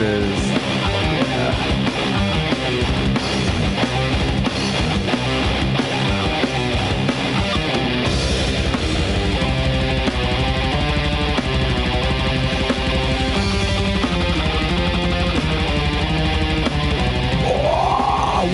[0.00, 0.50] it is.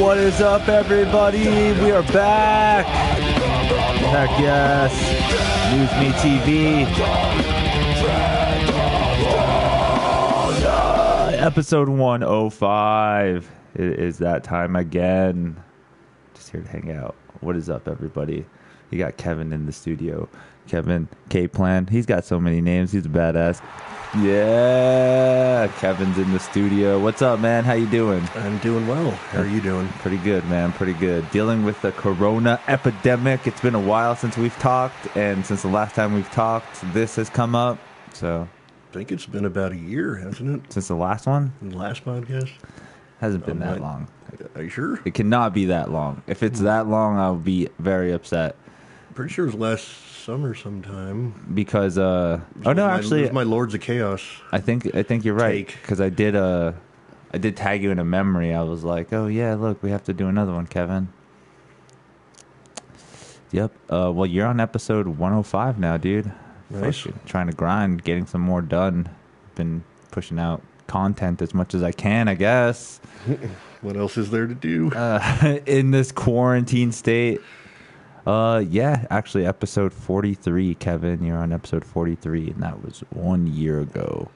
[0.00, 1.44] What is up, everybody?
[1.44, 2.86] We are back.
[2.86, 4.92] Heck yes.
[5.72, 7.45] News Me TV.
[11.37, 13.51] Episode 105.
[13.74, 15.62] It is that time again.
[16.34, 17.15] Just here to hang out.
[17.41, 18.47] What is up, everybody?
[18.91, 20.30] You got Kevin in the studio.
[20.66, 21.88] Kevin K Plan.
[21.88, 22.91] He's got so many names.
[22.91, 23.60] He's a badass.
[24.19, 26.98] Yeah, Kevin's in the studio.
[26.98, 27.65] What's up, man?
[27.65, 28.27] How you doing?
[28.37, 29.10] I'm doing well.
[29.10, 29.88] How are you doing?
[29.98, 30.73] Pretty good, man.
[30.73, 31.30] Pretty good.
[31.32, 33.46] Dealing with the corona epidemic.
[33.46, 37.16] It's been a while since we've talked, and since the last time we've talked, this
[37.16, 37.79] has come up.
[38.15, 38.48] So,
[38.96, 40.73] think it's been about a year, hasn't it?
[40.73, 42.50] since the last one, The last podcast.
[43.20, 44.09] hasn't been that long.
[44.54, 45.00] Are you sure?
[45.04, 46.23] It cannot be that long.
[46.26, 48.56] If it's that long, I'll be very upset
[49.15, 49.88] Pretty sure it was last
[50.24, 51.32] summer sometime.
[51.54, 51.96] because.
[51.96, 54.23] uh Oh no, my, it actually, was my Lords of Chaos.
[54.52, 55.80] I think I think you're right Take.
[55.80, 56.73] because I did uh
[57.32, 58.52] I did tag you in a memory.
[58.54, 61.09] I was like, oh yeah, look, we have to do another one, Kevin.
[63.52, 63.73] Yep.
[63.88, 66.31] Uh, well, you're on episode 105 now, dude.
[66.70, 67.06] Nice.
[67.26, 69.09] Trying to grind, getting some more done.
[69.54, 73.00] Been pushing out content as much as I can, I guess.
[73.82, 74.91] What else is there to do?
[74.91, 77.41] Uh, in this quarantine state.
[78.26, 81.22] Uh, yeah, actually, episode 43, Kevin.
[81.22, 84.28] You're on episode 43, and that was one year ago.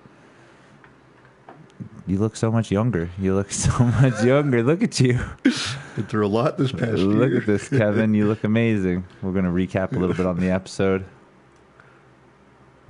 [2.06, 3.10] You look so much younger.
[3.18, 4.62] You look so much younger.
[4.62, 5.18] Look at you.
[5.42, 7.38] Been through a lot this past Look year.
[7.40, 8.14] at this, Kevin.
[8.14, 9.04] You look amazing.
[9.22, 11.04] We're gonna recap a little bit on the episode.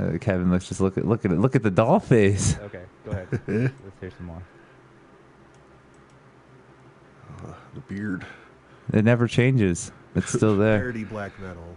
[0.00, 1.38] Uh, Kevin, let's just look at look at it.
[1.38, 2.56] Look at the doll face.
[2.70, 3.28] Okay, go ahead.
[3.30, 4.42] Let's hear some more.
[7.74, 8.26] The beard.
[8.92, 9.92] It never changes.
[10.14, 10.78] It's still there.
[10.78, 11.76] Parody black metal.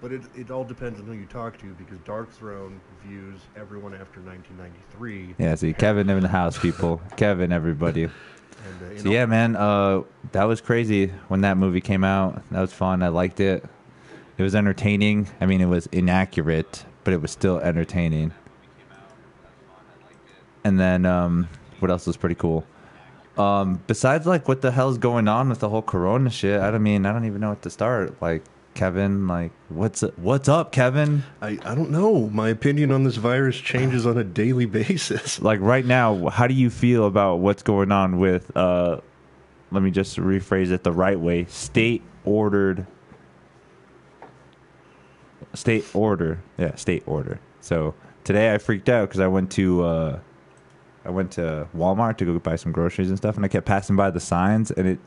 [0.00, 4.20] But it, it all depends on who you talk to because Darkthrone views everyone after
[4.20, 5.36] 1993.
[5.38, 7.00] Yeah, see, Kevin in the house, people.
[7.16, 8.04] Kevin, everybody.
[8.04, 8.12] And,
[8.98, 10.02] uh, So yeah, man, uh,
[10.32, 12.42] that was crazy when that movie came out.
[12.50, 13.02] That was fun.
[13.02, 13.64] I liked it.
[14.36, 15.28] It was entertaining.
[15.40, 18.32] I mean, it was inaccurate, but it was still entertaining.
[20.64, 21.48] And then, um,
[21.80, 22.64] what else was pretty cool?
[23.36, 26.60] Um, besides, like, what the hell's going on with the whole Corona shit?
[26.60, 28.20] I don't mean, I don't even know what to start.
[28.22, 28.42] Like,
[28.74, 31.22] Kevin, like, what's what's up, Kevin?
[31.40, 32.28] I, I don't know.
[32.30, 35.40] My opinion on this virus changes on a daily basis.
[35.40, 39.00] like right now how do you feel about what's going on with uh
[39.70, 42.86] let me just rephrase it the right way state ordered
[45.54, 46.40] state order.
[46.58, 47.40] Yeah state order.
[47.60, 47.94] So
[48.24, 50.18] today i freaked out because i went to uh
[51.04, 53.96] i went to walmart to go buy some groceries and stuff and i kept passing
[53.96, 54.98] by the signs and it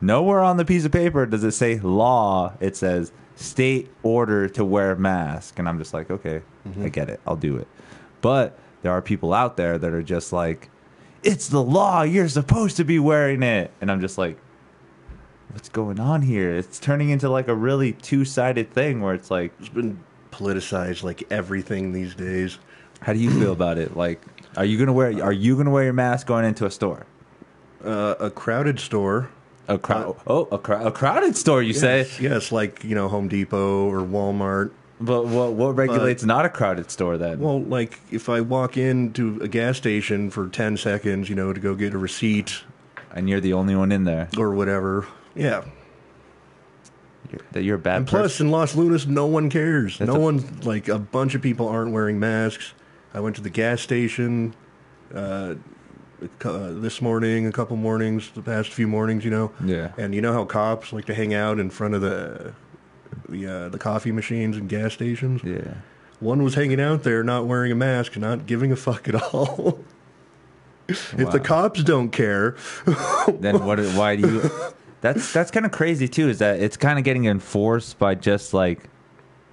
[0.00, 2.52] nowhere on the piece of paper does it say law.
[2.60, 6.42] It says state order to wear mask and i'm just like okay
[6.82, 7.20] i get it.
[7.26, 7.68] I'll do it.
[8.20, 10.70] But there are people out there that are just like
[11.22, 12.02] it's the law.
[12.02, 13.70] You're supposed to be wearing it.
[13.80, 14.38] And i'm just like
[15.54, 16.54] what's going on here?
[16.54, 19.98] It's turning into like a really two-sided thing where it's like It's been
[20.32, 22.58] politicized like everything these days.
[23.00, 23.96] how do you feel about it?
[23.96, 24.20] Like
[24.56, 27.06] are you gonna wear are you gonna wear your mask going into a store?
[27.84, 29.28] Uh, a crowded store.
[29.68, 31.98] a crowd oh a, crowd a crowded store you say?
[31.98, 34.70] Yes, yes, like you know Home Depot or Walmart.
[35.00, 37.38] but what what regulates not a crowded store then?
[37.40, 41.60] Well, like if I walk into a gas station for ten seconds, you know, to
[41.60, 42.62] go get a receipt
[43.12, 44.28] and you're the only one in there.
[44.36, 45.64] or whatever, yeah.
[47.30, 49.98] you're, that you're a bad And person plus, in Los Lunas, no one cares.
[49.98, 52.72] That's no a- one like a bunch of people aren't wearing masks.
[53.12, 54.54] I went to the gas station
[55.14, 55.54] uh,
[56.44, 59.52] uh, this morning, a couple mornings, the past few mornings, you know.
[59.64, 59.92] Yeah.
[59.96, 62.54] And you know how cops like to hang out in front of the
[63.28, 65.42] the uh, the coffee machines and gas stations.
[65.44, 65.74] yeah
[66.20, 69.78] One was hanging out there, not wearing a mask, not giving a fuck at all.
[70.88, 72.56] if the cops don't care,
[73.38, 74.40] then what why do you
[75.04, 78.54] that's that's kind of crazy too is that it's kind of getting enforced by just
[78.54, 78.88] like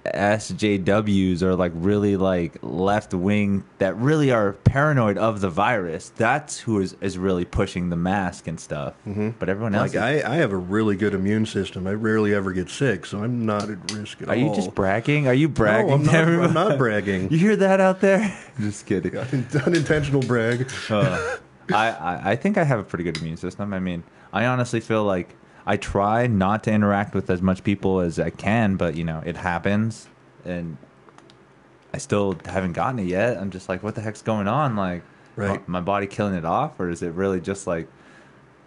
[0.06, 6.10] SJWs or like really like left wing that really are paranoid of the virus.
[6.16, 8.94] That's who is, is really pushing the mask and stuff.
[9.06, 9.30] Mm-hmm.
[9.38, 11.86] But everyone else, like is- I, I have a really good immune system.
[11.86, 14.38] I rarely ever get sick, so I'm not at risk at are all.
[14.38, 15.28] Are you just bragging?
[15.28, 15.88] Are you bragging?
[15.88, 16.44] No, I'm not.
[16.48, 17.30] I'm not bragging.
[17.30, 18.36] You hear that out there?
[18.58, 19.16] Just kidding.
[19.66, 20.70] Unintentional brag.
[20.90, 21.36] Uh,
[21.72, 23.72] I, I I think I have a pretty good immune system.
[23.72, 24.02] I mean,
[24.32, 25.34] I honestly feel like
[25.66, 29.22] I try not to interact with as much people as I can, but you know,
[29.24, 30.08] it happens,
[30.44, 30.76] and
[31.94, 33.36] I still haven't gotten it yet.
[33.38, 34.76] I'm just like, what the heck's going on?
[34.76, 35.02] Like,
[35.34, 35.66] Right.
[35.68, 37.88] my body killing it off, or is it really just like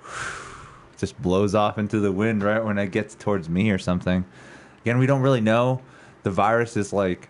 [0.98, 4.26] just blows off into the wind right when it gets towards me or something?
[4.82, 5.82] Again, we don't really know.
[6.24, 7.30] The virus is like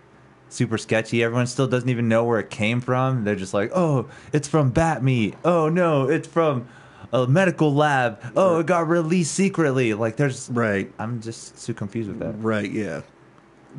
[0.49, 1.23] super sketchy.
[1.23, 3.23] Everyone still doesn't even know where it came from.
[3.23, 5.35] They're just like, oh, it's from bat meat.
[5.43, 6.67] Oh no, it's from
[7.13, 8.19] a medical lab.
[8.35, 9.93] Oh, it got released secretly.
[9.93, 10.91] Like there's Right.
[10.99, 12.33] I'm just so confused with that.
[12.41, 13.01] Right, yeah.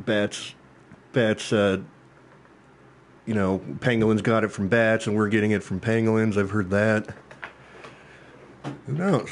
[0.05, 0.53] Bats,
[1.13, 1.79] bats, uh,
[3.25, 6.37] you know, pangolins got it from bats and we're getting it from pangolins.
[6.37, 7.13] I've heard that.
[8.85, 9.29] Who knows?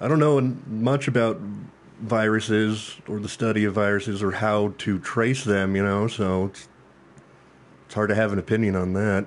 [0.00, 1.40] I don't know much about
[2.00, 6.68] viruses or the study of viruses or how to trace them, you know, so it's,
[7.86, 9.26] it's hard to have an opinion on that.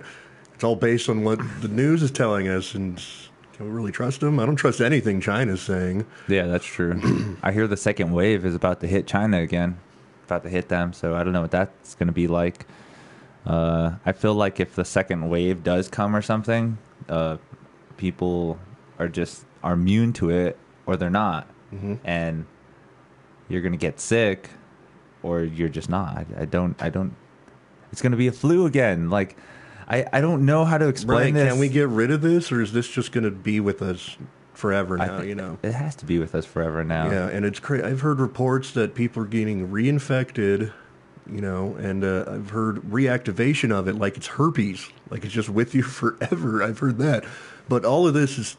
[0.56, 3.04] It's all based on what the news is telling us, and
[3.66, 4.40] we really trust them?
[4.40, 6.06] I don't trust anything China's saying.
[6.28, 7.00] Yeah, that's true.
[7.44, 9.80] I hear the second wave is about to hit China again,
[10.26, 10.94] about to hit them.
[10.94, 12.66] So I don't know what that's going to be like.
[13.46, 16.78] Uh, I feel like if the second wave does come or something,
[17.10, 17.38] uh,
[17.98, 18.58] people
[19.00, 22.00] are just are immune to it or they're not, Mhm.
[22.04, 22.46] and
[23.50, 24.50] you're going to get sick,
[25.22, 26.18] or you're just not.
[26.18, 26.82] I, I don't.
[26.82, 27.16] I don't.
[27.92, 29.10] It's going to be a flu again.
[29.10, 29.38] Like.
[29.94, 31.34] I, I don't know how to explain Right?
[31.34, 31.52] this.
[31.52, 34.18] Can we get rid of this, or is this just going to be with us
[34.54, 35.22] forever now?
[35.22, 35.60] You know.
[35.62, 37.12] it has to be with us forever now.
[37.12, 37.84] Yeah, and it's crazy.
[37.84, 40.72] I've heard reports that people are getting reinfected,
[41.32, 45.50] you know, and uh, I've heard reactivation of it like it's herpes, like it's just
[45.50, 46.64] with you forever.
[46.64, 47.24] I've heard that,
[47.70, 48.58] but all of this is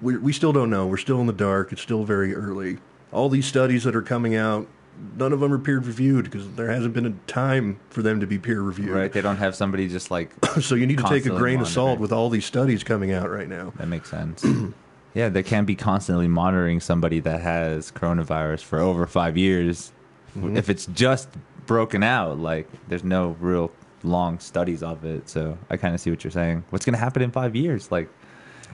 [0.00, 0.86] we we still don't know.
[0.86, 1.72] We're still in the dark.
[1.72, 2.78] It's still very early.
[3.10, 4.68] All these studies that are coming out,
[5.16, 8.26] none of them are peer reviewed because there hasn't been a time for them to
[8.26, 8.90] be peer reviewed.
[8.90, 9.12] Right?
[9.12, 10.30] They don't have somebody just like
[10.60, 13.30] so you need to take a grain of salt with all these studies coming out
[13.30, 13.72] right now.
[13.76, 14.44] That makes sense.
[15.14, 19.92] yeah, they can't be constantly monitoring somebody that has coronavirus for over five years.
[20.36, 20.56] Mhm.
[20.56, 21.28] If it's just
[21.66, 23.70] broken out, like there's no real
[24.02, 25.28] long studies of it.
[25.28, 26.64] So I kind of see what you're saying.
[26.70, 27.90] What's going to happen in five years?
[27.90, 28.08] Like,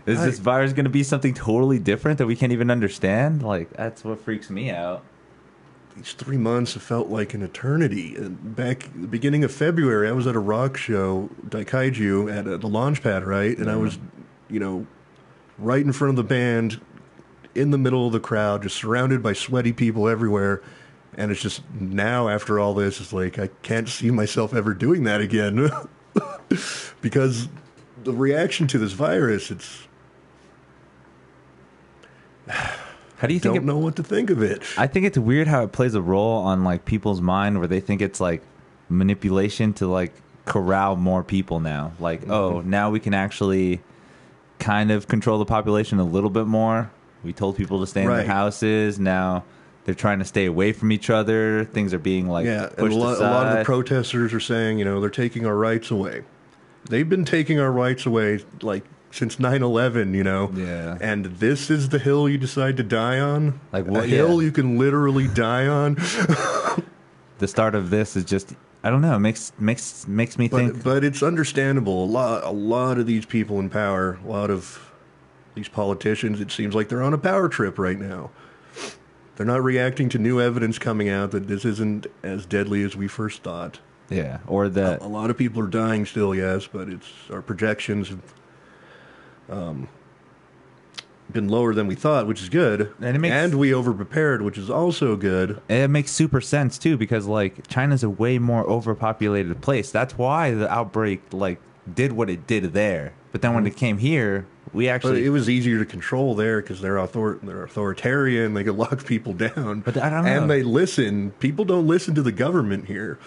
[0.07, 3.43] is this virus going to be something totally different that we can't even understand?
[3.43, 5.03] Like, that's what freaks me out.
[5.97, 8.17] These three months have felt like an eternity.
[8.19, 12.69] Back the beginning of February, I was at a rock show, Daikaiju, at uh, the
[12.69, 13.57] Launchpad, right?
[13.57, 13.99] And I was,
[14.51, 14.87] you know,
[15.57, 16.81] right in front of the band,
[17.55, 20.63] in the middle of the crowd, just surrounded by sweaty people everywhere.
[21.17, 25.05] And it's just now, after all this, it's like I can't see myself ever doing
[25.05, 25.71] that again.
[27.01, 27.49] because
[28.03, 29.87] the reaction to this virus, it's
[33.25, 34.63] How do you think don't it, know what to think of it.
[34.77, 37.81] I think it's weird how it plays a role on like people's mind where they
[37.81, 38.43] think it's like
[38.89, 40.13] manipulation to like
[40.45, 41.93] corral more people now.
[41.99, 42.31] Like, mm-hmm.
[42.31, 43.81] oh, now we can actually
[44.59, 46.91] kind of control the population a little bit more.
[47.23, 48.19] We told people to stay in Right.
[48.19, 48.99] their houses.
[48.99, 49.45] Now
[49.85, 51.65] they're trying to stay away from each other.
[51.65, 54.79] Things are being like yeah, and a lot, a lot of the protesters are saying,
[54.79, 56.25] you know, they're taking our rights away.
[56.89, 58.85] They've been taking our rights away like
[59.15, 60.51] since 9/11, you know.
[60.55, 60.99] Yeah.
[61.01, 63.61] And this is the hill you decide to die on?
[63.73, 64.47] Like, a what- hill yeah.
[64.47, 65.95] you can literally die on?
[67.39, 69.19] the start of this is just I don't know.
[69.19, 70.75] Makes makes makes me think.
[70.75, 72.05] But but it's understandable.
[72.05, 74.93] A lot a lot of these people in power, a lot of
[75.55, 78.31] these politicians, it seems like they're on a power trip right now.
[79.37, 83.09] They're not reacting to new evidence coming out that this isn't as deadly as we
[83.09, 83.81] first thought.
[84.09, 88.13] yeah, or the A lot of people are dying still, yes, but it's our projections
[89.51, 89.89] um,
[91.33, 92.93] been lower than we thought, which is good.
[93.01, 95.61] And it makes- we overprepared, which is also good.
[95.69, 99.91] it makes super sense too because like China's a way more overpopulated place.
[99.91, 101.61] That's why the outbreak like
[101.93, 103.13] did what it did there.
[103.33, 106.61] But then when it came here, we But actually it was easier to control there
[106.61, 108.55] because they're author- they're authoritarian.
[108.55, 109.81] They could lock people down.
[109.81, 110.31] But I don't know.
[110.31, 111.31] And they listen.
[111.41, 113.19] People don't listen to the government here.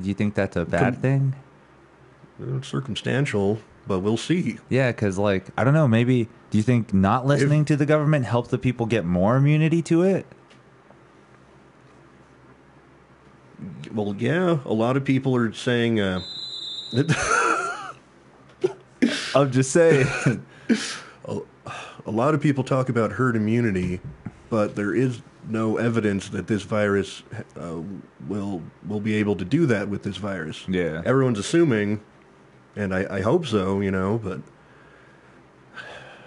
[0.00, 1.34] Do you think that's a bad Com- thing?
[2.38, 4.58] It's circumstantial, but we'll see.
[4.68, 5.88] Yeah, because like I don't know.
[5.88, 9.82] Maybe do you think not listening to the government helped the people get more immunity
[9.82, 10.26] to it?
[13.92, 16.00] Well, yeah, a lot of people are saying.
[16.00, 16.20] Uh,
[19.34, 20.06] I'm just saying.
[22.06, 24.00] a lot of people talk about herd immunity,
[24.48, 27.22] but there is no evidence that this virus
[27.56, 27.80] uh,
[28.28, 30.66] will will be able to do that with this virus.
[30.68, 31.02] Yeah.
[31.04, 32.00] everyone's assuming,
[32.76, 33.80] and I, I hope so.
[33.80, 34.40] You know, but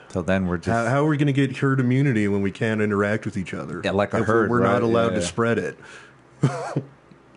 [0.09, 2.51] so then we're just how, how are we going to get herd immunity when we
[2.51, 3.81] can't interact with each other?
[3.83, 4.83] Yeah, like a If we're- herd, We're not right?
[4.83, 5.19] allowed Yeah.
[5.19, 5.77] to spread it.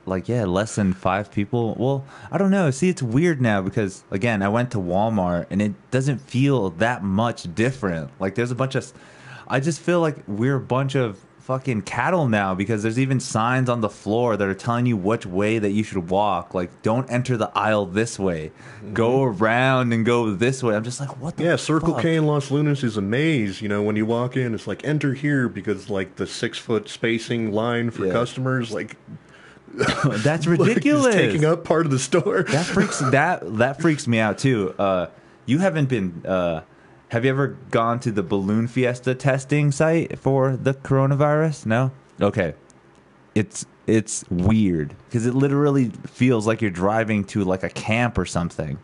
[0.04, 4.02] like yeah less than five people well i don't know see it's weird now because
[4.10, 8.54] again i went to walmart and it doesn't feel that much different like there's a
[8.56, 8.92] bunch of
[9.46, 13.68] i just feel like we're a bunch of fucking cattle now because there's even signs
[13.68, 16.54] on the floor that are telling you which way that you should walk.
[16.54, 18.52] Like, don't enter the aisle this way,
[18.92, 20.74] go around and go this way.
[20.76, 21.36] I'm just like, what?
[21.36, 22.02] the Yeah, Circle fuck?
[22.02, 23.60] K in Los Lunas is a maze.
[23.60, 26.88] You know, when you walk in, it's like enter here because like the six foot
[26.88, 28.12] spacing line for Yeah.
[28.12, 28.96] customers, like
[29.74, 31.14] That's like, ridiculous.
[31.14, 32.42] taking up part of the store.
[32.44, 34.74] that freaks that that freaks me out too.
[34.78, 35.06] Uh,
[35.46, 36.22] you haven't been.
[36.26, 36.62] Uh,
[37.12, 41.66] have you ever gone to the Balloon Fiesta testing site for the coronavirus?
[41.66, 41.90] No.
[42.18, 42.54] Okay.
[43.34, 48.24] It's it's weird because it literally feels like you're driving to like a camp or
[48.24, 48.78] something.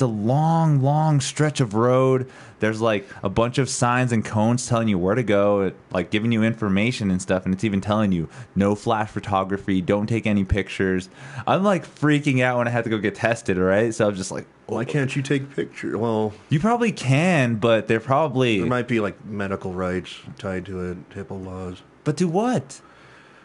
[0.00, 2.26] It's a long, long stretch of road.
[2.58, 6.32] There's like a bunch of signs and cones telling you where to go, like giving
[6.32, 10.42] you information and stuff, and it's even telling you no flash photography, don't take any
[10.42, 11.10] pictures.
[11.46, 13.94] I'm like freaking out when I had to go get tested, right?
[13.94, 15.94] So I'm just like, Why can't you take pictures?
[15.96, 18.60] Well, you probably can, but they're probably.
[18.60, 21.82] there might be like medical rights tied to it, HIPAA laws.
[22.04, 22.80] But to what?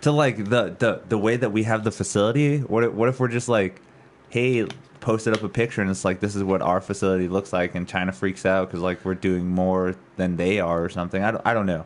[0.04, 2.60] To like the the the way that we have the facility.
[2.60, 3.82] What if, what if we're just like,
[4.36, 4.68] hey,
[5.00, 7.88] posted up a picture and it's like this is what our facility looks like, and
[7.88, 11.24] China freaks out because like we're doing more than they are or something.
[11.24, 11.86] I don't I don't know.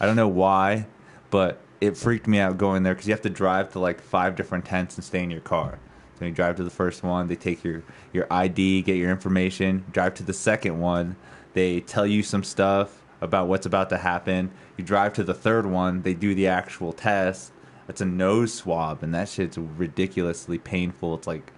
[0.00, 0.86] I don't know why,
[1.30, 4.34] but it freaked me out going there because you have to drive to like five
[4.34, 5.78] different tents and stay in your car.
[6.18, 9.84] So you drive to the first one, they take your your ID, get your information.
[9.92, 11.14] Drive to the second one,
[11.52, 14.50] they tell you some stuff about what's about to happen.
[14.76, 17.52] You drive to the third one, they do the actual test.
[17.88, 21.14] It's a nose swab, and that shit's ridiculously painful.
[21.14, 21.52] It's like,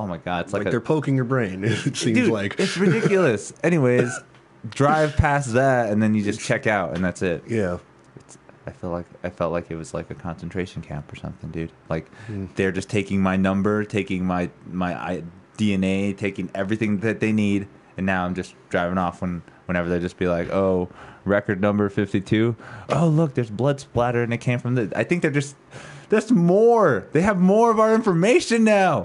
[0.00, 1.62] oh my god, it's Like, like, a, they're poking your brain.
[1.64, 3.52] It seems Dude, like it's ridiculous.
[3.62, 4.10] Anyways,
[4.68, 7.44] drive past that, and then you just check out, and that's it.
[7.48, 7.78] yeah.
[8.16, 11.50] It's, I feel like I felt like it was like a concentration camp or something,
[11.50, 11.72] dude.
[11.88, 12.46] Like Hmm.
[12.56, 15.22] they're just taking my number, taking my my I,
[15.58, 19.98] DNA, taking everything that they need, and now I'm just driving off when whenever they
[20.00, 20.88] just be like, oh,
[21.24, 22.56] record number fifty two.
[22.88, 24.92] Oh, look, there's blood splatter, and it came from the.
[24.96, 25.56] I think they're just.
[26.10, 27.06] There's more.
[27.12, 29.04] They have more of our information now.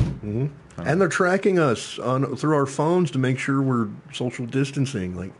[0.77, 5.15] And they're tracking us on through our phones to make sure we're social distancing.
[5.15, 5.31] Like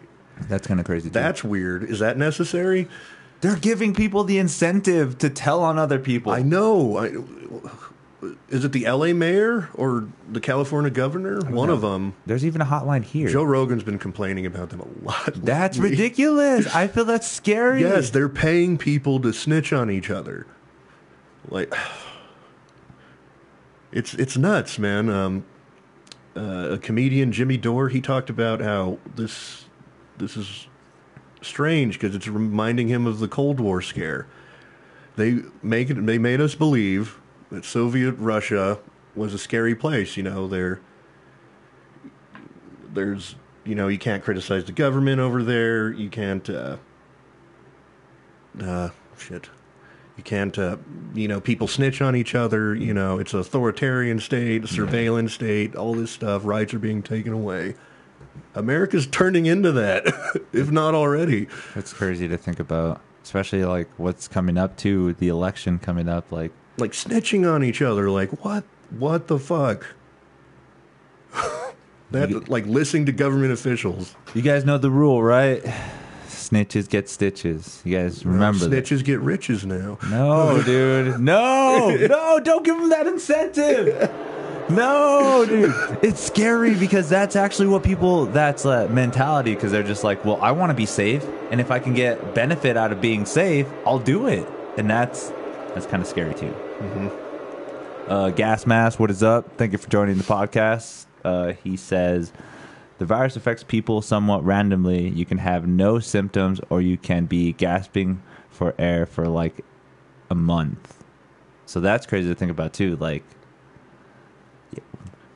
[0.48, 1.10] That's kind of crazy.
[1.10, 1.14] Too.
[1.14, 1.84] that's weird.
[1.84, 2.88] Is that necessary?
[3.42, 6.32] They're giving people the incentive to tell on other people.
[6.32, 6.98] I know.
[6.98, 7.12] I,
[8.50, 9.14] is it the L.A.
[9.14, 11.42] mayor or the California governor?
[11.42, 12.16] One of them.
[12.26, 13.28] There's even a hotline here.
[13.30, 15.34] Joe Rogan's been complaining about them a lot.
[15.36, 15.92] That's lately.
[15.92, 16.74] ridiculous.
[16.74, 17.82] I feel that's scary.
[17.82, 20.48] Yes, they're paying people to snitch on each other.
[21.50, 21.72] Like,
[23.96, 25.10] it's it's nuts, man.
[25.10, 25.46] Um,
[26.36, 29.66] uh, a comedian, Jimmy Dore, he talked about how this
[30.18, 30.68] this is
[31.42, 34.28] strange because it's reminding him of the Cold War scare.
[35.16, 36.06] They make it.
[36.06, 38.80] They made us believe that Soviet Russia
[39.16, 40.18] was a scary place.
[40.18, 40.82] You know, there.
[42.94, 43.36] There's,
[43.66, 45.92] you know, you can't criticize the government over there.
[45.92, 46.50] You can't.
[46.50, 46.78] Uh,
[48.62, 49.50] uh, shit.
[50.18, 50.78] You can't, uh,
[51.14, 52.74] you know, people snitch on each other.
[52.74, 56.46] You know, it's an authoritarian state, surveillance state, all this stuff.
[56.46, 57.76] Rights are being taken away.
[58.54, 60.06] America's turning into that,
[60.54, 61.48] if not already.
[61.76, 66.32] It's crazy to think about, especially like what's coming up to the election coming up.
[66.32, 68.10] Like, Like snitching on each other.
[68.10, 68.64] Like, what?
[68.92, 69.86] What the fuck?
[72.12, 74.16] that, like, listening to government officials.
[74.34, 75.62] you guys know the rule, right?
[76.50, 77.82] Snitches get stitches.
[77.84, 78.84] You guys remember that?
[78.86, 79.98] Snitches get riches now.
[80.10, 81.20] No, dude.
[81.20, 84.12] No, no, don't give them that incentive.
[84.70, 85.74] No, dude.
[86.04, 90.40] It's scary because that's actually what people, that's a mentality because they're just like, well,
[90.42, 91.26] I want to be safe.
[91.52, 94.48] And if I can get benefit out of being safe, I'll do it.
[94.78, 95.30] And that's,
[95.74, 96.54] that's kind of scary too.
[98.08, 99.58] Uh, Gas Mask, what is up?
[99.58, 101.06] Thank you for joining the podcast.
[101.24, 102.32] Uh, he says,
[102.98, 105.10] the virus affects people somewhat randomly.
[105.10, 109.64] You can have no symptoms or you can be gasping for air for like
[110.30, 111.04] a month.
[111.66, 112.96] So that's crazy to think about too.
[112.96, 113.24] Like,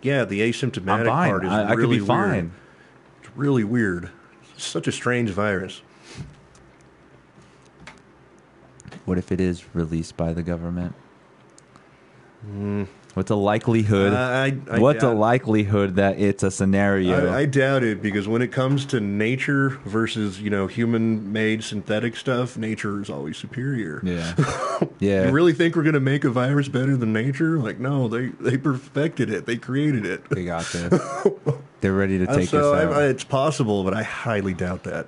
[0.02, 2.32] Yeah, the asymptomatic part is I, I really could be fine.
[2.32, 2.52] weird.
[3.22, 4.10] It's really weird.
[4.56, 5.82] It's such a strange virus.
[9.06, 10.94] What if it is released by the government?
[12.46, 12.84] Hmm.
[13.20, 14.14] What's the likelihood?
[14.14, 17.30] I- I- I what's the likelihood that it's a scenario?
[17.30, 22.16] I, I doubt it because when it comes to nature versus you know human-made synthetic
[22.16, 24.00] stuff, nature is always superior.
[24.06, 24.36] yeah,
[25.00, 25.26] yeah.
[25.26, 27.60] You really think we're going to make a virus better than nature?
[27.60, 29.46] Like, no, they they perfected it.
[29.46, 30.30] They created it.
[30.30, 31.28] they got this.
[31.82, 32.94] They're ready to Uh, take so us out.
[32.94, 35.08] I, I, it's possible, but I highly doubt that.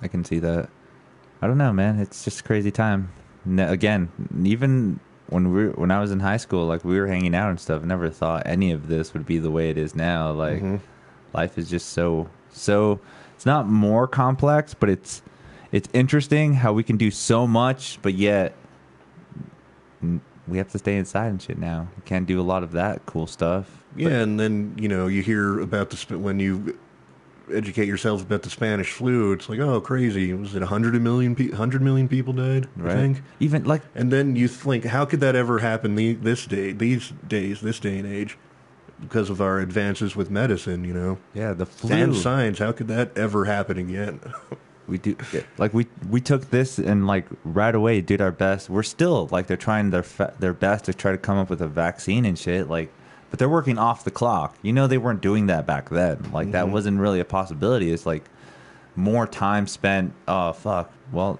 [0.00, 0.70] I can see that.
[1.42, 1.98] I don't know, man.
[2.00, 3.12] It's just a crazy time.
[3.58, 4.08] Again,
[4.42, 7.58] even when we when I was in high school, like we were hanging out and
[7.60, 7.82] stuff.
[7.82, 10.30] I never thought any of this would be the way it is now.
[10.32, 10.76] Like Mm-hmm.
[11.32, 13.00] life is just so so.
[13.34, 15.22] It's not more complex, but it's
[15.72, 18.54] it's interesting how we can do so much, but yet
[20.48, 21.88] we have to stay inside and shit now.
[21.96, 23.82] We can't do a lot of that cool stuff.
[23.96, 26.78] Yeah, and then you know you hear about the when you
[27.52, 29.32] educate yourself about the Spanish flu.
[29.32, 32.68] It's like oh crazy, was it hundred million pe- hundred million people died?
[32.78, 32.94] I Right?
[32.94, 33.22] think.
[33.40, 37.12] Even like And then you think, how could that ever happen the, this day, these
[37.26, 38.36] days, this day and age,
[39.00, 40.84] because of our advances with medicine?
[40.84, 41.94] You know, yeah, the flu.
[41.94, 42.58] and science.
[42.58, 44.20] How could that ever happen again?
[44.88, 45.16] we do
[45.58, 48.70] like we we took this and like right away did our best.
[48.70, 51.60] We're still like they're trying their fa- their best to try to come up with
[51.60, 52.68] a vaccine and shit.
[52.68, 52.92] Like,
[53.30, 54.56] but they're working off the clock.
[54.62, 56.30] You know, they weren't doing that back then.
[56.32, 57.92] Like that wasn't really a possibility.
[57.92, 58.24] It's like
[58.94, 60.12] more time spent.
[60.26, 60.92] Oh fuck.
[61.12, 61.38] Well,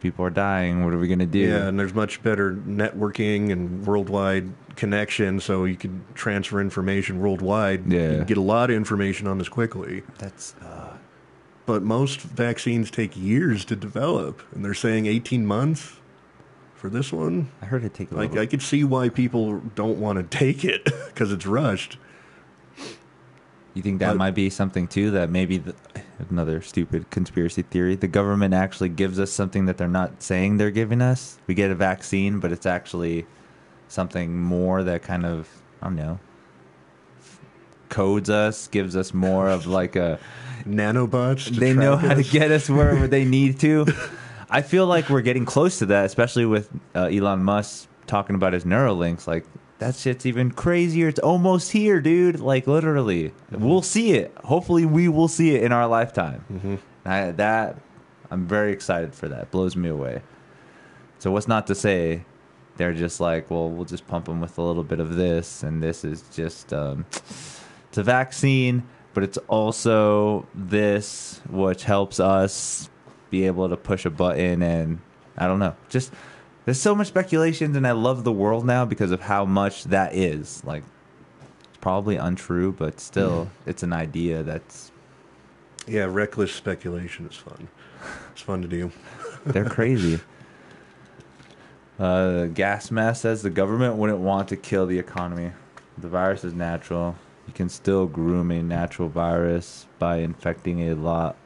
[0.00, 0.84] people are dying.
[0.84, 1.38] What are we gonna do?
[1.40, 7.90] Yeah, and there's much better networking and worldwide connection, so you can transfer information worldwide.
[7.92, 8.10] Yeah.
[8.10, 10.02] you can get a lot of information on this quickly.
[10.18, 10.96] That's uh,
[11.66, 15.96] But most vaccines take years to develop, and they're saying 18 months
[16.82, 17.48] for this one.
[17.62, 18.36] I heard it take a Like.
[18.36, 21.96] I could see why people don't want to take it because it's rushed.
[23.72, 25.12] You think that Uh, might be something too?
[25.12, 25.76] That maybe the,
[26.28, 27.94] another stupid conspiracy theory.
[27.94, 31.38] The government actually gives us something that they're not saying they're giving us.
[31.46, 33.26] We get a vaccine, but it's actually
[33.86, 35.48] something more that kind of
[35.80, 36.18] I don't know
[37.90, 40.18] codes us, gives us more of like a.
[40.64, 41.48] Nanobots.
[41.48, 43.86] They know track how to get us wherever they need to.
[44.52, 48.52] I feel like we're getting close to that, especially with uh, Elon Musk talking about
[48.52, 49.26] his Neuralinks.
[49.26, 49.46] Like
[49.78, 51.08] that shit's even crazier.
[51.08, 52.38] It's almost here, dude.
[52.38, 54.32] Like literally, we'll see it.
[54.44, 56.44] Hopefully, we will see it in our lifetime.
[56.52, 56.78] Mhm.
[57.04, 57.78] I, that
[58.30, 59.50] I'm very excited for that.
[59.50, 60.22] Blows me away.
[61.18, 62.24] So what's not to say?
[62.76, 65.82] They're just like, well, we'll just pump them with a little bit of this, and
[65.82, 67.04] this is just um,
[67.88, 68.82] it's a vaccine,
[69.14, 72.88] but it's also this, which helps us
[73.32, 75.00] be able to push a button, and
[75.36, 76.12] I don't know, just
[76.66, 80.14] there's so much speculation, and I love the world now because of how much that
[80.14, 80.62] is.
[80.64, 80.84] Like,
[81.64, 84.92] it's probably untrue, but still, it's an idea that's
[85.88, 87.66] Yeah, reckless speculation is fun.
[88.30, 88.92] It's fun to do.
[89.46, 90.20] They're crazy.
[92.00, 95.52] Uh, gas mask says the government wouldn't want to kill the economy.
[95.98, 97.14] The virus is natural.
[97.46, 101.36] You can still groom a natural virus by infecting a lot,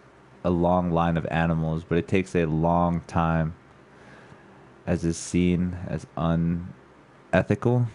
[0.46, 3.54] a long line of animals, but it takes a long time,
[4.86, 7.88] as is seen as unethical.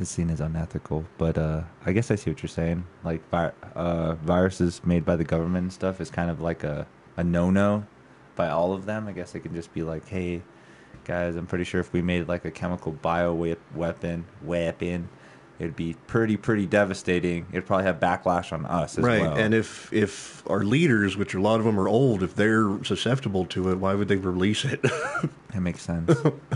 [0.00, 2.84] Is seen as unethical, but uh, I guess I see what you're saying.
[3.02, 6.86] Like, vi- uh, viruses made by the government and stuff is kind of like a,
[7.16, 7.86] a no no
[8.34, 9.06] by all of them.
[9.06, 10.42] I guess it can just be like, hey,
[11.04, 13.32] guys, I'm pretty sure if we made like a chemical bio
[13.74, 15.08] weapon weapon,
[15.58, 17.46] it'd be pretty pretty devastating.
[17.52, 19.36] It'd probably have backlash on us as right, well.
[19.36, 23.46] and if if our leaders, which a lot of them are old, if they're susceptible
[23.46, 24.84] to it, why would they release it?
[25.54, 26.06] It makes sense.
[26.22, 26.50] but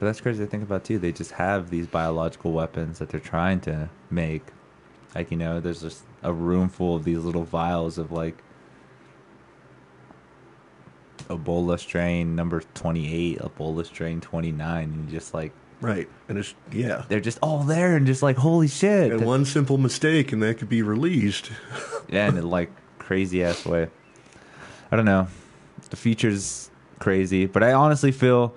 [0.00, 0.98] that's crazy to think about too.
[0.98, 4.42] They just have these biological weapons that they're trying to make.
[5.14, 8.42] Like you know, there's just a room full of these little vials of like
[11.28, 15.52] Ebola strain number 28, Ebola strain 29, and you just like
[15.84, 19.12] right, and it's yeah, they're just all there and just like holy shit.
[19.12, 21.50] and one simple mistake, and that could be released.
[22.08, 23.88] yeah, in a like crazy ass way.
[24.90, 25.28] I don't know.
[25.90, 28.54] The feature's crazy, but I honestly feel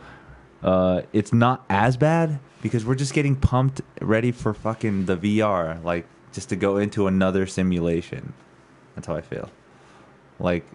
[0.63, 5.83] uh, it's not as bad because we're just getting pumped ready for fucking the VR,
[5.83, 8.33] like just to go into another simulation.
[8.95, 9.49] That's how I feel.
[10.39, 10.65] Like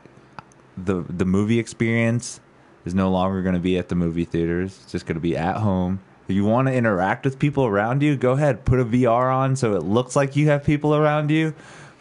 [0.77, 2.41] the the movie experience
[2.85, 4.79] is no longer going to be at the movie theaters.
[4.83, 6.01] It's just going to be at home.
[6.33, 9.75] You want to interact with people around you, go ahead, put a VR on so
[9.75, 11.55] it looks like you have people around you,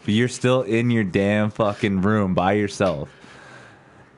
[0.04, 3.08] but you're still in your damn fucking room by yourself.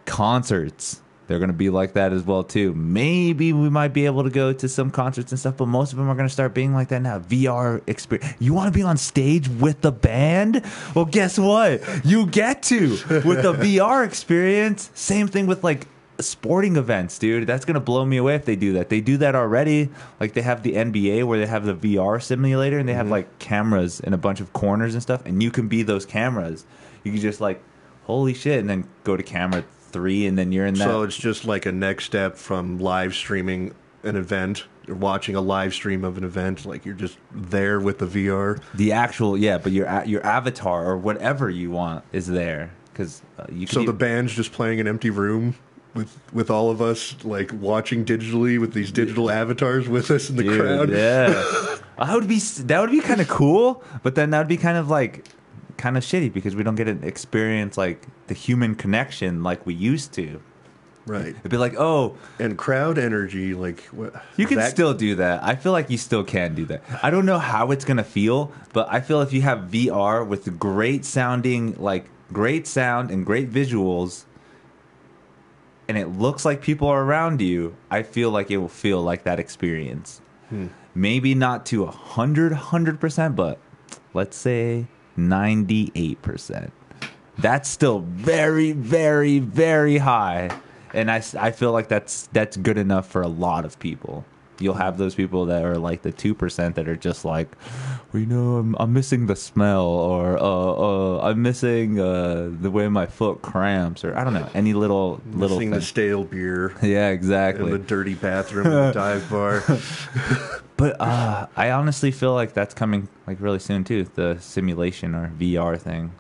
[0.07, 2.75] Concerts, they're going to be like that as well too.
[2.75, 5.99] Maybe we might be able to go to some concerts and stuff, but most of
[5.99, 7.19] them are going to start being like that now.
[7.19, 8.35] VR experience.
[8.39, 10.63] You want to be on stage with the band?
[10.95, 11.83] Well, guess what?
[12.05, 12.91] You get to
[13.25, 14.91] with the VR experience.
[14.95, 15.87] Same thing with like
[16.21, 17.47] sporting events, dude.
[17.47, 18.89] That's gonna blow me away if they do that.
[18.89, 19.91] They do that already.
[20.21, 23.39] Like they have the NBA where they have the VR simulator and they have like
[23.39, 26.65] cameras in a bunch of corners and stuff, and you can be those cameras.
[27.03, 27.63] You can just like,
[28.05, 30.85] holy shit, and then go to camera three, and then you're in that.
[30.85, 35.41] So it's just like a next step from live streaming an event or watching a
[35.41, 36.65] live stream of an event.
[36.65, 38.61] Like you're just there with the VR.
[38.75, 43.47] the actual yeah, but your your avatar or whatever you want is there because uh,
[43.51, 43.67] you.
[43.67, 45.57] So the band's just playing an empty room
[45.95, 50.37] with with all of us like watching digitally with these digital avatars with us in
[50.37, 50.91] the Dude, crowd.
[50.91, 51.29] Yeah,
[51.99, 54.77] that would be that would be kind of cool, but then that would be kind
[54.79, 55.27] of like
[55.77, 59.75] kind of shitty because we don't get to experience like the human connection like we
[59.75, 60.41] used to.
[61.07, 61.37] Right.
[61.39, 65.45] It'd be like, oh, And crowd energy, like what, you can that- still do that.
[65.45, 66.83] I feel like you still can do that.
[67.03, 70.59] I don't know how it's gonna feel, but I feel if you have VR with
[70.59, 74.25] great sounding, like great sound and great visuals,
[75.89, 79.25] and it looks like people are around you, I feel like it will feel like
[79.25, 80.21] that experience.
[80.49, 80.69] Hmm.
[80.95, 83.59] Maybe not to a hundred, hundred percent, but
[84.13, 86.73] let's say ninety-eight percent.
[87.39, 90.57] That's still very, very, very high,
[90.93, 94.25] and I, I feel like that's that's good enough for a lot of people.
[94.61, 97.49] You'll have those people that are like the two percent that are just like,
[98.19, 102.89] you know, I'm, I'm missing the smell, or uh, uh, I'm missing uh, the way
[102.89, 105.71] my foot cramps, or I don't know, any little little thing.
[105.71, 107.71] the stale beer Yeah, exactly.
[107.71, 109.63] the dirty bathroom and the dive bar.
[110.77, 114.05] But uh, I honestly feel like that's coming like really soon too.
[114.05, 116.11] The simulation or VR thing.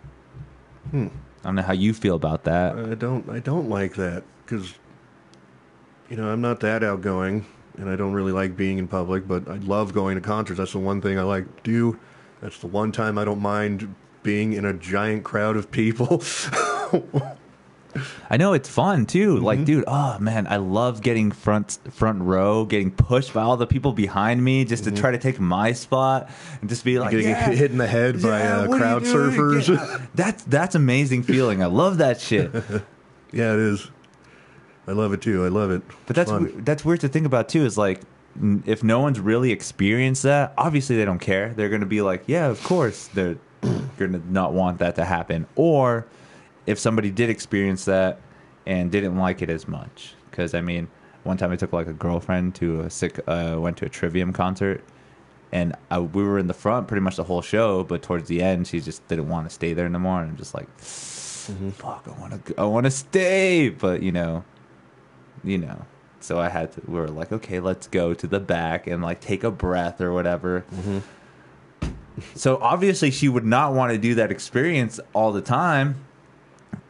[0.92, 1.09] Hmm.
[1.42, 2.78] I don't know how you feel about that.
[2.78, 4.74] I don't I don't like that because
[6.09, 7.46] you know I'm not that outgoing
[7.77, 10.59] and I don't really like being in public, but I love going to concerts.
[10.59, 11.99] That's the one thing I like to do.
[12.41, 16.23] That's the one time I don't mind being in a giant crowd of people.
[18.31, 19.37] I know it's fun too.
[19.37, 19.45] Mm-hmm.
[19.45, 23.67] Like, dude, oh man, I love getting front front row, getting pushed by all the
[23.67, 27.17] people behind me just to try to take my spot and just be like, Mm-hmm.
[27.19, 29.69] Getting yeah, hit in the head by yeah, uh, crowd surfers.
[29.69, 30.07] Yeah.
[30.15, 31.63] That's that's amazing feeling.
[31.63, 32.53] I love that shit.
[33.33, 33.91] yeah, it is.
[34.87, 35.44] I love it too.
[35.44, 35.83] I love it.
[36.07, 36.62] But that's fun.
[36.64, 37.64] that's weird to think about too.
[37.64, 38.01] Is like
[38.66, 41.55] if no one's really experienced that, obviously they don't care.
[41.55, 43.37] They're going to be like, yeah, of course they're
[43.97, 45.47] going to not want that to happen.
[45.57, 46.07] Or
[46.66, 48.20] if somebody did experience that
[48.66, 50.88] and didn't like it as much, because I mean,
[51.23, 54.33] one time I took like a girlfriend to a sick, uh, went to a Trivium
[54.33, 54.83] concert.
[55.53, 58.42] And I, we were in the front pretty much the whole show, but towards the
[58.42, 60.20] end, she just didn't want to stay there anymore.
[60.20, 64.42] And I'm just like, fuck, I want to, I want to stay, but you know,
[65.44, 65.85] you know.
[66.20, 66.83] So I had to.
[66.87, 70.12] We were like, okay, let's go to the back and like take a breath or
[70.12, 70.64] whatever.
[70.74, 70.98] Mm-hmm.
[72.35, 76.04] So obviously, she would not want to do that experience all the time,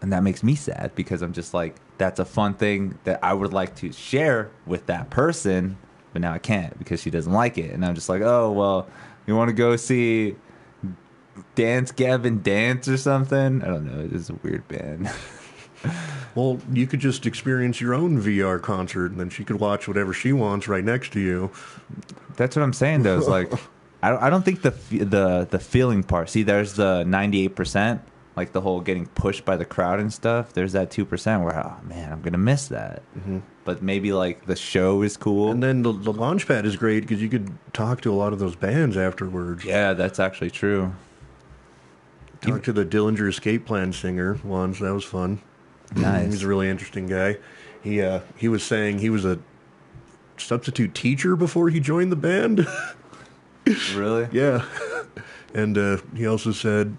[0.00, 3.32] and that makes me sad because I'm just like, that's a fun thing that I
[3.32, 5.78] would like to share with that person,
[6.12, 8.86] but now I can't because she doesn't like it, and I'm just like, oh well,
[9.26, 10.36] you want to go see
[11.54, 13.62] Dance Gavin Dance or something?
[13.62, 14.08] I don't know.
[14.12, 15.10] It's a weird band.
[16.34, 20.12] Well, you could just experience your own VR concert, and then she could watch whatever
[20.12, 21.50] she wants right next to you.
[22.36, 23.18] That's what I'm saying though.
[23.18, 23.52] Is like,
[24.02, 26.28] I don't, I don't think the the the feeling part.
[26.28, 28.02] See, there's the 98 percent,
[28.34, 30.52] like the whole getting pushed by the crowd and stuff.
[30.52, 33.02] There's that two percent where, oh man, I'm gonna miss that.
[33.16, 33.38] Mm-hmm.
[33.64, 35.52] But maybe like the show is cool.
[35.52, 38.40] And then the, the Launchpad is great because you could talk to a lot of
[38.40, 39.64] those bands afterwards.
[39.64, 40.92] yeah, that's actually true.
[42.42, 44.80] Talk to the Dillinger Escape Plan singer once.
[44.80, 45.40] That was fun.
[45.96, 46.32] Nice.
[46.32, 47.38] He's a really interesting guy.
[47.82, 49.38] He uh, he was saying he was a
[50.36, 52.66] substitute teacher before he joined the band.
[53.94, 54.28] Really?
[54.30, 54.62] yeah,
[55.54, 56.98] and uh, he also said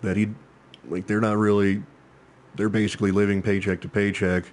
[0.00, 0.30] that he
[0.88, 1.82] like they're not really
[2.54, 4.44] they're basically living paycheck to paycheck.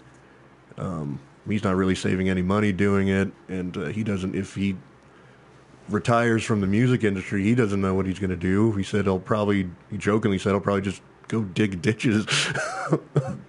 [0.77, 4.35] Um, he's not really saving any money doing it, and uh, he doesn't.
[4.35, 4.75] If he
[5.89, 8.73] retires from the music industry, he doesn't know what he's going to do.
[8.73, 9.69] He said he'll probably.
[9.89, 12.25] He jokingly said he'll probably just go dig ditches.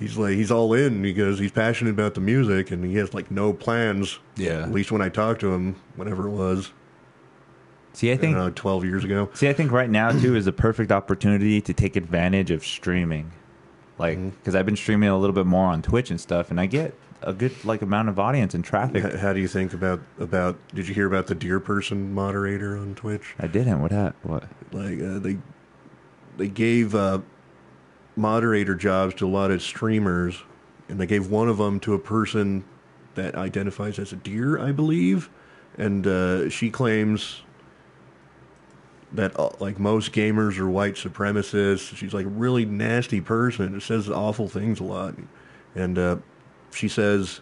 [0.00, 3.30] he's like he's all in because he's passionate about the music and he has like
[3.30, 4.18] no plans.
[4.36, 4.62] Yeah.
[4.64, 6.72] At least when I talked to him, whenever it was,
[7.92, 8.34] See, I I think.
[8.36, 9.28] don't know, twelve years ago.
[9.34, 13.32] See, I think right now too is a perfect opportunity to take advantage of streaming,
[13.98, 16.66] like because I've been streaming a little bit more on Twitch and stuff, and I
[16.66, 19.04] get a good like amount of audience and traffic.
[19.04, 20.56] H- How do you think about about?
[20.74, 23.34] Did you hear about the deer person moderator on Twitch?
[23.40, 23.82] I didn't.
[23.82, 23.90] What?
[23.90, 24.44] hap- What?
[24.72, 25.38] Like uh, they
[26.36, 27.18] they gave uh,
[28.20, 30.42] moderator jobs to a lot of streamers,
[30.88, 32.64] and they gave one of them to a person
[33.14, 35.30] that identifies as a deer, I believe,
[35.76, 37.42] and uh, she claims
[39.12, 41.96] that uh, like most gamers are white supremacists.
[41.96, 43.74] She's like a really nasty person.
[43.74, 45.14] It says awful things a lot,
[45.74, 46.16] and uh,
[46.72, 47.40] she says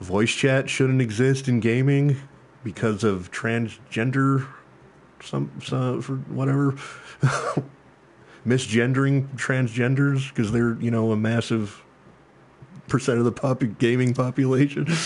[0.00, 2.16] voice chat shouldn't exist in gaming
[2.62, 4.46] because of transgender
[5.22, 6.74] some, some for whatever
[8.46, 11.82] misgendering transgenders because they're you know a massive
[12.88, 14.86] percent of the pop- gaming population.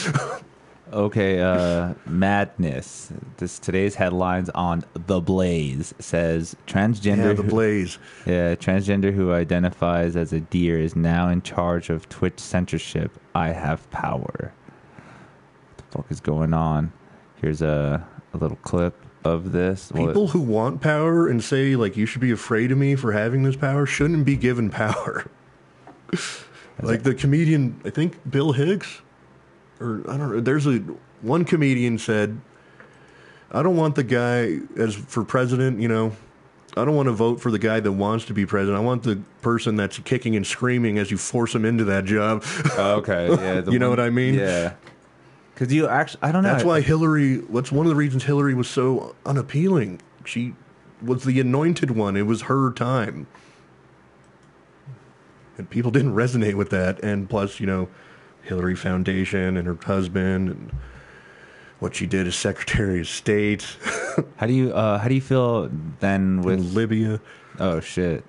[0.92, 3.12] Okay, uh, madness.
[3.36, 7.28] This today's headlines on the Blaze says transgender.
[7.28, 7.98] yeah, the who- blaze.
[8.26, 13.12] Yeah, transgender who identifies as a deer is now in charge of Twitch censorship.
[13.36, 14.52] I have power.
[14.96, 16.92] What the fuck is going on?
[17.40, 18.96] Here's a, a little clip.
[19.24, 19.90] Of this.
[19.92, 23.12] Well, People who want power and say like you should be afraid of me for
[23.12, 25.30] having this power shouldn't be given power.
[26.82, 29.00] like the comedian, I think Bill Hicks,
[29.80, 30.40] or I don't know.
[30.40, 30.78] There's a
[31.22, 32.40] one comedian said,
[33.52, 35.80] "I don't want the guy as for president.
[35.80, 36.12] You know,
[36.76, 38.78] I don't want to vote for the guy that wants to be president.
[38.78, 42.44] I want the person that's kicking and screaming as you force him into that job."
[42.76, 43.62] Okay, yeah.
[43.70, 44.34] You know what I mean?
[44.34, 44.72] Yeah.
[45.60, 46.52] Because you actually, I don't know.
[46.52, 47.36] That's why Hillary.
[47.36, 50.00] What's one of the reasons Hillary was so unappealing?
[50.24, 50.54] She
[51.02, 52.16] was the anointed one.
[52.16, 53.26] It was her time,
[55.58, 56.98] and people didn't resonate with that.
[57.04, 57.90] And plus, you know,
[58.40, 60.72] Hillary Foundation and her husband and
[61.78, 63.76] what she did as Secretary of State
[64.36, 65.70] How do you, uh, how do you feel
[66.00, 67.20] then with in Libya.
[67.58, 68.24] Oh shit.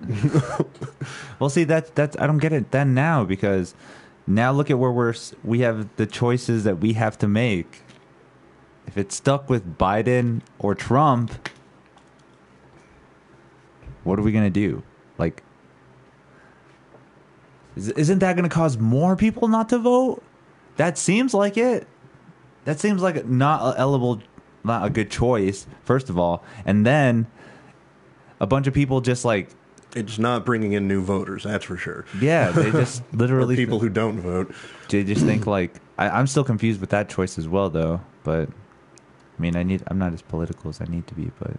[1.38, 3.74] well, see that's that's I don't get it then now because
[4.26, 7.82] now look at where we're we have the choices that we have to make.
[8.86, 11.48] If it's stuck with Biden or Trump,
[14.04, 14.82] what are we gonna do?
[15.18, 15.42] Like,
[17.76, 20.22] is, isn't that gonna cause more people not to vote?
[20.76, 21.86] That seems like it.
[22.64, 24.22] That seems like not a eligible,
[24.64, 25.66] not a good choice.
[25.84, 27.26] First of all, and then
[28.40, 29.50] a bunch of people just like
[29.94, 32.04] It's not bringing in new voters, that's for sure.
[32.20, 34.54] yeah they just Or literally people who don't vote.
[34.88, 38.48] they just think like I, i'm still confused with that choice as well though but
[38.48, 41.56] i mean i need i'm not as political as i need to be but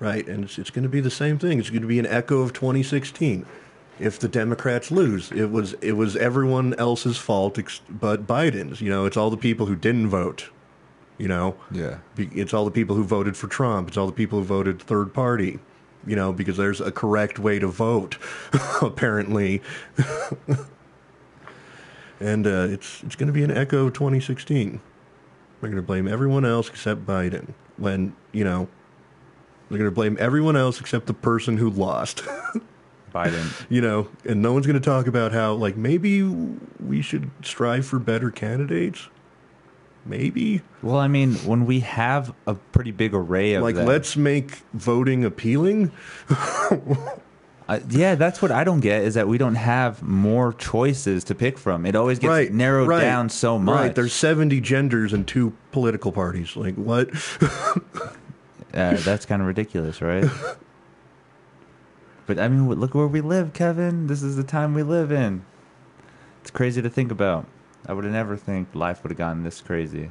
[0.00, 1.60] Right, and it's, it's going to be the same thing.
[1.60, 3.46] It's going to be an echo of 2016.
[4.00, 8.80] If the Democrats lose, it was it was everyone else's fault ex- but Biden's.
[8.80, 10.50] You know, it's all the people who didn't vote.
[11.18, 13.86] You know, yeah it's all the people who voted for Trump.
[13.86, 15.60] It's all the people who voted third party.
[16.06, 18.18] You know, because there's a correct way to vote,
[18.82, 19.62] apparently.
[22.20, 24.80] and uh, it's it's going to be an echo of 2016.
[25.60, 27.54] They're going to blame everyone else except Biden.
[27.76, 28.68] When you know,
[29.68, 32.22] they're going to blame everyone else except the person who lost.
[33.14, 37.30] biden you know, and no one's going to talk about how like maybe we should
[37.42, 39.08] strive for better candidates.
[40.04, 44.16] Maybe well i mean when we have a pretty big array of like them- let's
[44.16, 45.92] make voting appealing.
[47.68, 51.32] Uh, yeah that's what i don't get is that we don't have more choices to
[51.32, 55.12] pick from it always gets right, narrowed right, down so much Right, there's 70 genders
[55.12, 56.56] and two political parties.
[56.56, 57.08] Like what?
[58.74, 60.24] Uh, that's kind of ridiculous, right?
[62.26, 64.06] but I mean, look where we live, Kevin.
[64.06, 65.44] This is the time we live in.
[66.40, 67.46] It's crazy to think about.
[67.86, 70.10] I would have never think life would have gotten this crazy.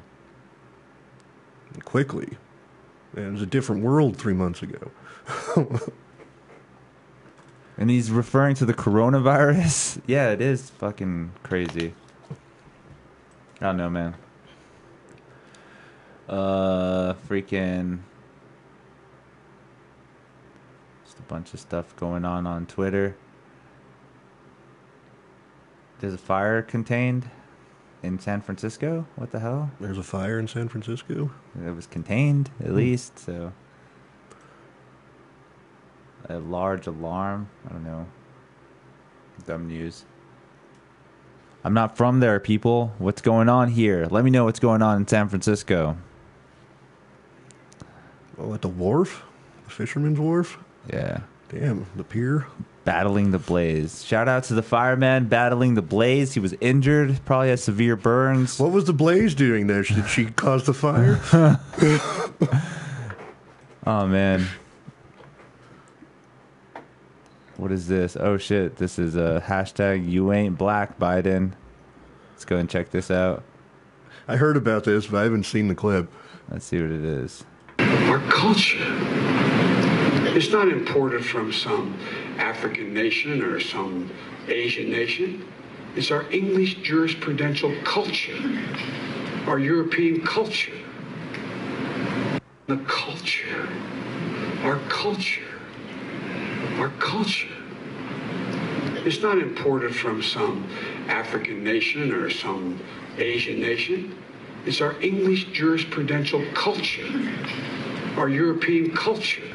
[1.85, 2.37] Quickly.
[3.15, 4.91] And it was a different world 3 months ago.
[7.81, 10.01] And he's referring to the coronavirus.
[10.07, 11.95] yeah, it is fucking crazy.
[13.59, 14.15] I don't know, man.
[16.29, 18.01] Uh, freaking.
[21.03, 23.15] Just a bunch of stuff going on on Twitter.
[26.01, 27.31] There's a fire contained
[28.03, 29.05] in San Francisco.
[29.15, 29.71] What the hell?
[29.79, 31.31] There's a fire in San Francisco.
[31.65, 32.75] It was contained, at hmm.
[32.75, 33.53] least, so.
[36.29, 37.49] A large alarm.
[37.67, 38.07] I don't know.
[39.45, 40.05] Dumb news.
[41.63, 42.93] I'm not from there, people.
[42.97, 44.07] What's going on here?
[44.09, 45.97] Let me know what's going on in San Francisco.
[48.37, 49.23] Oh, at the wharf?
[49.65, 50.57] The fisherman's wharf?
[50.91, 51.21] Yeah.
[51.49, 52.47] Damn, the pier.
[52.83, 54.03] Battling the blaze.
[54.03, 56.33] Shout out to the fireman battling the blaze.
[56.33, 58.59] He was injured, probably has severe burns.
[58.59, 59.83] What was the blaze doing there?
[59.83, 61.19] Did she cause the fire?
[63.85, 64.45] Oh man.
[67.57, 68.15] What is this?
[68.15, 68.75] Oh shit.
[68.77, 71.53] This is a hashtag you ain't black Biden.
[72.33, 73.43] Let's go and check this out.
[74.27, 76.11] I heard about this, but I haven't seen the clip.
[76.49, 77.43] Let's see what it is.
[77.79, 78.77] Our culture
[80.35, 81.97] is not imported from some
[82.41, 84.09] African nation or some
[84.47, 85.45] Asian nation.
[85.95, 88.37] It's our English jurisprudential culture,
[89.47, 90.73] our European culture.
[92.67, 93.69] The culture,
[94.63, 95.51] our culture,
[96.79, 97.47] our culture
[99.03, 100.67] It's not imported from some
[101.07, 102.79] African nation or some
[103.17, 104.15] Asian nation.
[104.65, 107.07] It's our English jurisprudential culture,
[108.15, 109.50] our European culture.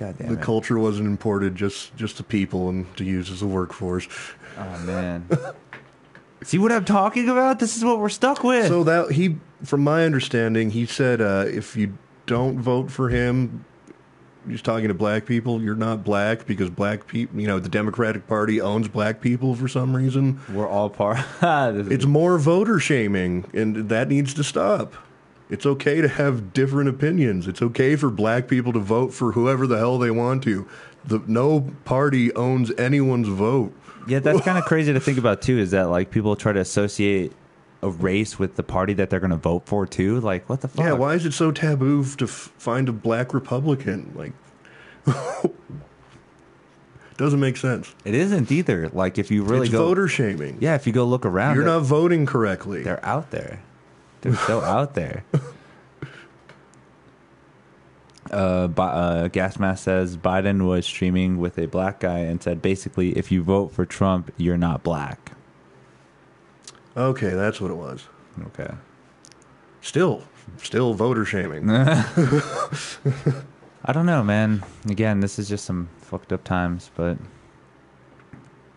[0.00, 0.42] God damn The it.
[0.42, 4.08] culture wasn't imported just just to people and to use as a workforce.
[4.58, 5.28] oh man.
[6.42, 7.58] see what I'm talking about?
[7.58, 8.66] This is what we're stuck with.
[8.68, 13.64] So that he, from my understanding, he said uh, if you don't vote for him,
[14.48, 15.60] he's talking to black people.
[15.60, 19.68] You're not black because black people, you know, the Democratic Party owns black people for
[19.68, 20.40] some reason.
[20.52, 21.18] we're all part.
[21.74, 24.94] This It's more voter shaming, and that needs to stop.
[25.50, 27.48] It's okay to have different opinions.
[27.48, 30.66] It's okay for black people to vote for whoever the hell they want to.
[31.04, 33.72] The, no party owns anyone's vote.
[34.06, 35.58] Yeah, that's kind of crazy to think about too.
[35.58, 37.32] Is that like people try to associate
[37.82, 40.20] a race with the party that they're going to vote for too?
[40.20, 40.84] Like, what the fuck?
[40.84, 44.12] Yeah, why is it so taboo to f- find a black Republican?
[44.14, 44.32] Like,
[47.16, 47.94] doesn't make sense.
[48.04, 48.88] It isn't either.
[48.90, 50.58] Like, if you really it's go, voter shaming.
[50.60, 52.82] yeah, if you go look around, You're not voting correctly.
[52.82, 53.60] They're out there.
[54.20, 55.24] They're so out there.
[58.30, 62.62] Uh, Bi- uh, Gas Mask says Biden was streaming with a black guy and said
[62.62, 65.32] basically, if you vote for Trump, you're not black.
[66.96, 68.06] Okay, that's what it was.
[68.46, 68.72] Okay.
[69.80, 70.22] Still,
[70.58, 71.70] still voter shaming.
[71.70, 72.04] I
[73.92, 74.62] don't know, man.
[74.88, 77.18] Again, this is just some fucked up times, but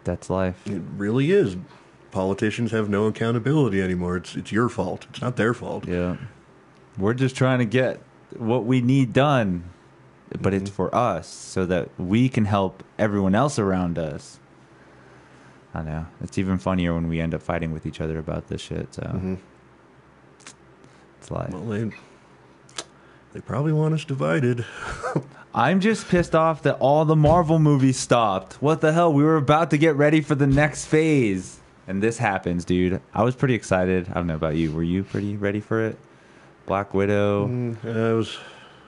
[0.03, 0.65] that's life.
[0.65, 1.58] It really is.
[2.13, 4.17] Politicians have no accountability anymore.
[4.17, 5.08] It's it's your fault.
[5.10, 5.88] It's not their fault.
[5.88, 6.17] Yeah.
[6.97, 7.99] We're just trying to get
[8.38, 9.63] what we need done,
[10.39, 14.39] but it's for us so that we can help everyone else around us.
[15.73, 16.06] I know.
[16.21, 19.02] It's even funnier when we end up fighting with each other about this shit, so
[19.02, 19.38] Mhm.
[21.19, 21.52] it's life.
[21.52, 21.89] Well, they
[23.34, 24.63] they probably want us divided.
[25.56, 28.62] I'm just pissed off that all the Marvel movies stopped.
[28.62, 29.12] What the hell?
[29.12, 31.60] We were about to get ready for the next phase.
[31.87, 33.01] And this happens, dude.
[33.13, 34.07] I was pretty excited.
[34.09, 34.71] I don't know about you.
[34.71, 35.97] Were you pretty ready for it?
[36.65, 37.47] Black Widow.
[37.47, 38.37] Mm, I was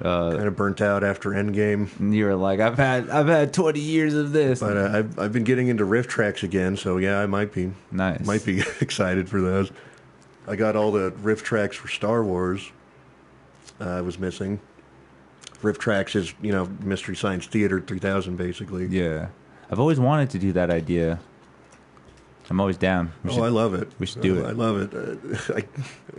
[0.01, 3.79] Uh, kind of burnt out after Endgame, you were like, I've had I've had 20
[3.79, 4.59] years of this.
[4.59, 6.75] but uh, I've I've been getting into RiffTrax again.
[6.77, 8.25] So yeah, I might be nice.
[8.25, 9.71] might be excited for those.
[10.47, 12.71] I got all the RiffTrax for Star Wars.
[13.81, 14.59] uh, I was missing.
[15.61, 18.87] RiffTrax is you know Mystery Science Theater 3000 basically.
[18.87, 19.27] Yeah.
[19.71, 21.19] I've always wanted to do that idea.
[22.49, 23.11] I'm always down.
[23.23, 23.91] We Oh, should- I love it.
[23.99, 24.49] we should do Oh, it.
[24.49, 24.93] I love it.
[24.93, 25.63] Uh, I,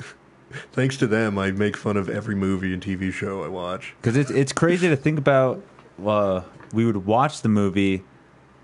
[0.72, 3.94] thanks to them, I make fun of every movie and TV show I watch.
[4.00, 5.62] Because it's it's crazy to think about.
[6.04, 8.02] Uh, we would watch the movie,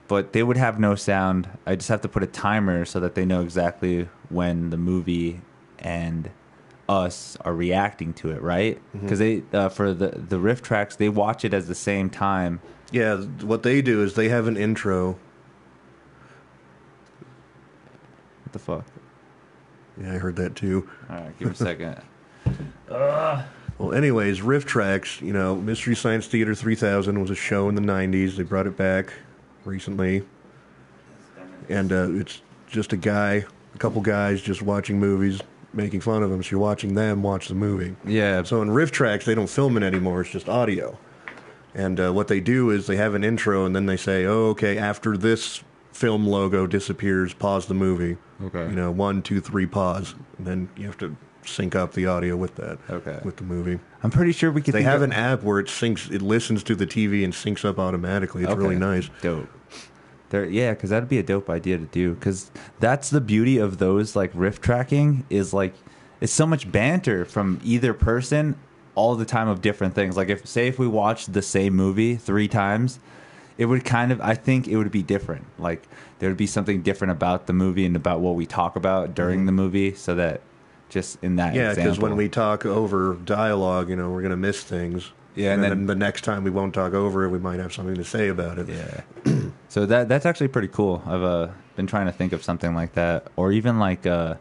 [0.09, 1.49] but they would have no sound.
[1.67, 5.41] I just have to put a timer so that they know exactly when the movie
[5.79, 6.31] and
[6.89, 8.81] us are reacting to it, right?
[8.93, 12.61] Because they uh, for the the RiffTrax they watch it at the same time.
[12.91, 15.17] Yeah, what they do is they have an intro.
[18.53, 18.85] What the fuck?
[19.99, 20.87] Yeah, I heard that too.
[21.09, 22.03] All right, give me a second.
[23.79, 25.23] Well, anyways, RiffTrax.
[25.23, 28.37] You know, Mystery Science Theater 3000 was a show in the 90s.
[28.37, 29.13] They brought it back
[29.65, 30.23] recently,
[31.69, 35.41] and uh, it's just a guy, a couple guys, just watching movies,
[35.73, 36.45] making fun of them.
[36.45, 37.97] So you're watching them watch the movie.
[38.05, 38.45] Yeah.
[38.45, 40.21] So in RiffTrax, they don't film it anymore.
[40.21, 40.97] It's just audio.
[41.75, 44.51] And uh, what they do is they have an intro, and then they say, "Oh,
[44.51, 44.79] okay.
[44.79, 48.17] After this film logo disappears, pause the movie.
[48.43, 48.65] Okay.
[48.65, 52.37] You know, one, two, three, pause, and then you have to sync up the audio
[52.37, 52.79] with that.
[52.91, 53.21] Okay.
[53.25, 54.75] With the movie, I'm pretty sure we could.
[54.75, 56.11] they have of- an app where it syncs.
[56.11, 58.45] It listens to the TV and syncs up automatically.
[58.45, 59.09] It's really nice.
[59.21, 59.49] Dope.
[60.31, 62.15] There, yeah, because that'd be a dope idea to do.
[62.15, 62.51] Because
[62.81, 65.75] that's the beauty of those like riff tracking is like
[66.23, 68.57] it's so much banter from either person
[68.95, 70.17] all the time of different things.
[70.17, 72.99] Like if say if we watched the same movie three times,
[73.59, 75.45] it would kind of I think it would be different.
[75.59, 75.87] Like
[76.19, 79.47] there would be something different about the movie and about what we talk about during
[79.47, 80.41] the movie, so that
[80.89, 81.57] just in that Mm-hmm.
[81.57, 85.11] Yeah, because when we talk over dialogue, you know, we're gonna miss things.
[85.35, 87.59] Yeah, and, and then, then- the next time we won't talk over it, we might
[87.59, 88.69] have something to say about it.
[88.69, 89.41] Yeah.
[89.69, 91.03] so that that's actually pretty cool.
[91.07, 94.35] I've uh, been trying to think of something like that, or even like uh,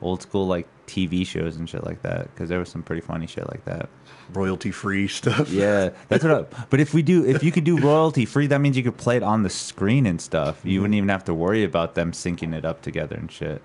[0.00, 3.26] old school like TV shows and shit like that, because there was some pretty funny
[3.26, 3.88] shit like that.
[4.32, 5.50] Royalty free stuff.
[5.50, 6.32] Yeah, that's what.
[6.54, 8.96] I, but if we do, if you could do royalty free, that means you could
[8.96, 10.60] play it on the screen and stuff.
[10.64, 13.62] You wouldn't even have to worry about them syncing it up together and shit.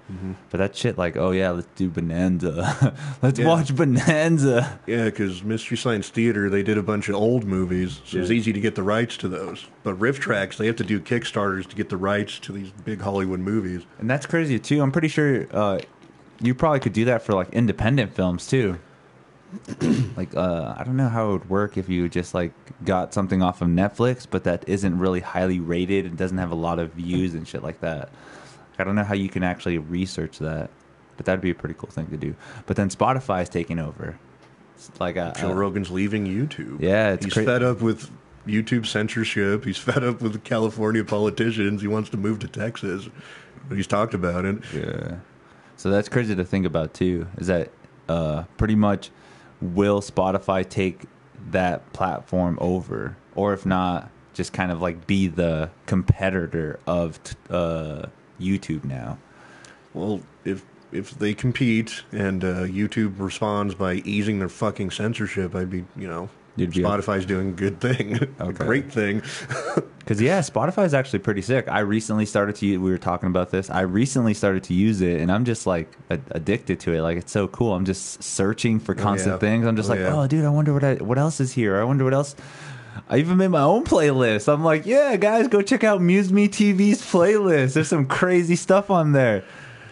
[0.50, 2.94] But that shit, like, oh yeah, let's do Bonanza.
[3.22, 3.48] let's Yeah.
[3.48, 4.80] watch Bonanza.
[4.86, 8.54] Yeah, because Mystery Science Theater, they did a bunch of old movies, so it's easy
[8.54, 9.66] to get the rights to those.
[9.84, 13.40] But RiffTrax, they have to do Kickstarters to get the rights to these big Hollywood
[13.42, 13.84] movies.
[14.00, 14.82] And that's crazy too.
[14.82, 15.80] I'm pretty sure uh,
[16.44, 18.78] you probably could do that for like independent films too.
[20.18, 22.54] like uh, I don't know how it would work if you just like
[22.84, 26.56] got something off of Netflix, but that isn't really highly rated and doesn't have a
[26.56, 28.10] lot of views and shit like that.
[28.80, 30.70] I don't know how you can actually research that,
[31.18, 32.36] but that'd be a pretty cool thing to do.
[32.66, 34.18] But then Spotify is taking over.
[34.76, 36.82] It's like a, Joe a- Rogan's leaving YouTube.
[36.82, 38.10] Yeah, it's he's cra- fed up with
[38.48, 39.66] YouTube censorship.
[39.66, 41.82] He's fed up with California politicians.
[41.82, 43.08] He wants to move to Texas.
[43.70, 44.58] He's talked about it.
[44.74, 45.18] Yeah.
[45.78, 47.28] So that's crazy to think about too.
[47.38, 47.70] Is that
[48.08, 49.12] uh, pretty much
[49.62, 51.04] will Spotify take
[51.52, 57.36] that platform over, or if not, just kind of like be the competitor of t-
[57.50, 58.08] uh,
[58.40, 59.18] YouTube now?
[59.94, 65.70] Well, if if they compete and uh, YouTube responds by easing their fucking censorship, I'd
[65.70, 68.66] be you know You'd Spotify's doing a good thing, a Okay.
[68.66, 69.22] great thing.
[70.04, 71.70] Because yeah, Spotify is actually pretty sick.
[71.70, 72.78] I recently started to.
[72.78, 73.70] We were talking about this.
[73.70, 77.02] I recently started to use it, and I'm just like a- addicted to it.
[77.02, 77.74] Like it's so cool.
[77.74, 79.40] I'm just searching for constant yeah.
[79.40, 79.66] things.
[79.66, 80.14] I'm just Oh, like, yeah.
[80.14, 81.80] oh, dude, I wonder what I, what else is here.
[81.80, 82.36] I wonder what else.
[83.08, 84.52] I even made my own playlist.
[84.52, 87.74] I'm like, yeah, guys, go check out Muse Me TV's playlist.
[87.76, 89.46] There's some crazy stuff on there.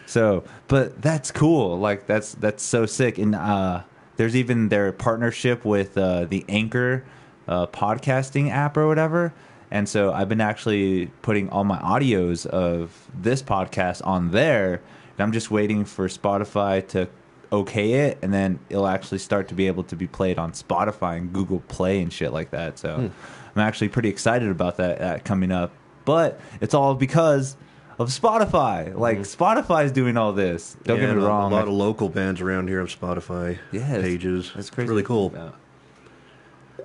[0.08, 1.80] So, but that's cool.
[1.80, 3.18] Like that's that's so sick.
[3.18, 3.84] And uh,
[4.22, 7.04] there's even their partnership with uh, the Anchor
[7.48, 9.34] uh, podcasting app or whatever.
[9.72, 15.20] And so I've been actually putting all my audios of this podcast on there, and
[15.20, 17.10] I'm just waiting for Spotify to
[17.52, 21.18] okay it, and then it'll actually start to be able to be played on Spotify
[21.18, 22.78] and Google Play and shit like that.
[22.78, 23.12] So
[23.56, 25.72] I'm actually pretty excited about that, that coming up.
[26.06, 27.58] But it's all because
[28.02, 28.96] of Spotify.
[28.96, 29.44] Like mm-hmm.
[29.44, 30.76] Spotify's doing all this.
[30.84, 31.52] Don't Yeah, get me and a- wrong.
[31.52, 34.46] A lot of local bands around here have Spotify Yeah, it's- pages.
[34.48, 34.90] That's It's crazy.
[34.90, 35.32] really cool.
[35.34, 35.50] Yeah.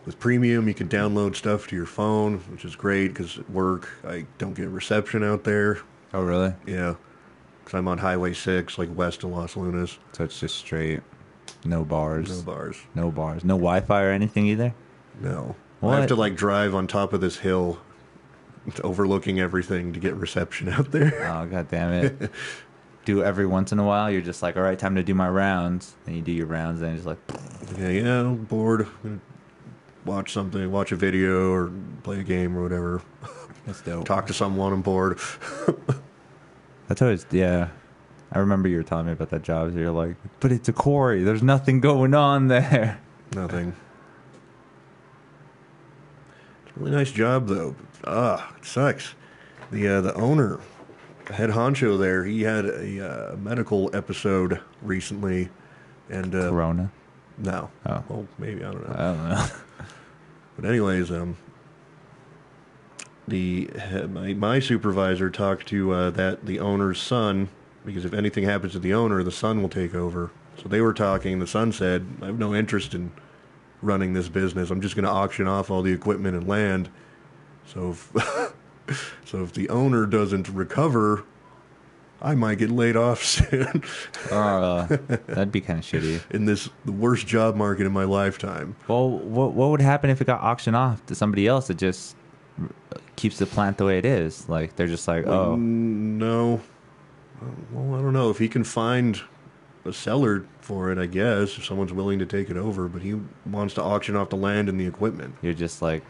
[0.04, 3.88] With premium, you can download stuff to your phone, which is great because at work
[4.06, 5.78] I don't get reception out there.
[6.14, 6.54] Oh, really?
[6.66, 6.94] Yeah,
[7.64, 9.98] because I'm on Highway Six, like west of Los Lunas.
[10.12, 11.00] So it's just straight,
[11.64, 12.76] no bars, No bars.
[12.94, 14.74] no bars, no Wi-Fi or anything either.
[15.20, 15.56] No.
[15.82, 15.98] I What?
[15.98, 17.78] have to like drive on top of this hill,
[18.84, 21.12] overlooking everything to get reception out there.
[21.36, 22.30] Oh god damn it!
[23.04, 24.10] do every once in a while.
[24.10, 25.94] You're just like, all right, time to do my rounds.
[26.04, 27.18] Then you do your rounds, and just like,
[27.78, 28.86] Yeah, yeah, I'm bored.
[30.04, 33.02] Watch something, watch a video, or play a game or whatever.
[33.66, 34.04] that's dope.
[34.04, 34.72] Talk to someone.
[34.72, 35.18] I'm bored.
[36.88, 37.68] That's always yeah.
[38.32, 39.72] I remember you were telling me about that job.
[39.72, 41.22] So You're like, but it's a quarry.
[41.22, 43.00] There's nothing going on there.
[43.34, 43.74] Nothing.
[46.76, 47.74] Really nice job though.
[48.04, 49.14] Ah, it sucks.
[49.70, 50.60] The uh, the owner,
[51.26, 55.48] the head honcho there, he had a uh, medical episode recently,
[56.10, 56.92] and uh, Corona.
[57.38, 58.04] no, Oh.
[58.08, 58.94] well maybe I don't know.
[58.94, 59.46] I don't know.
[60.58, 61.36] But anyways, um,
[63.28, 63.68] the
[64.08, 67.50] my, my supervisor talked to uh, that the owner's son
[67.84, 70.30] because if anything happens to the owner, the son will take over.
[70.60, 71.38] So they were talking.
[71.40, 73.12] The son said, "I have no interest in
[73.86, 74.70] running this business.
[74.70, 76.88] I'm just going to auction off all the equipment and land.
[77.66, 78.12] So if
[79.24, 81.24] so if the owner doesn't recover."
[82.22, 83.82] I might get laid off soon
[84.30, 84.86] uh,
[85.26, 86.22] that'd be kind of shitty.
[86.30, 88.74] in this the worst job market in my lifetime.
[88.88, 92.16] Well, what what would happen if it got auctioned off to somebody else that just
[93.16, 94.48] keeps the plant the way it is?
[94.48, 96.62] Like they're just like, oh, Mm, no.
[97.70, 99.20] Well, I don't know if he can find
[99.84, 100.98] a seller for it.
[100.98, 104.30] I guess if someone's willing to take it over, but he wants to auction off
[104.30, 105.36] the land and the equipment.
[105.40, 106.02] you're just like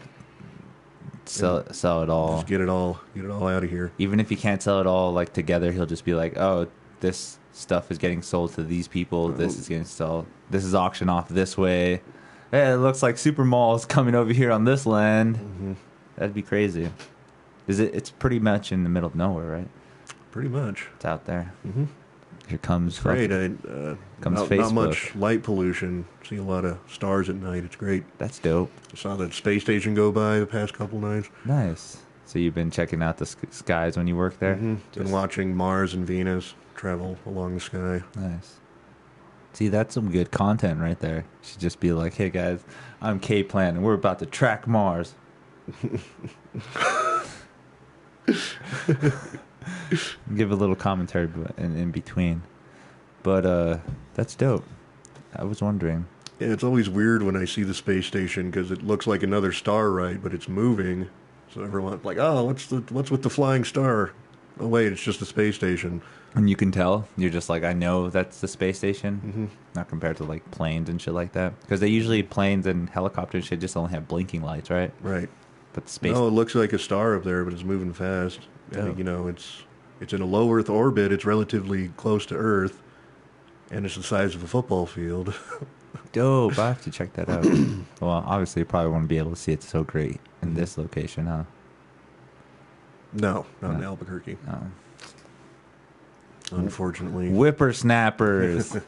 [1.25, 2.37] sell sell it all.
[2.37, 3.91] Just get it all, get it all out of here.
[3.97, 6.67] Even if he can't sell it all like together, he'll just be like, oh,
[6.99, 9.29] this stuff is getting sold to these people.
[9.29, 10.25] This is getting sold.
[10.49, 12.01] This is auctioned off this way.
[12.51, 15.77] Hey, it looks like Super Mall's coming over here on this land.
[16.15, 16.89] That'd be crazy.
[17.67, 17.93] Is it?
[17.93, 19.67] It's pretty much in the middle of nowhere, right?
[20.31, 20.87] Pretty much.
[20.95, 21.53] It's out there.
[21.67, 21.85] Mm-hmm.
[22.47, 23.31] Here comes Great.
[23.31, 26.05] I, uh, Comes not, not much light pollution.
[26.23, 27.63] See a lot of stars at night.
[27.65, 28.03] It's great.
[28.17, 28.71] That's dope.
[28.93, 31.29] I Saw the space station go by the past couple nights.
[31.45, 31.97] Nice.
[32.25, 34.55] So you've been checking out the skies when you work there.
[34.55, 34.79] Mhm.
[34.93, 38.01] Been watching Mars and Venus travel along the sky.
[38.15, 38.55] Nice.
[39.53, 41.25] See, that's some good content right there.
[41.41, 42.63] Should just be like, "Hey guys,
[43.01, 45.15] I'm K Plant, and we're about to track Mars."
[50.35, 52.43] Give a little commentary in, in between,
[53.23, 53.77] but uh,
[54.13, 54.65] that's dope.
[55.35, 56.05] I was wondering.
[56.39, 59.51] Yeah, it's always weird when I see the space station because it looks like another
[59.51, 60.21] star, right?
[60.21, 61.09] But it's moving,
[61.53, 64.11] so everyone's like, "Oh, what's the what's with the flying star?"
[64.59, 66.01] Oh wait, it's just the space station.
[66.35, 67.07] And you can tell.
[67.15, 69.21] You're just like, I know that's the space station.
[69.25, 69.45] Mm-hmm.
[69.75, 71.59] Not compared to like planes and shit like that.
[71.61, 74.91] Because they usually planes and helicopters and shit just only have blinking lights, right?
[75.01, 75.29] Right.
[75.73, 76.13] But space.
[76.13, 78.41] No, it looks like a star up there, but it's moving fast.
[78.71, 78.97] Dope.
[78.97, 79.63] you know, it's
[80.01, 81.11] it's in a low Earth orbit.
[81.11, 82.81] It's relatively close to Earth,
[83.71, 85.33] and it's the size of a football field.
[86.11, 86.57] Dope.
[86.59, 87.45] I have to check that out.
[88.01, 91.25] well, obviously, you probably won't be able to see it so great in this location,
[91.27, 91.43] huh?
[93.13, 94.61] no, not in Albuquerque, Oh.
[96.51, 97.29] unfortunately.
[97.29, 98.77] Whippersnappers.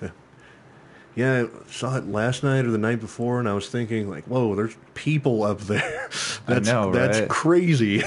[1.16, 4.24] Yeah, I saw it last night or the night before, and I was thinking, like,
[4.26, 6.08] whoa, there's people up there.
[6.48, 7.28] I That's know, that's right?
[7.30, 8.04] crazy.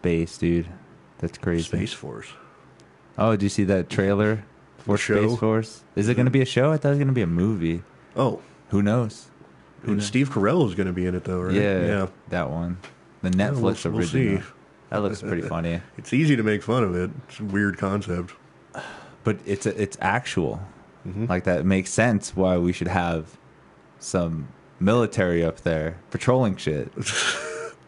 [0.00, 0.66] Space, dude.
[1.18, 1.62] That's crazy.
[1.64, 2.28] Space Force.
[3.18, 4.44] Oh, did you see that trailer
[4.78, 5.26] for show?
[5.28, 5.84] Space Force?
[5.94, 6.72] Is it going to be a show?
[6.72, 7.82] I thought it was going to be a movie.
[8.16, 8.40] Oh,
[8.70, 9.28] Who knows?
[9.82, 10.06] Who knows?
[10.06, 11.54] Steve Carell is going to be in it, though, right?
[11.54, 12.06] Yeah, Yeah.
[12.30, 12.78] that one.
[13.22, 14.40] The Yeah, Netflix we'll, we'll original.
[14.40, 14.46] see.
[14.88, 15.82] That looks pretty funny.
[15.98, 17.10] It's easy to make fun of it.
[17.28, 18.32] It's a weird concept.
[19.22, 20.62] But it's it's actual.
[21.06, 21.26] Mm-hmm.
[21.26, 23.36] Like that makes sense why we should have
[23.98, 24.48] some
[24.80, 26.90] military up there patrolling shit.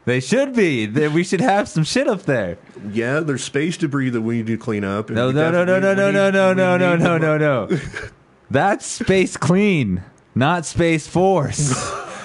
[0.05, 0.87] they should be.
[0.87, 2.59] We should have some shit up there.
[2.91, 5.09] Yeah, there's space debris that we need to clean up.
[5.09, 7.79] and No, no, no, no, no, no, no, no, no, no, no, no.
[8.51, 10.03] That's Space Clean,
[10.35, 11.73] not Space Force.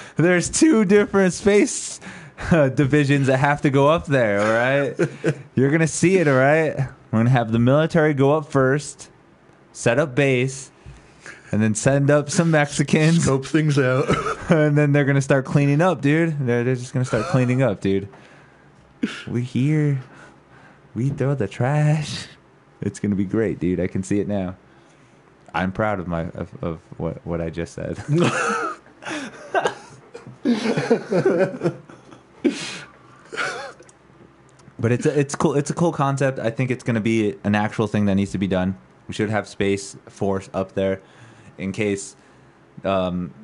[0.16, 2.00] There's two different space
[2.50, 5.34] uh, divisions that have to go up there, all right?
[5.54, 6.76] You're going to see it, all right?
[6.76, 9.10] We're going to have the military go up first,
[9.72, 10.70] set up base,
[11.50, 14.08] and then send up some Mexicans, Scope things out.
[14.50, 16.38] and then they're going to start cleaning up, dude.
[16.46, 18.08] They're, they're just going to start cleaning up, dude.
[19.26, 20.00] We here.
[20.94, 22.26] We throw the trash.
[22.80, 23.80] It's going to be great, dude.
[23.80, 24.56] I can see it now.
[25.54, 27.96] I'm proud of my of, of what what I just said.
[34.78, 35.54] but it's a, it's cool.
[35.54, 36.38] It's a cool concept.
[36.38, 38.76] I think it's going to be an actual thing that needs to be done.
[39.06, 41.00] We should have space force up there
[41.58, 42.16] in case.
[42.84, 43.34] Um,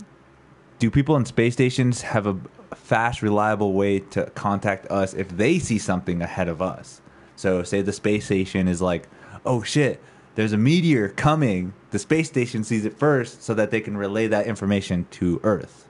[0.79, 2.37] do people in space stations have a
[2.75, 7.01] fast, reliable way to contact us if they see something ahead of us?
[7.37, 9.09] So, say the space station is like,
[9.45, 10.03] "Oh shit,
[10.35, 14.27] there's a meteor coming." The space station sees it first, so that they can relay
[14.29, 15.89] that information to Earth.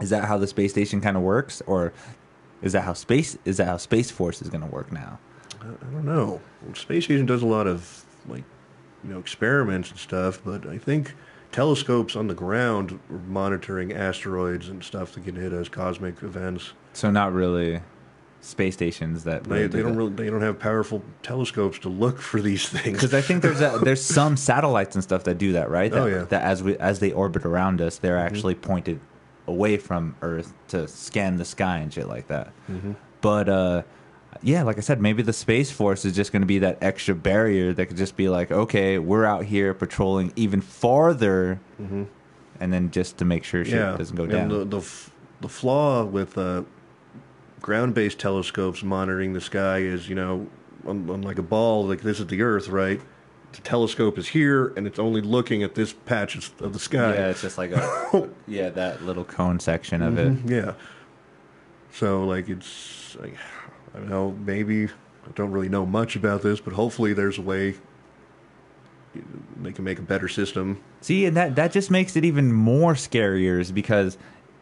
[0.00, 1.92] Is that how the space station kind of works, or
[2.62, 5.18] is that how space is that how Space Force is going to work now?
[5.60, 6.40] I don't know.
[6.74, 8.44] Space Station does a lot of like,
[9.04, 11.14] you know, experiments and stuff, but I think
[11.52, 16.72] telescopes on the ground monitoring asteroids and stuff that can hit us, cosmic events.
[16.92, 17.80] So not really
[18.40, 22.40] space stations that They, they don't really, they don't have powerful telescopes to look for
[22.40, 22.98] these things.
[22.98, 25.90] because I think there's a, there's some satellites and stuff that do that, right?
[25.90, 26.22] That, Oh, yeah.
[26.24, 29.00] That as we as they orbit around us, they're actually pointed
[29.46, 32.52] away from Earth to scan the sky and shit like that.
[33.20, 33.82] But uh,
[34.42, 37.14] yeah, like I said, maybe the space force is just going to be that extra
[37.14, 42.90] barrier that could just be like, okay, we're out here patrolling even farther, and then
[42.90, 44.48] just to make sure shit yeah, doesn't go and down.
[44.48, 44.86] The, the
[45.40, 46.62] the flaw with uh,
[47.60, 50.46] ground-based telescopes monitoring the sky is, you know,
[50.86, 53.00] on, on like a ball, like this is the Earth, right?
[53.52, 57.14] The telescope is here, and it's only looking at this patch of the sky.
[57.14, 60.44] yeah, it's just like a yeah that little cone section of it.
[60.46, 60.72] Mhm, Yeah.
[61.92, 63.34] So like it's like
[63.94, 67.74] I know maybe I don't really know much about this, but hopefully there's a way
[69.60, 70.80] they can make a better system.
[71.00, 74.18] See, and that that just makes it even more scarier is because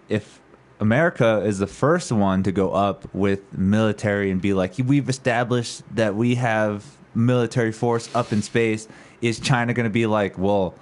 [0.09, 0.41] if
[0.81, 5.83] America is the first one to go up with military and be like, we've established
[5.95, 8.87] that we have military force up in space,
[9.22, 10.74] is China going to be like, well,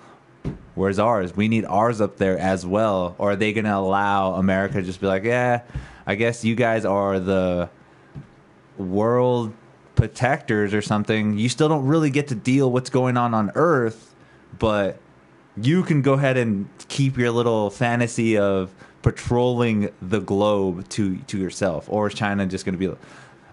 [0.74, 1.36] where's ours?
[1.36, 3.14] We need ours up there as well.
[3.18, 5.62] Or are they going to allow America to just be like, yeah,
[6.07, 7.70] I guess you guys are the
[8.79, 9.53] world
[9.95, 11.39] protectors or something.
[11.39, 14.14] You still don't really get to deal what's going on on Earth,
[14.59, 14.99] but
[15.57, 21.39] you can go ahead and keep your little fantasy of patrolling the globe to to
[21.39, 21.87] yourself.
[21.89, 22.95] Or is China just going to be?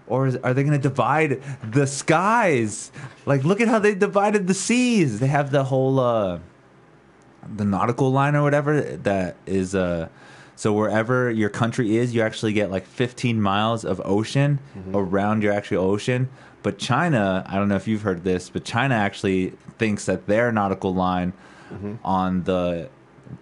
[0.08, 2.90] Or is, are they going to divide the skies?
[3.24, 5.20] Like, look at how they divided the seas.
[5.20, 6.40] They have the whole uh,
[7.56, 10.08] the nautical line or whatever that is uh
[10.62, 14.96] so wherever your country is you actually get like 15 miles of ocean mm-hmm.
[14.96, 16.28] around your actual ocean.
[16.62, 20.52] But china i don't know if you've heard this but china actually thinks that their
[20.52, 21.32] nautical line
[21.68, 21.94] mm-hmm.
[22.04, 22.88] on the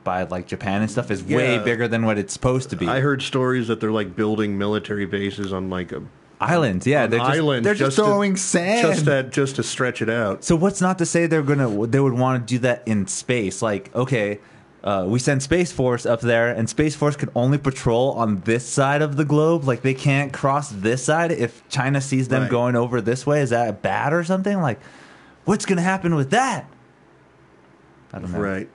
[0.03, 2.89] by like japan and stuff is way bigger than what it's supposed to be.
[2.89, 6.03] I heard stories that they're like building military bases on like a
[6.41, 8.81] islands yeah they're just, islands they're just, to- throwing sand.
[8.81, 10.43] just that just to stretch it out.
[10.43, 13.61] So what's not to say they're gonna they would want to do that in space?
[13.61, 14.39] Like, okay,
[14.83, 18.67] uh, we send Space Force up there, and Space Force can only patrol on this
[18.67, 19.65] side of the globe.
[19.65, 22.51] Like, they can't cross this side if China sees them Right.
[22.51, 23.41] going over this way.
[23.43, 24.61] Is that bad or something?
[24.61, 24.81] Like,
[25.45, 26.65] what's gonna happen with that?
[28.13, 28.39] I don't know.
[28.41, 28.69] Right.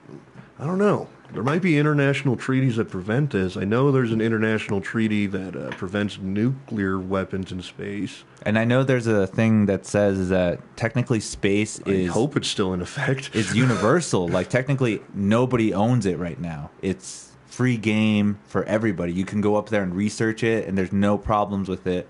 [0.60, 1.08] I don't know.
[1.34, 3.58] There might be international treaties that prevent this.
[3.58, 8.24] I know there's an international treaty that uh, prevents nuclear weapons in space.
[8.44, 12.10] And I know there's a thing that says that technically space is.
[12.10, 13.32] I hope it's still in effect.
[13.34, 14.28] it's universal.
[14.28, 16.70] like technically, nobody owns it right now.
[16.82, 19.14] It's free game for everybody.
[19.14, 22.08] You can go up there and research it, and there's no problems with it.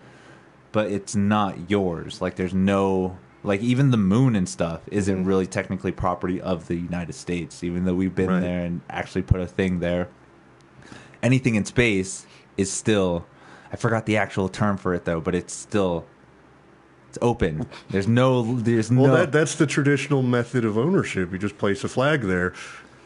[0.72, 2.22] But it's not yours.
[2.22, 5.28] Like there's no like even the moon and stuff isn't Mhm.
[5.28, 8.40] really technically property of the United States, even though we've been Right.
[8.42, 10.08] there and actually put a thing there.
[11.24, 12.26] Anything in space
[12.58, 13.26] is still.
[13.72, 16.06] I forgot the actual term for it though, but it's still.
[17.10, 17.66] It's open.
[17.90, 18.58] There's no.
[18.58, 19.16] There's well, no.
[19.18, 21.32] that, that's the traditional method of ownership.
[21.32, 22.54] You just place a flag there.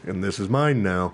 [0.04, 1.12] And this is mine now.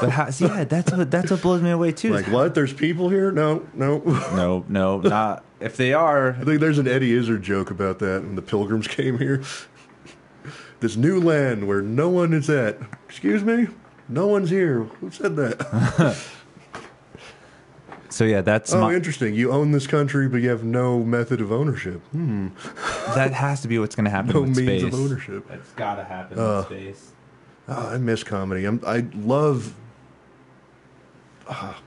[0.00, 2.12] But how, see, yeah, that's what that's what blows me away too.
[2.12, 2.54] Like what?
[2.54, 3.30] There's people here?
[3.30, 3.98] No, no.
[4.34, 6.30] no, no, not if they are.
[6.32, 9.42] I think there's an Eddie Izzard joke about that when the pilgrims came here.
[10.80, 12.76] This new land where no one is at.
[13.08, 13.68] Excuse me?
[14.08, 14.82] No one's here.
[14.82, 16.18] Who said that?
[18.08, 19.34] So yeah, that's oh, my, interesting.
[19.34, 22.02] You own this country, but you have no method of ownership.
[22.08, 22.48] Hmm.
[23.14, 24.92] that has to be what's going to happen No with means space.
[24.92, 25.48] of ownership.
[25.48, 27.11] That's gotta happen Uh, in space.
[27.74, 28.64] Oh, I miss comedy.
[28.64, 29.74] I'm, I love.
[31.48, 31.80] ah,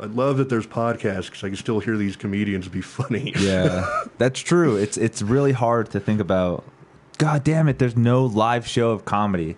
[0.00, 3.32] I love that there's podcasts because I can still hear these comedians be funny.
[3.38, 3.86] Yeah,
[4.18, 4.76] that's true.
[4.76, 6.64] It's it's really hard to think about.
[7.18, 7.78] God damn it!
[7.78, 9.56] There's no live show of comedy.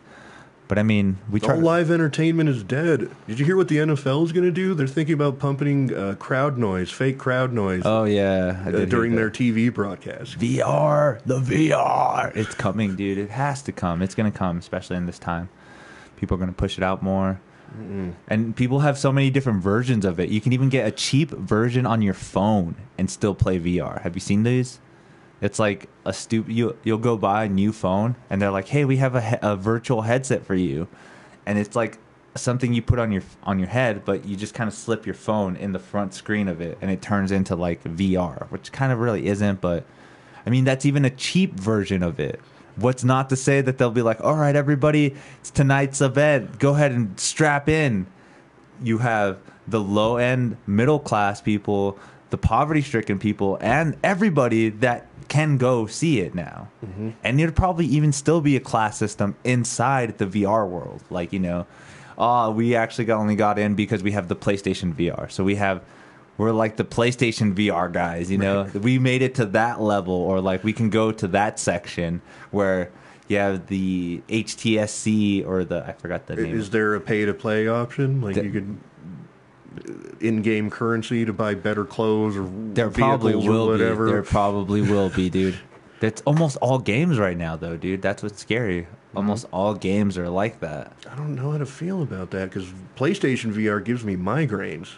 [0.68, 1.57] But I mean, we try.
[1.57, 3.11] All live entertainment is dead.
[3.29, 4.73] Did you hear what the NFL is going to do?
[4.73, 9.29] They're thinking about pumping uh, crowd noise, fake crowd noise, oh yeah, uh, during their
[9.31, 10.39] TV broadcast.
[10.39, 12.35] VR, the VR.
[12.35, 13.18] It's coming, dude.
[13.18, 14.01] It has to come.
[14.01, 15.51] It's gonna come, especially in this time.
[16.23, 17.41] People are gonna push it out more,
[18.29, 20.29] and people have so many different versions of it.
[20.29, 24.01] You can even get a cheap version on your phone and still play VR.
[24.03, 24.79] Have you seen these?
[25.41, 26.53] It's like a stupid.
[26.55, 29.37] You you'll go buy a new phone, and they're like, "Hey, we have a, he-
[29.43, 30.87] a virtual headset for you,"
[31.45, 31.99] and it's like
[32.37, 35.16] something you put on your on your head, but you just kind of slip your
[35.16, 38.93] phone in the front screen of it, and it turns into like VR, which kind
[38.93, 39.61] of really isn't.
[39.61, 39.85] But
[40.47, 42.39] I mean, that's even a cheap version of it.
[42.77, 46.59] What's not to say that they'll be like, "All right, everybody, it's tonight's event.
[46.59, 48.07] Go ahead and strap in."
[48.83, 51.99] you have the low end middle class people,
[52.31, 56.68] the poverty stricken people, and everybody that can go see it now.
[56.85, 57.11] Mm-hmm.
[57.23, 61.03] And there'd probably even still be a class system inside the VR world.
[61.11, 61.66] Like, you know,
[62.18, 65.31] oh, we actually got, only got in because we have the PlayStation VR.
[65.31, 65.83] So we have.
[66.43, 68.64] We're like the PlayStation VR guys, you know.
[68.74, 72.20] We made it to that level, or like we can go to that section
[72.51, 72.90] where
[73.28, 76.59] you have the HTSC or the I forgot the name.
[76.59, 78.20] Is there a pay to play option?
[78.20, 78.78] Like The- you could
[79.88, 84.07] uh, in game currency to buy better clothes or There probably vehicles or will whatever.
[84.07, 84.12] be.
[84.12, 85.59] There probably will be, dude.
[86.01, 88.03] That's almost all games right now, though, dude.
[88.03, 88.82] That's what's scary.
[88.82, 89.16] Mm-hmm.
[89.18, 90.93] Almost all games are like that.
[91.11, 92.66] I don't know how to feel about that because
[92.97, 94.88] PlayStation VR gives me migraines.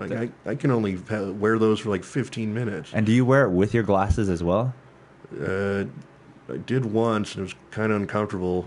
[0.00, 2.90] Like I, I can only wear those for like 15 minutes.
[2.94, 4.74] And do you wear it with your glasses as well?
[5.38, 5.84] Uh,
[6.48, 8.66] I did once and it was kind of uncomfortable,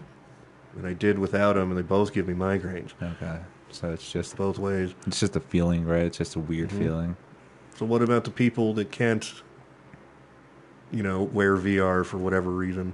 [0.77, 3.39] and I did without them, and they both give me migraines Okay.
[3.71, 4.93] So it's just both ways.
[5.07, 6.03] it's just a feeling, right?
[6.03, 6.77] It's just a weird Mhm.
[6.77, 7.17] feeling.
[7.75, 9.33] So what about the people that can't,
[10.91, 12.93] you know, wear VR for whatever reason?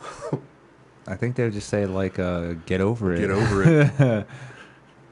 [1.06, 3.20] I think they would just say like, uh, "Get over it.
[3.20, 4.26] Get over it.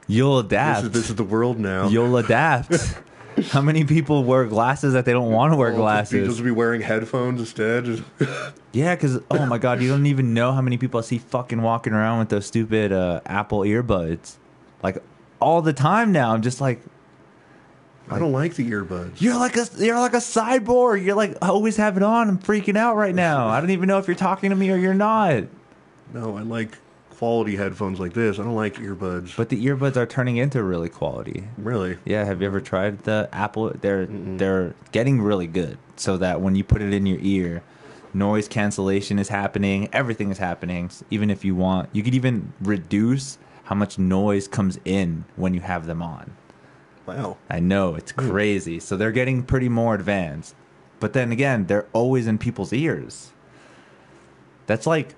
[0.07, 0.83] You'll This adapt.
[0.85, 1.87] is, this is the world now.
[1.87, 2.75] You'll adapt."
[3.49, 6.25] How many people wear glasses that they don't want to wear be- glasses?
[6.29, 8.03] Just be wearing headphones instead.
[8.71, 11.61] Yeah, because oh my god, you don't even know how many people I see fucking
[11.61, 14.35] walking around with those stupid uh, Apple earbuds,
[14.83, 14.97] like
[15.39, 16.33] all the time now.
[16.33, 16.81] I'm just like,
[18.09, 19.21] I don't like the earbuds.
[19.21, 21.05] you're like a you're like a cyborg.
[21.05, 22.27] You're like I always have it on.
[22.27, 23.47] I'm freaking out right now.
[23.47, 25.45] I don't even know if you're talking to me or you're not.
[26.13, 26.77] No, I like
[27.17, 28.39] quality headphones like this.
[28.39, 29.35] I don't like earbuds.
[29.35, 31.47] But the earbuds are turning into really quality.
[31.57, 33.71] really, Yeah, have you ever tried the Apple?
[33.79, 37.63] They're they're getting really good, so that when you put it in your ear,
[38.13, 39.89] noise cancellation is happening.
[39.93, 40.89] Everything is happening.
[41.09, 45.59] Even if you want, you could even reduce how much noise comes in when you
[45.59, 46.35] have them on.
[47.05, 47.37] wow.
[47.49, 48.29] I know it's hmm.
[48.29, 48.79] crazy.
[48.79, 50.55] So they're getting pretty more advanced,
[50.99, 53.31] but then again, they're always in people's ears.
[54.67, 55.15] That's like.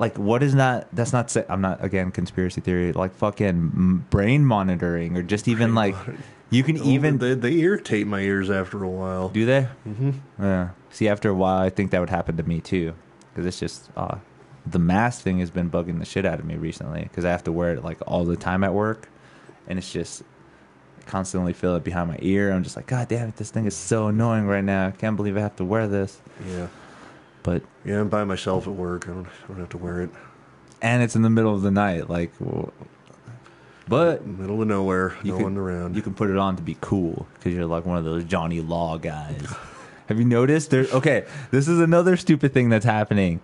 [0.00, 0.88] Like what is not?
[0.94, 1.30] That's not.
[1.30, 2.92] Say, I'm not again conspiracy theory.
[2.92, 6.22] Like fucking brain monitoring, or just even Brain like, monitoring.
[6.50, 9.28] you can Oh, even they, they irritate my ears after a while.
[9.28, 9.68] do they?
[9.86, 10.10] Mm-hmm.
[10.42, 10.70] Yeah.
[10.90, 12.94] See, after a while, I think that would happen to me too,
[13.30, 14.16] because it's just uh,
[14.66, 17.02] the mask thing has been bugging the shit out of me recently.
[17.02, 19.08] Because I have to wear it like all the time at work,
[19.68, 20.22] and it's just
[20.98, 22.52] I constantly feel it behind my ear.
[22.52, 24.86] I'm just like, God damn it, this thing is so annoying right now.
[24.86, 26.22] I can't believe I have to wear this.
[26.48, 26.68] Yeah,
[27.42, 28.00] But yeah.
[28.00, 29.08] I'm by myself at work.
[29.08, 30.10] I don't, I don't have to wear it.
[30.82, 32.32] and it's in the middle of the night, like.
[33.88, 35.96] But Middle of nowhere, no can, one around.
[35.96, 38.60] You can put it on to be cool because you're like one of those Johnny
[38.60, 39.52] Law guys.
[40.06, 40.70] Have you noticed?
[40.70, 40.86] There.
[40.92, 43.40] Okay, this is another stupid thing that's happening.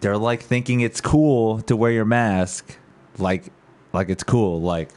[0.00, 2.78] They're like thinking it's cool to wear your mask,
[3.18, 3.46] like,
[3.92, 4.60] like it's cool.
[4.60, 4.90] Like,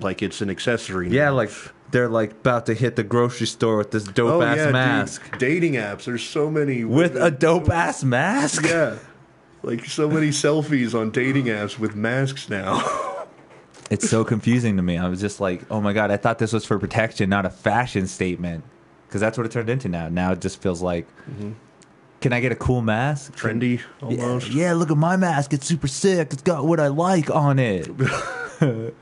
[0.00, 1.08] like it's an accessory.
[1.08, 1.34] yeah, now.
[1.34, 1.50] like
[1.90, 4.72] they're like about to hit the grocery store with this dope oh ass yeah, dude,
[4.72, 6.04] mask dating apps.
[6.04, 8.64] There's so many with a dope ass mask.
[8.64, 8.98] Yeah,
[9.62, 12.82] like so many selfies on dating apps with masks now.
[13.88, 14.98] It's so confusing to me.
[14.98, 17.50] I was just like, oh my god, I thought this was for protection, not a
[17.50, 18.64] fashion statement.
[19.06, 20.08] Because that's what it turned into now.
[20.08, 21.52] Now it just feels like mm-hmm.
[22.20, 23.36] Can I get a cool mask?
[23.36, 24.50] trendy Yeah, almost.
[24.50, 25.52] yeah, look at my mask.
[25.52, 26.32] It's super sick.
[26.32, 27.88] It's got what I like on it.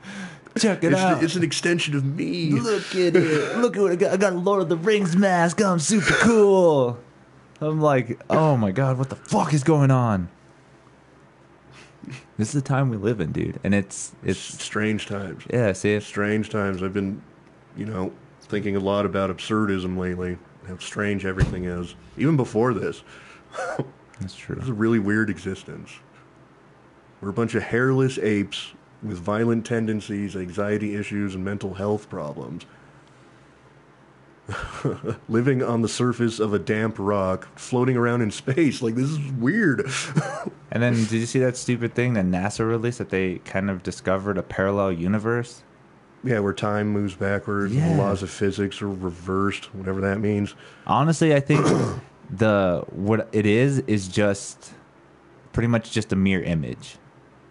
[0.57, 1.21] Check it It's, out.
[1.23, 2.51] it's an extension of me.
[2.51, 3.57] Look at it.
[3.57, 4.13] Look at what I got.
[4.13, 5.61] I got a Lord of the Rings mask.
[5.61, 6.97] I'm super cool.
[7.61, 10.29] I'm like, oh my god, what the fuck is going on?
[12.37, 15.43] This is the time we live in, dude, and it's It's strange times.
[15.51, 15.73] yeah.
[15.73, 16.83] See, it's, Strange times.
[16.83, 17.21] I've been,
[17.75, 20.37] you know, thinking a lot about absurdism lately.
[20.67, 21.95] How strange everything is.
[22.17, 23.03] Even before this,
[24.21, 24.57] it's true.
[24.59, 25.91] it's a really weird existence.
[27.21, 28.73] We're a bunch of hairless apes
[29.03, 32.65] with violent tendencies, anxiety issues, and mental health problems.
[35.27, 38.81] Living on the surface of a damp rock, floating around in space.
[38.81, 39.89] Like, this is weird.
[40.71, 43.81] And then, did you see that stupid thing that NASA released that they kind of
[43.81, 45.63] discovered a parallel universe?
[46.21, 47.87] yeah, where time moves backwards, Yeah.
[47.93, 50.53] the laws of physics are reversed, whatever that means.
[50.85, 51.65] Honestly, I think
[52.29, 54.73] the what it is is just
[55.53, 56.97] pretty much just a mere image.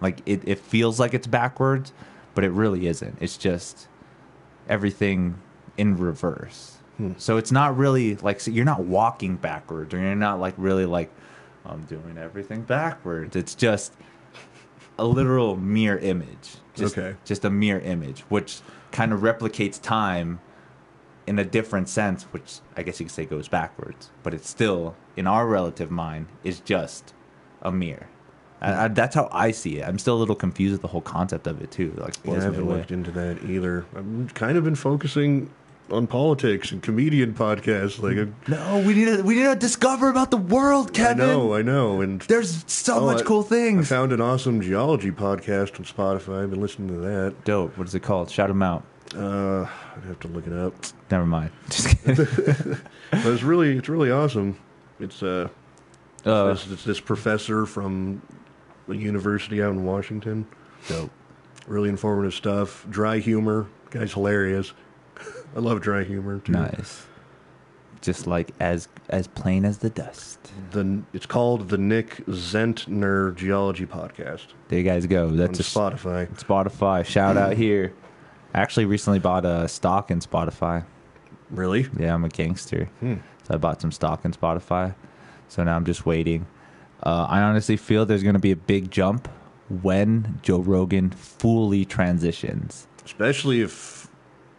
[0.05, 1.95] Like it, it feels like it's backwards,
[2.35, 3.17] but it really isn't.
[3.23, 3.89] It's just
[4.69, 5.41] everything
[5.79, 6.77] in reverse.
[6.99, 7.13] Hmm.
[7.17, 10.85] So it's not really like so you're not walking backwards, or you're not like really
[10.85, 11.11] like
[11.65, 13.35] I'm doing everything backwards.
[13.35, 13.95] It's just
[14.99, 16.57] a literal mirror image.
[16.75, 17.17] Just, Okay.
[17.25, 18.61] Just a mirror image, which
[18.93, 20.39] kind of replicates time
[21.27, 24.97] in a different sense, which I guess you could say goes backwards, but it's still
[25.17, 27.15] in our relative mind is just
[27.63, 28.09] a mirror.
[28.65, 29.87] I, I, that's how I see it.
[29.87, 31.93] I'm still a little confused with the whole concept of it too.
[31.97, 33.85] Like, Yeah, I haven't looked into that either.
[33.97, 35.51] I've kind of been focusing
[35.91, 38.01] on politics and comedian podcasts.
[38.03, 41.21] Like, No, we need to we need to discover about the world, Kevin.
[41.23, 43.93] I know, I know, and There's so Oh, much I- cool things.
[43.93, 46.43] I found an awesome geology podcast on Spotify.
[46.45, 47.45] I've been listening to that.
[47.45, 47.77] Dope.
[47.77, 48.31] What is it called?
[48.31, 48.83] Shout them out.
[49.15, 50.75] Uh, I'd have to look it up.
[51.11, 51.51] Never mind.
[51.71, 52.27] Just kidding.
[53.11, 54.57] But it's really, it's really awesome.
[54.99, 55.49] It's uh,
[56.25, 58.23] Uh, this, it's this professor from
[58.89, 60.47] a university out in Washington.
[60.89, 61.11] dope.
[61.67, 62.87] Really informative stuff.
[62.91, 63.67] Dry humor.
[63.91, 64.73] Guy's hilarious.
[65.57, 66.53] I love dry humor too.
[66.53, 67.07] Nice.
[68.03, 70.53] Just like as as plain as the dust.
[70.73, 75.31] The it's called the Nick Zentner Geology Podcast There you guys go.
[75.31, 76.29] That's a Spotify.
[76.39, 77.05] Spotify.
[77.07, 77.95] Shout out here.
[78.53, 80.85] I actually recently bought a stock in Spotify.
[81.51, 81.87] Really?
[81.99, 82.87] Yeah, I'm a gangster.
[83.01, 83.15] Hmm.
[83.45, 84.95] So I bought some stock in Spotify.
[85.49, 86.47] So now I'm just waiting.
[87.05, 89.29] Uh, I honestly feel there's going to be a big jump
[89.83, 92.87] when Joe Rogan fully transitions.
[93.05, 94.09] Especially if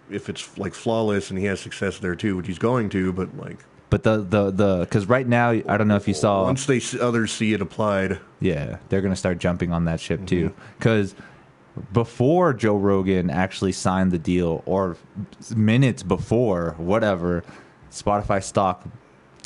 [0.09, 3.11] if it's like flawless and he has success there too, which he's going to.
[3.11, 3.57] But like
[3.89, 6.43] But the the the because right now I don't know if you saw.
[6.43, 10.49] once they others see it applied, Yeah, they're gonna start jumping on that ship too.
[10.49, 10.61] Mm-hmm.
[10.77, 11.15] Because
[11.91, 14.97] before Joe Rogan actually signed the deal, or
[15.55, 17.43] minutes before, whatever,
[17.91, 18.87] Spotify stock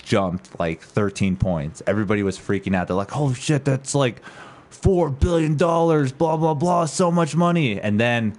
[0.01, 1.81] jumped like 13 points.
[1.87, 2.87] Everybody was freaking out.
[2.87, 4.21] They're like, "Holy shit, that's like
[4.69, 6.11] four billion dollars!
[6.11, 8.37] Blah blah blah, so much money!" And then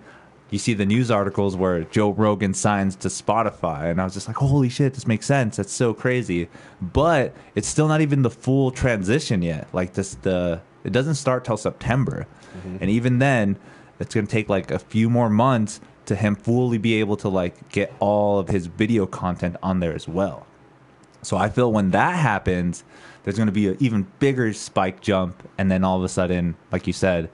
[0.51, 4.27] you see the news articles where Joe Rogan signs to Spotify, and I was just
[4.29, 5.57] like, "Holy shit, this makes sense.
[5.57, 6.49] That's so crazy."
[6.81, 9.69] But it's still not even the full transition yet.
[9.73, 12.79] Like this, the it doesn't start till September, mm-hmm.
[12.81, 13.57] and even then,
[13.99, 17.69] it's gonna take like a few more months to him fully be able to like
[17.69, 20.47] get all of his video content on there as well.
[21.23, 22.85] So I feel when that happens,
[23.23, 26.57] there's going to be an even bigger spike jump, and then all of a sudden,
[26.73, 27.31] like you said,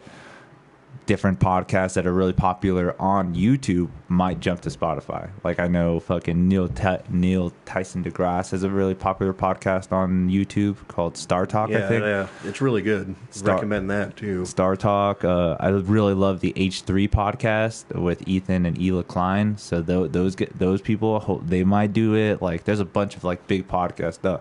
[1.06, 5.30] different podcasts that are really popular on YouTube might jump to Spotify.
[5.44, 6.70] Like I know fucking Neil
[7.10, 11.70] Neil Tyson DeGrasse has a really popular podcast on YouTube called Star Talk.
[11.70, 12.02] I yeah, think.
[12.02, 13.14] yeah, it's really good.
[13.30, 14.44] Star- Recommend that too.
[14.44, 15.24] Star Talk.
[15.24, 19.56] Uh, I really love the H3 podcast with Ethan and Hila Klein.
[19.58, 22.40] So tho- those get, those people, they might do it.
[22.40, 24.24] Like, there's a bunch of like big podcasts.
[24.24, 24.38] Uh,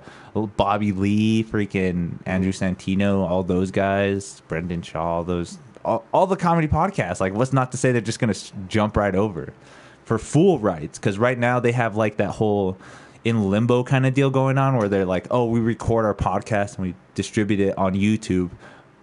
[0.57, 6.67] Bobby Lee, freaking Andrew Santino, all those guys, Brendan Schaub, those, all, all the comedy
[6.67, 7.21] podcasts.
[7.21, 8.35] Like, what's not to say they're just gonna
[8.67, 9.53] jump right over
[10.03, 10.99] for full rights?
[10.99, 12.77] Because right now they have like that whole
[13.23, 16.77] in limbo kind of deal going on where they're like, oh, we record our podcast
[16.77, 18.51] and we distribute it on YouTube,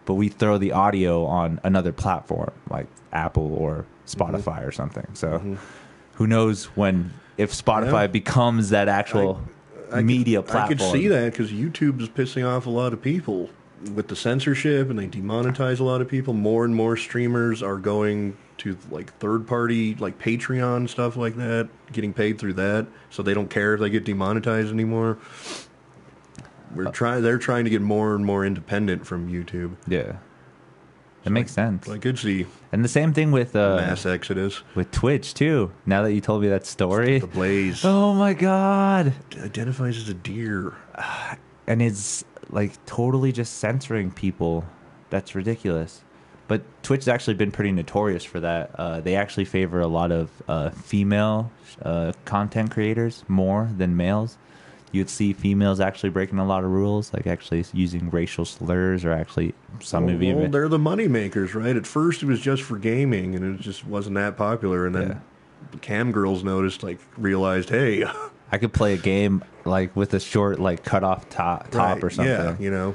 [0.04, 4.22] but we throw the audio on another platform like Apple or mm-hmm.
[4.22, 5.06] Spotify or something.
[5.14, 5.54] So mm-hmm.
[6.14, 8.06] who knows when if Spotify Yeah.
[8.08, 9.40] becomes that actual
[9.90, 10.64] I could- media platform?
[10.64, 13.50] I could see that because YouTube is pissing off a lot of people
[13.94, 16.34] with the censorship, and they demonetize a lot of people.
[16.34, 21.68] More and more streamers are going to like third party, like Patreon stuff like that,
[21.92, 25.18] getting paid through that, so they don't care if they get demonetized anymore.
[26.74, 27.22] We're trying.
[27.22, 29.76] They're trying to get more and more independent from YouTube.
[29.86, 30.16] Yeah,
[31.24, 31.88] it makes sense.
[31.88, 34.62] I could see and the same thing with uh, mass exodus.
[34.74, 35.70] with Twitch too.
[35.84, 39.12] Now that you told me that story, The Blaze oh my god!
[39.38, 40.72] identifies as a deer.
[41.66, 44.64] and it's like totally just censoring people.
[45.10, 46.02] That's ridiculous.
[46.48, 48.70] But Twitch has actually been pretty notorious for that.
[48.78, 51.50] Uh, they actually favor a lot of uh, female
[51.82, 54.36] uh, content creators more than males.
[54.90, 59.12] You'd see females actually breaking a lot of rules, like actually using racial slurs or
[59.12, 60.36] actually some well, of you.
[60.36, 61.74] well, they're the money makers, right?
[61.74, 64.84] At first, it was just for gaming, and it just wasn't that popular.
[64.84, 65.08] And then
[65.72, 65.78] Yeah.
[65.80, 68.04] cam girls noticed, like, realized, hey,
[68.52, 72.04] I could play a game like with a short, like cut off top, top right,
[72.04, 72.32] or something.
[72.32, 72.94] Yeah, you know.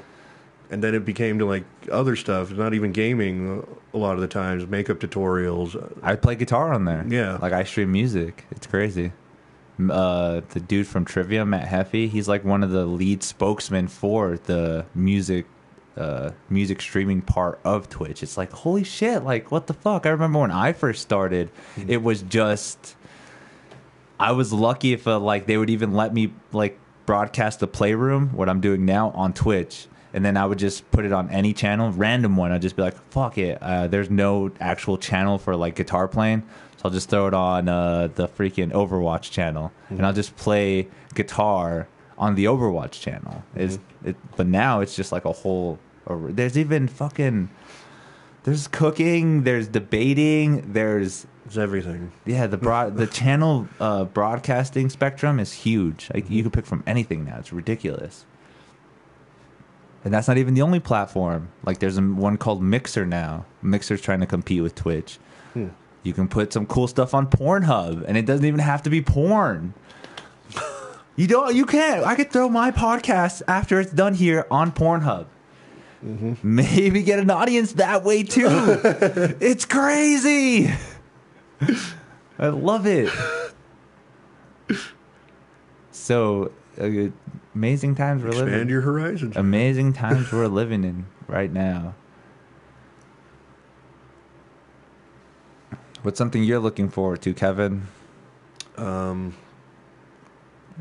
[0.69, 3.65] And then it became to like other stuff, not even gaming.
[3.93, 5.75] A lot of the times, makeup tutorials.
[6.03, 7.05] I play guitar on there.
[7.07, 7.37] Yeah.
[7.41, 8.45] Like I stream music.
[8.51, 9.13] It's crazy.
[9.89, 14.37] Uh, the dude from Trivium, Matt Heafy, he's like one of the lead spokesmen for
[14.37, 15.45] the music,
[15.95, 18.21] uh, music streaming part of Twitch.
[18.21, 19.23] It's like holy shit!
[19.23, 20.05] Like what the fuck?
[20.05, 21.49] I remember when I first started,
[21.87, 22.95] it was just.
[24.19, 28.29] I was lucky if uh, like they would even let me like broadcast the playroom,
[28.35, 31.53] what I'm doing now on Twitch, and then I would just put it on any
[31.53, 32.51] channel, random one.
[32.51, 36.41] I'd just be like, "Fuck it." Uh, there's no actual channel for like guitar playing,
[36.77, 40.87] so I'll just throw it on uh, the freaking Overwatch channel, and I'll just play
[41.13, 41.87] guitar
[42.17, 43.43] on the Overwatch channel.
[43.55, 44.15] Is it?
[44.35, 45.79] But now it's just like a whole.
[46.09, 47.49] There's even fucking.
[48.47, 49.43] There's cooking.
[49.43, 50.71] There's debating.
[50.71, 52.13] There's It's everything.
[52.25, 56.09] yeah, the broad the channel uh, broadcasting spectrum is huge.
[56.13, 57.39] Like you can pick from anything now.
[57.39, 58.25] It's ridiculous.
[60.05, 61.49] And that's not even the only platform.
[61.65, 63.45] Like there's a, one called Mixer now.
[63.61, 65.19] Mixer's trying to compete with Twitch.
[65.53, 65.67] Hmm.
[66.03, 69.01] You can put some cool stuff on Pornhub, and it doesn't even have to be
[69.01, 69.73] porn.
[71.17, 71.55] You don't.
[71.55, 72.05] You can't.
[72.05, 75.25] I could throw my podcast after it's done here on Pornhub.
[76.01, 78.47] Maybe get an audience that way too.
[79.39, 80.71] it's crazy.
[82.39, 83.09] I love it.
[85.91, 87.09] So uh,
[87.55, 88.53] amazing times we're Expand living.
[88.53, 89.35] Expand your horizons.
[89.35, 91.95] Amazing times we're living in right now.
[96.03, 97.87] What's something you're looking forward to, Kevin?
[98.77, 99.35] Um,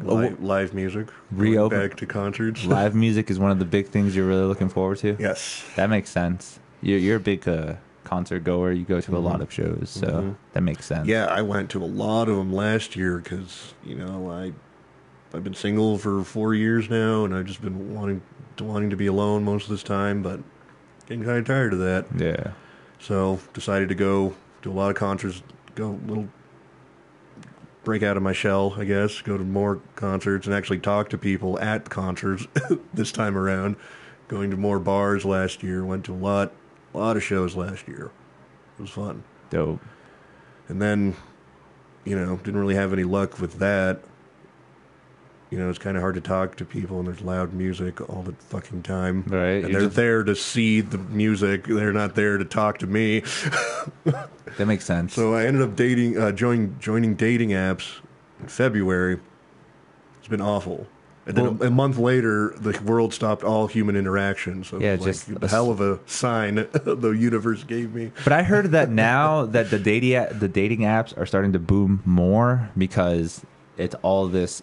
[0.03, 1.09] live, live music.
[1.31, 2.65] Reopen- back to concerts.
[2.67, 5.17] Live music is one of the big things you're really looking forward to.
[5.19, 5.65] Yes.
[5.77, 6.59] That makes sense.
[6.83, 7.75] You're, you're a big uh,
[8.05, 8.73] concert goer.
[8.73, 10.37] You go to a lot of shows, so Mhm.
[10.53, 11.09] that makes sense.
[11.09, 14.53] Yeah, I went to a lot of them last year because you know I
[15.35, 18.23] I've been single for four years now, and I've just been wanting
[18.61, 20.41] wanting to be alone most of this time, but
[21.09, 22.07] getting kind of tired of that.
[22.17, 22.53] Yeah.
[23.01, 25.43] So decided to go to a lot of concerts,
[25.75, 26.29] go a little
[27.87, 31.17] break out of my shell, I guess, go to more concerts and actually talk to
[31.17, 32.45] people at concerts
[32.93, 33.77] this time around.
[34.27, 36.53] Going to more bars last year, went to a lot
[36.93, 38.11] a lot of shows last year.
[38.77, 39.23] It was fun.
[39.51, 39.81] Dope.
[40.67, 41.15] And then,
[42.05, 44.03] you know, didn't really have any luck with that.
[45.51, 48.23] You know, it's kind of hard to talk to people, and there's loud music all
[48.23, 49.23] the fucking time.
[49.29, 51.65] Right, And they're just- there to see the music.
[51.67, 53.23] They're not there to talk to me.
[54.05, 55.15] That makes sense.
[55.15, 57.97] So I ended up dating, uh, joining joining dating apps
[58.41, 59.19] in February.
[60.19, 60.87] It's been awful.
[61.27, 64.63] And then a, a month later, the world stopped all human interaction.
[64.65, 68.13] So Yeah, just like a a hell of a sign the universe gave me.
[68.25, 72.03] But I heard that now that the dating the dating apps are starting to boom
[72.05, 73.43] more because
[73.77, 74.63] it's all this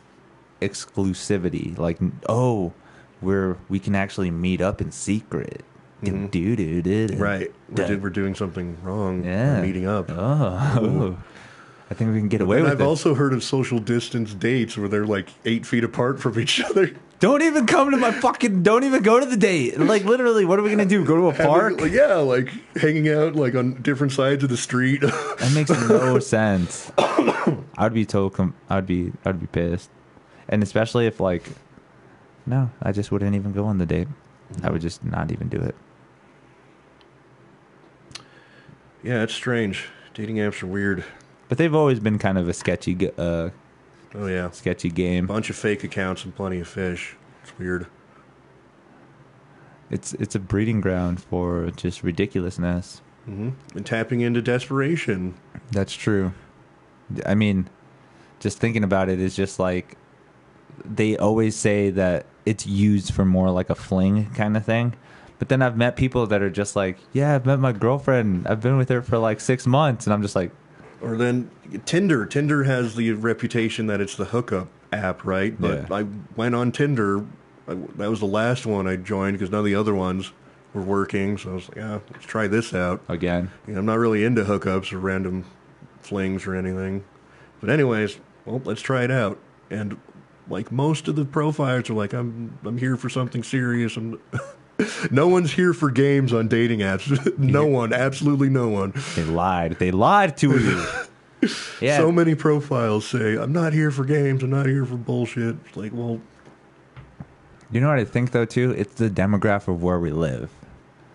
[0.68, 1.78] exclusivity.
[1.78, 2.74] Like, oh,
[3.22, 5.64] we're we can actually meet up in secret.
[6.04, 7.08] Do do do do.
[7.08, 7.22] Mm-hmm.
[7.22, 7.52] Right.
[7.70, 9.24] We're, we're doing something wrong.
[9.24, 9.62] Yeah.
[9.62, 10.10] Meeting up.
[10.10, 11.18] Oh,
[11.90, 12.84] I think we can get away with I've it.
[12.84, 16.92] also heard of social distance dates where they're like eight feet apart from each other.
[17.20, 18.64] don't even come to my fucking.
[18.64, 19.80] Don't even go to the date.
[19.80, 21.06] Like literally, what are we gonna do?
[21.06, 21.80] Go to a park?
[21.80, 25.02] Like, yeah, like hanging out like on different sides of the street.
[25.44, 26.92] That makes no sense.
[27.78, 28.06] I'd be.
[28.06, 29.14] Com- I'd be.
[29.26, 29.90] I'd be pissed,
[30.54, 31.44] and especially if like,
[32.46, 34.08] no, I just wouldn't even go on the date.
[34.62, 35.76] I would just not even do it.
[39.04, 39.88] yeah, it's strange.
[40.14, 41.04] Dating apps are weird.
[41.50, 43.50] But they've always been kind of a sketchy, uh,
[44.16, 45.26] Oh yeah, sketchy game.
[45.26, 47.16] bunch of fake accounts and plenty of fish.
[47.42, 47.88] It's weird.
[49.90, 53.02] It's it's a breeding ground for just ridiculousness.
[53.26, 55.34] hmm And tapping into desperation.
[55.72, 56.34] That's true.
[57.26, 57.70] I mean,
[58.40, 59.98] just thinking about it is just like
[60.86, 64.94] they always say that it's used for more like a fling kind of thing.
[65.40, 68.48] But then I've met people that are just like, yeah, I've met my girlfriend.
[68.48, 70.06] I've been with her for like six months.
[70.06, 70.52] And I'm just like,
[71.02, 71.50] Or then
[71.86, 72.26] Tinder.
[72.26, 75.60] Tinder has the reputation that it's the hookup app, right?
[75.60, 75.96] But Yeah.
[75.98, 76.06] I
[76.36, 77.26] went on Tinder.
[77.68, 80.32] I, that was the last one I joined because none of the other ones
[80.74, 81.38] were working.
[81.38, 83.02] So I was like, yeah, let's try this out.
[83.10, 85.46] again, You know, I'm not really into hookups or random
[86.02, 87.04] flings or anything.
[87.60, 89.40] But anyways, well, let's try it out.
[89.70, 89.98] And
[90.50, 93.96] like most of the profiles are like, I'm I'm here for something serious.
[93.98, 94.20] I'm
[95.12, 97.38] no one's here for games on dating apps.
[97.38, 98.94] no one, absolutely no one.
[99.16, 99.74] They lied.
[99.80, 100.86] They lied to you.
[101.82, 101.98] Yeah.
[101.98, 104.44] So many profiles say, I'm not here for games.
[104.44, 105.58] I'm not here for bullshit.
[105.68, 106.22] It's like, well,
[107.70, 108.72] you know what I think though too?
[108.72, 110.50] It's the demographic of where we live.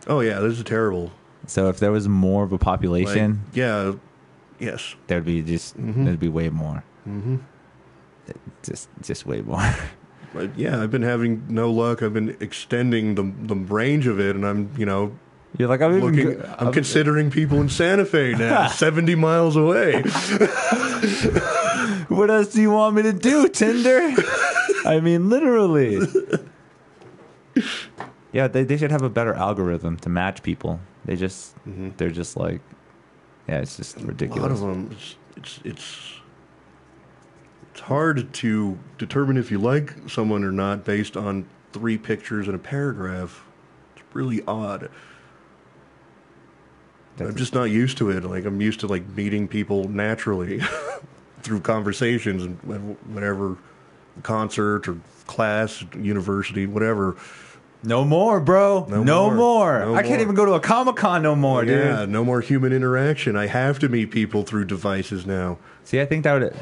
[0.07, 1.13] oh yeah, this is terrible.
[1.47, 3.95] So if there was more of a Like, population, yeah,
[4.59, 4.95] yes.
[5.07, 6.05] there'd be just Mhm.
[6.05, 6.83] there'd be way more.
[7.05, 7.37] hmm
[8.63, 9.63] Just just way more.
[10.35, 12.03] But yeah, I've been having no luck.
[12.03, 15.17] I've been extending the the range of it, and I'm you know
[15.57, 16.35] You're like I'm looking.
[16.35, 20.05] go- I'm considering people in Santa Fe now, 70 miles away.
[22.09, 24.13] What else do you want me to do, Tinder?
[24.85, 26.01] I mean, literally.
[28.33, 30.81] Yeah, they, they should have a better algorithm to match people.
[31.05, 31.97] They just Mhm.
[31.97, 32.61] they're just like,
[33.49, 34.61] yeah, it's just ridiculous.
[34.61, 34.91] A lot of them.
[34.93, 36.18] It's, it's it's
[37.79, 42.57] it's hard to determine if you like someone or not based on three pictures and
[42.57, 43.45] a paragraph.
[43.95, 44.91] It's really odd.
[47.17, 48.25] That's- I'm just not used to it.
[48.25, 50.61] Like I'm used to like meeting people naturally
[51.43, 52.59] through conversations and
[53.15, 53.57] whatever
[54.25, 54.97] concert or
[55.29, 57.15] class, university, whatever.
[57.85, 58.87] No more, bro.
[58.89, 59.35] No No, more.
[59.37, 59.79] more.
[59.85, 60.21] No I can't more.
[60.23, 62.09] even go to a comic con no more, yeah, dude.
[62.09, 63.37] no more human interaction.
[63.37, 65.59] I have to meet people through devices now.
[65.85, 66.57] See, I think that would.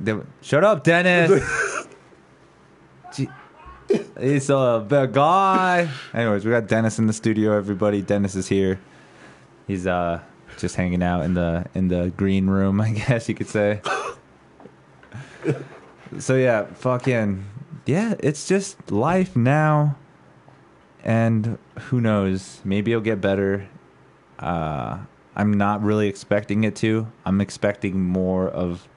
[0.00, 1.42] They, shut up, Dennis.
[3.14, 3.28] Gee,
[4.20, 5.88] He's a bad guy.
[6.12, 7.56] Anyways, we got Dennis in the studio.
[7.56, 8.78] Everybody, Dennis is here.
[9.66, 10.20] He's uh
[10.58, 13.80] just hanging out in the in the green room, I guess you could say.
[16.18, 17.44] so yeah, fucking
[17.86, 18.14] yeah.
[18.20, 19.96] It's just life now,
[21.04, 22.60] and who knows?
[22.64, 23.68] Maybe it'll get better.
[24.38, 24.98] Uh,
[25.36, 27.06] I'm not really expecting it to.
[27.24, 28.87] I'm expecting more of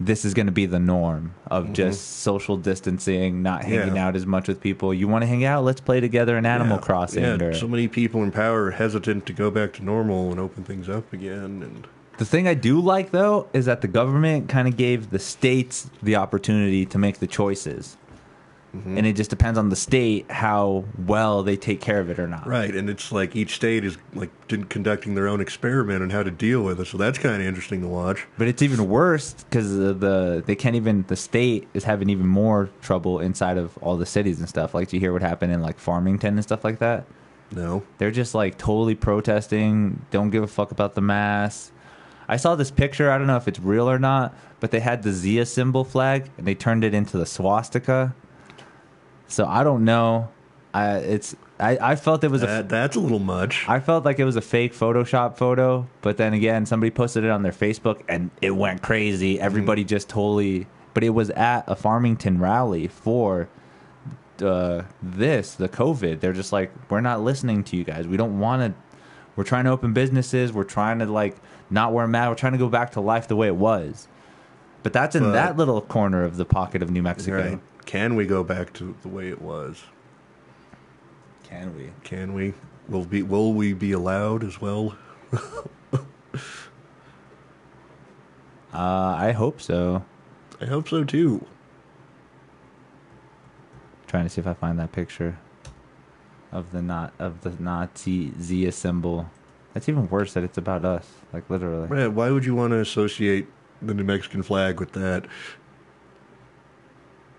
[0.00, 3.96] this is going to be the norm of just social distancing, not hanging Mm-hmm.
[3.96, 4.06] Yeah.
[4.08, 4.94] out as much with people.
[4.94, 5.62] You want to hang out?
[5.64, 7.22] Let's play together in Animal Yeah, Crossing.
[7.22, 10.40] Yeah, or- so many people in power are hesitant to go back to normal and
[10.40, 11.62] open things up again.
[11.62, 11.86] And
[12.18, 15.90] The thing I do like though is that the government kind of gave the states
[16.02, 17.96] the opportunity to make the choices.
[18.74, 18.98] Mm-hmm.
[18.98, 22.28] And it just depends on the state how well they take care of it or
[22.28, 22.46] not.
[22.46, 24.30] right, and it's like each state is like
[24.68, 26.86] conducting their own experiment on how to deal with it.
[26.86, 28.26] So that's kind of interesting to watch.
[28.38, 32.28] But it's even worse because the, the they can't even the state is having even
[32.28, 34.72] more trouble inside of all the cities and stuff.
[34.72, 37.06] Like, do you hear what happened in like Farmington and stuff like that?
[37.52, 41.72] No, They're just like totally protesting, don't give a fuck about the mass.
[42.28, 45.02] I saw this picture, I don't know if it's real or not, but they had
[45.02, 48.14] the Zia symbol flag and they turned it into the swastika.
[49.30, 50.28] So I don't know.
[50.74, 53.68] I it's I, I felt it was a that, that's a little much.
[53.68, 57.30] I felt like it was a fake Photoshop photo, but then again, somebody posted it
[57.30, 59.40] on their Facebook and it went crazy.
[59.40, 63.48] Everybody just totally, but it was at a Farmington rally for
[64.42, 66.20] uh, this, the COVID.
[66.20, 68.06] They're just like, we're not listening to you guys.
[68.06, 68.80] We don't want to.
[69.36, 70.52] We're trying to open businesses.
[70.52, 71.36] We're trying to like
[71.68, 72.28] not wear masks.
[72.30, 74.08] We're trying to go back to life the way it was.
[74.82, 77.50] But that's in But- that little corner of the pocket of New Mexico.
[77.50, 77.60] Right.
[77.86, 79.82] Can we go back to the way it was?
[81.44, 81.90] Can we?
[82.04, 82.54] Can we?
[82.88, 83.22] Will be?
[83.22, 84.96] Will we be allowed as well?
[88.72, 90.04] Uh, I hope so.
[90.60, 91.44] I hope so too.
[94.06, 95.38] trying to see if I find that picture
[96.52, 99.30] of the not of the Nazi Zia symbol.
[99.74, 101.86] That's even worse that it's about us, like literally.
[101.88, 103.46] Brad, why would you want to associate
[103.80, 105.26] the New Mexican flag with that?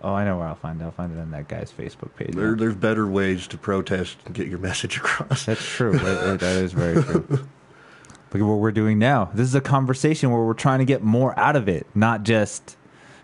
[0.04, 0.84] Oh, I know where I'll find it.
[0.84, 2.32] I'll find it on that guy's Facebook page.
[2.34, 5.46] There, there's better ways to protest and get your message across.
[5.46, 5.94] That's true.
[5.96, 7.26] It- that is very true.
[7.30, 9.30] Look at what we're doing now.
[9.34, 12.78] This is a conversation where we're trying to get more out of it, not just,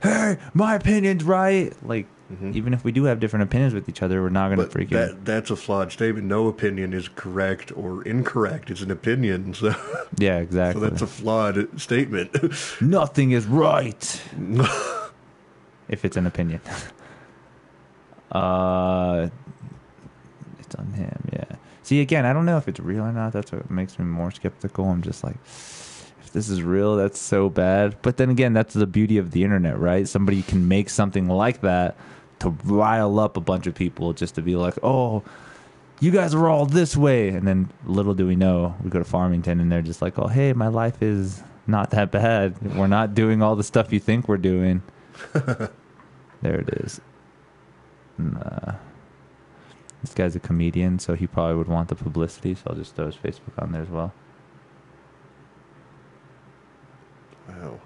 [0.03, 2.07] "Hey, my opinion's right." Like,
[2.51, 4.93] even if we do have different opinions with each other, we're not going to Mm-hmm.
[5.15, 6.27] But that's a flawed statement.
[6.27, 8.69] No opinion is correct or incorrect.
[8.69, 9.53] It's an opinion.
[9.53, 9.67] So,
[10.17, 10.89] yeah, so exactly.
[10.89, 12.35] that's a flawed statement.
[12.81, 14.21] Nothing is right.
[15.89, 16.61] If it's an opinion.
[18.31, 19.29] uh,
[20.59, 21.29] it's on him.
[21.31, 21.55] Yeah.
[21.83, 23.31] See, again, I don't know if it's real or not.
[23.31, 24.85] That's what makes me more skeptical.
[24.89, 27.95] I'm just like, if this is real, that's so bad.
[28.01, 30.07] But then again, that's the beauty of the internet, right?
[30.07, 31.95] Somebody can make something like that
[32.39, 35.23] to rile up a bunch of people just to be like, oh.
[35.99, 39.03] You guys are all this way, and then little do we know, we go to
[39.03, 42.61] Farmington, and they're just like, "Oh, hey, my life is not that bad.
[42.75, 44.83] We're not doing all the stuff you think we're doing."
[46.41, 47.01] there it is.
[48.17, 48.73] And, uh,
[50.01, 52.55] this guy's a comedian, so he probably would want the publicity.
[52.55, 54.13] So I'll just throw his Facebook on there as well.
[57.47, 57.79] wow.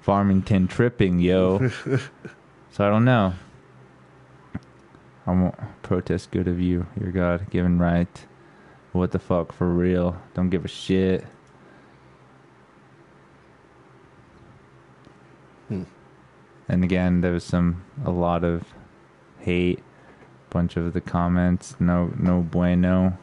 [0.00, 1.68] Farmington tripping, yo.
[2.70, 3.34] so I don't know.
[5.26, 8.26] I won't protest good of you, your God, given right.
[8.92, 10.16] What the fuck, for real?
[10.34, 11.26] Don't give a shit.
[16.68, 18.62] And again, there was some, a lot of
[19.38, 19.82] hate.
[20.48, 23.18] Bunch of the comments, no, no bueno.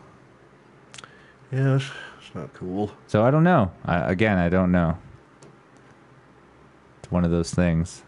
[1.51, 1.89] Yeah, it's,
[2.19, 2.91] it's not cool.
[3.07, 3.71] So I don't know.
[3.85, 4.97] I, again, I don't know.
[6.99, 8.03] It's one of those things.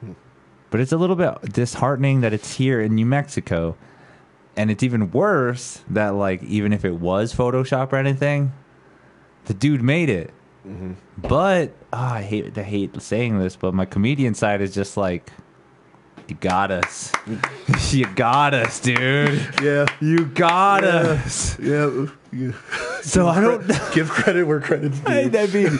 [0.00, 0.12] Hmm.
[0.70, 3.76] But it's a little bit disheartening that it's here in New Mexico.
[4.56, 8.54] And it's even worse that, like, even if it was Photoshop or anything,
[9.44, 10.32] the dude made it.
[10.66, 14.96] Hmm But ah, I hate I hate saying this, but my comedian side is just
[14.96, 15.30] like,
[16.28, 17.12] you got us,
[17.92, 19.86] you got us, dude, Yeah.
[20.00, 20.90] you got Yeah.
[21.24, 21.58] us.
[21.58, 22.06] Yeah.
[22.32, 22.52] yeah.
[23.02, 23.64] So I don't.
[23.94, 25.12] Give credit where credit's due.
[25.12, 25.78] I, I mean,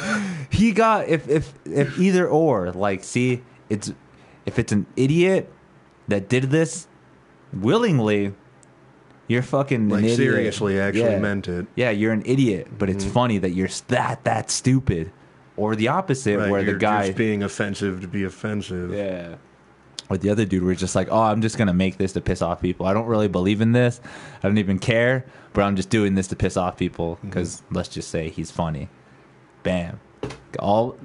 [0.49, 3.93] he got if if if either or like see it's
[4.45, 5.53] if it's an idiot
[6.07, 6.87] that did this
[7.53, 8.33] willingly,
[9.29, 10.17] you're fucking like an idiot.
[10.17, 11.19] seriously, actually Yeah.
[11.19, 11.67] meant it.
[11.75, 13.15] Yeah, you're an idiot, but it's mm-hmm.
[13.15, 15.11] funny that you're that that stupid,
[15.57, 18.93] or the opposite, Right, where the guy just being offensive to be offensive.
[18.93, 19.37] yeah.
[20.09, 22.41] Or the other dude were just like, oh, I'm just gonna make this to piss
[22.41, 22.87] off people.
[22.87, 24.01] I don't really believe in this.
[24.43, 27.77] I don't even care, but I'm just doing this to piss off people because mm-hmm.
[27.77, 28.89] let's just say he's funny.
[29.65, 29.99] Bam.
[30.59, 30.97] All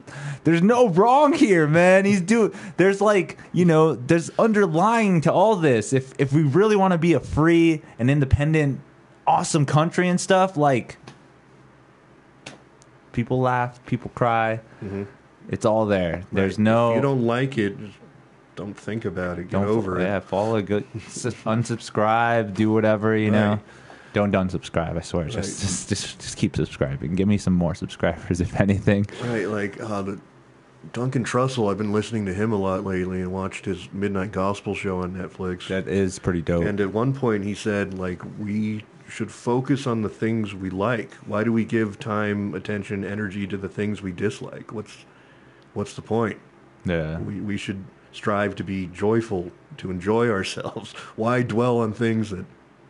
[0.44, 2.06] there's no wrong here, man.
[2.06, 2.54] He's doing.
[2.78, 5.94] There's like you know, there's underlying to all this.
[5.94, 8.80] If if we really want to be a free and independent,
[9.28, 10.98] awesome country and stuff, like
[13.12, 14.62] people laugh, people cry.
[14.84, 15.08] Mhm.
[15.50, 16.24] It's all there.
[16.32, 16.92] There's no.
[16.92, 17.76] If you don't like it,
[18.56, 19.44] don't think about it.
[19.44, 20.24] Get Don't over yeah, it.
[20.24, 23.60] follow good, unsubscribe, do whatever you know.
[24.14, 24.30] Right.
[24.32, 24.98] Don't unsubscribe.
[24.98, 27.16] I swear, just, just just just keep subscribing.
[27.16, 29.08] Give me some more subscribers, if anything.
[29.24, 30.20] Right, like uh, the
[30.94, 31.72] Duncan Trussell.
[31.72, 35.14] I've been listening to him a lot lately and watched his Midnight Gospel show on
[35.14, 35.68] Netflix.
[35.68, 36.66] That is pretty dope.
[36.66, 41.14] And at one point, he said, like, we should focus on the things we like.
[41.26, 44.72] Why do we give time, attention, energy to the things we dislike?
[44.74, 45.06] What's
[45.74, 46.40] what's the point?
[46.86, 50.92] yeah, We we should strive to be joyful, to enjoy ourselves.
[51.16, 52.46] Why dwell on things that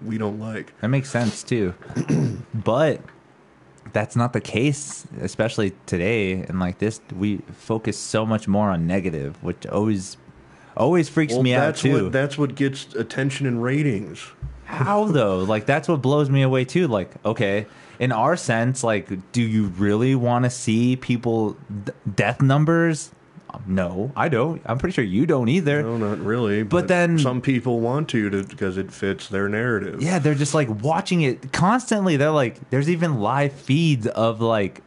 [0.05, 0.73] we don't like?
[0.81, 1.73] that makes sense too.
[2.53, 3.01] but
[3.93, 7.01] that's not the case, especially today and like this.
[7.15, 10.17] We focus so much more on negative, which always
[10.77, 12.05] always freaks Well, me out too.
[12.05, 14.25] what that's what gets attention and ratings.
[14.65, 15.39] How though?
[15.39, 16.87] Like that's what blows me away too.
[16.87, 17.65] Like, okay,
[17.99, 23.11] in our sense, like, do you really want to see people d- death numbers?
[23.67, 24.61] No, I don't.
[24.65, 25.83] I'm pretty sure you don't either.
[25.83, 26.63] No, not really.
[26.63, 30.01] But then- some people want to, to because it fits their narrative.
[30.01, 32.17] Yeah, they're just like watching it constantly.
[32.17, 34.81] They're like, there's even live feeds of like,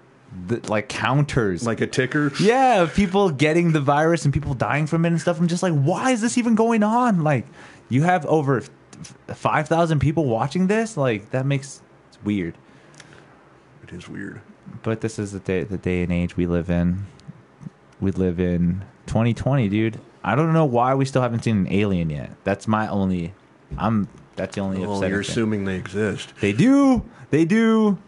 [0.47, 1.67] the, like counters.
[1.67, 2.33] like a ticker.
[2.41, 5.39] yeah, people getting the virus and people dying from it and stuff.
[5.39, 7.23] I'm just like, why is this even going on?
[7.23, 7.47] Like,
[7.89, 8.63] you have over
[9.29, 10.97] five thousand people watching this.
[10.97, 12.57] Like, that makes it's weird.
[13.83, 14.41] It is weird.
[14.83, 17.07] But this is the day, the day and age we live in.
[18.01, 20.01] We live in 2020, dude.
[20.23, 22.31] I don't know why we still haven't seen an alien yet.
[22.45, 23.35] That's my only.
[23.77, 24.09] I'm.
[24.37, 24.81] That's the only.
[24.81, 25.31] Well, upsetting you're thing.
[25.31, 26.33] assuming they exist.
[26.41, 27.05] They do.
[27.31, 27.99] They do.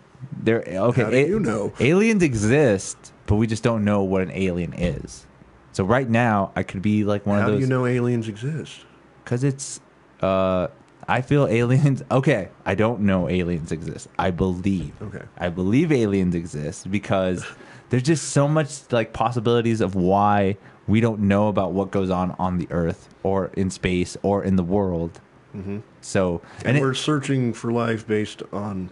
[0.42, 1.02] They're okay.
[1.02, 1.72] How do you know?
[1.78, 5.26] Aliens exist, but we just don't know what an alien is.
[5.72, 7.54] So right now, I could be like one How of those.
[7.56, 8.84] How do you know aliens exist?
[9.24, 9.80] because it's.
[10.20, 10.68] Uh,
[11.08, 12.02] I feel aliens.
[12.10, 14.08] Okay, I don't know aliens exist.
[14.18, 14.94] I believe.
[15.02, 15.24] Okay.
[15.36, 17.44] I believe aliens exist because
[17.90, 20.56] there's just so much like possibilities of why
[20.88, 24.56] we don't know about what goes on on the Earth or in space or in
[24.56, 25.20] the world.
[25.52, 28.90] hmm So And, it- we're searching for life based on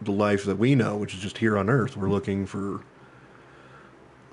[0.00, 1.96] the life that we know, which is just here on Earth.
[1.96, 2.80] We're looking for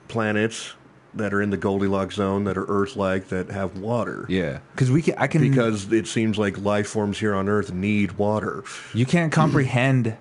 [0.08, 0.74] planets
[1.16, 4.26] that are in the Goldilocks zone that are Earth-like that have water.
[4.30, 5.14] yeah, because we can.
[5.18, 8.64] I can Because it seems like life forms here on Earth need water.
[8.94, 10.18] you can't comprehend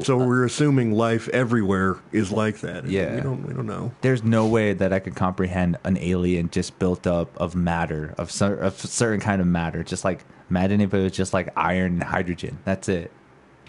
[0.00, 2.86] So we're assuming life everywhere is like that.
[2.86, 3.14] Yeah.
[3.16, 3.92] We don't we don't know.
[4.00, 8.30] there's no way that I could comprehend an alien just built up of matter, of,
[8.40, 9.82] of certain kind of matter.
[9.82, 12.58] Just like, imagine if it was just like iron and hydrogen.
[12.64, 13.10] That's it.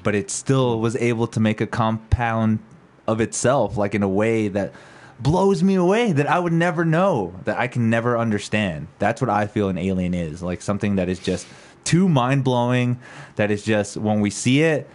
[0.02, 2.60] But it still was able to make a compound
[3.06, 4.74] of itself, like in a way that
[5.20, 8.88] blows me away, that I would never know, that I can never understand.
[9.00, 10.42] That's what I feel an alien is.
[10.42, 11.48] Like something that is just
[11.84, 13.00] too mind blowing,
[13.36, 14.90] that is just, when we see it,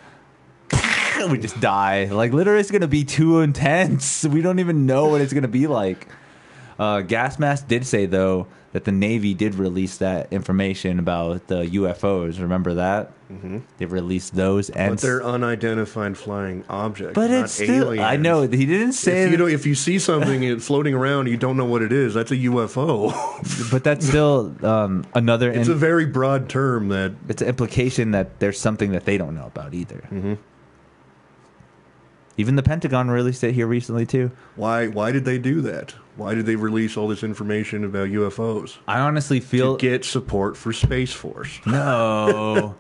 [1.30, 2.04] we just die.
[2.06, 4.24] Like literally, it's gonna be too intense.
[4.28, 6.06] We don't even know what it's gonna be like.
[6.78, 11.62] Uh, Gas Mask did say though that the Navy did release that information about the
[11.64, 12.40] UFOs.
[12.40, 13.12] Remember that?
[13.32, 13.58] Mm-hmm.
[13.78, 17.14] They released those, and But they're unidentified flying objects.
[17.14, 17.88] but it's still.
[17.88, 18.04] aliens.
[18.04, 19.24] I know he didn't say.
[19.24, 22.14] If you, if you see something floating around, you don't know what it is.
[22.14, 23.70] That's a UFO.
[23.70, 25.50] but that's still um, another.
[25.50, 29.18] it's in- a very broad term that it's an implication that there's something that they
[29.18, 30.06] don't know about either.
[30.10, 30.34] Mm-hmm.
[32.38, 34.30] Even the Pentagon released it here recently too.
[34.56, 35.94] why why did they do that?
[36.16, 38.78] Why did they release all this information about UFOs?
[38.88, 41.60] I honestly feel to get support for Space Force.
[41.66, 42.76] no.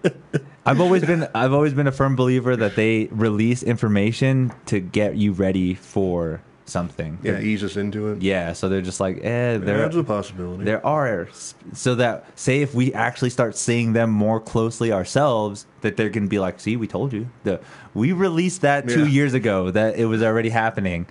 [0.64, 5.16] I've always been I've always been a firm believer that they release information to get
[5.16, 7.18] you ready for something.
[7.22, 8.22] Yeah, ease us into it.
[8.22, 10.64] Yeah, so they're just like, eh, Yeah, there that's a possibility.
[10.64, 11.28] there are
[11.72, 16.26] so that say if we actually start seeing them more closely ourselves, that they're gonna
[16.26, 17.28] be like, see, we told you.
[17.44, 17.60] The
[17.94, 19.06] we released that two Yeah.
[19.10, 21.06] years ago that it was already happening.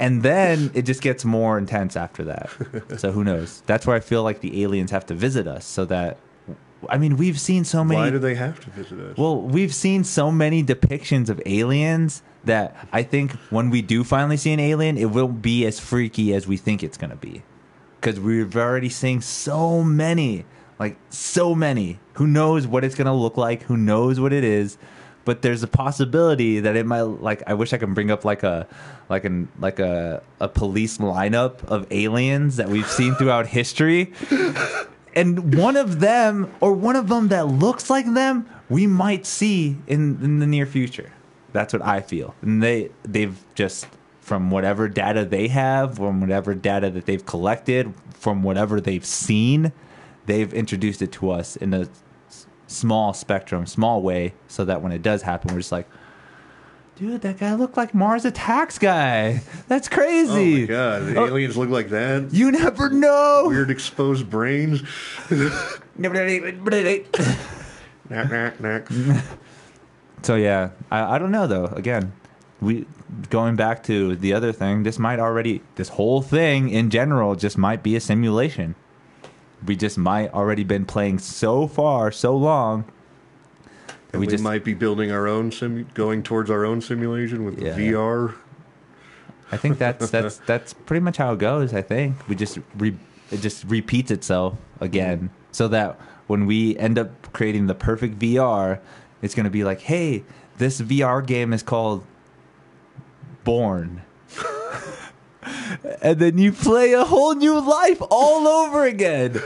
[0.00, 2.50] And then it just gets more intense after that.
[2.98, 3.62] So who knows?
[3.66, 6.18] That's where I feel like the aliens have to visit us so that
[6.88, 9.16] I mean, we've seen so many Why do they have to visit us?
[9.18, 14.36] well, we've seen so many depictions of aliens that I think when we do finally
[14.36, 17.42] see an alien, it will be as freaky as we think it's going to be.
[18.00, 20.44] Because we've already seen so many,
[20.78, 21.98] like so many.
[22.14, 23.62] Who knows what it's going to look like?
[23.62, 24.76] Who knows what it is?
[25.24, 27.42] But there's a possibility that it might like.
[27.46, 28.66] I wish I could bring up like a,
[29.08, 34.12] like an like a a police lineup of aliens that we've seen throughout history
[35.14, 39.76] and one of them or one of them that looks like them we might see
[39.86, 41.12] in, in the near future
[41.52, 43.86] that's what i feel and they they've just
[44.20, 49.72] from whatever data they have from whatever data that they've collected from whatever they've seen
[50.26, 51.88] they've introduced it to us in a
[52.66, 55.88] small spectrum small way so that when it does happen we're just like
[56.96, 61.26] dude that guy looked like mars attacks guy that's oh crazy my god, the Oh,
[61.26, 62.30] aliens look like that.
[62.32, 64.82] you never know Weird exposed brains.
[68.10, 68.88] Knack, knack, knack.
[70.22, 71.66] So yeah, I, I don't know though.
[71.66, 72.12] Again,
[72.60, 72.86] we
[73.30, 74.82] going back to the other thing.
[74.82, 78.74] This might already this whole thing in general just might be a simulation.
[79.64, 82.84] We just might already been playing so far, so long.
[84.12, 87.44] that we, we just might be building our own sim, going towards our own simulation
[87.44, 87.76] with Yeah.
[87.76, 88.34] VR.
[89.50, 91.74] I think that's that's that's pretty much how it goes.
[91.74, 92.96] I think we just re,
[93.30, 95.26] it just repeats itself again, mm-hmm.
[95.52, 98.80] so that when we end up creating the perfect VR,
[99.22, 100.24] it's going to be like, hey,
[100.58, 102.04] this VR game is called
[103.44, 104.02] Born.
[106.02, 109.40] and then you play a whole new life all over again.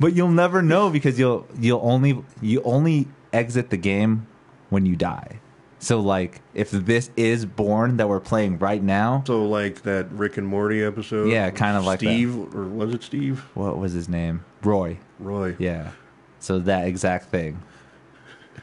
[0.00, 4.26] But you'll never know because you'll you'll only you only exit the game
[4.70, 5.40] when you die.
[5.78, 10.36] So like if this is Born that we're playing right now, So like that Rick
[10.36, 11.28] and Morty episode.
[11.30, 12.06] Yeah, kinda like that.
[12.06, 13.44] Steve, or was it Steve?
[13.54, 14.44] what was his name?
[14.62, 14.98] Roy.
[15.18, 15.54] Roy.
[15.58, 15.90] Yeah.
[16.40, 17.62] So that exact thing.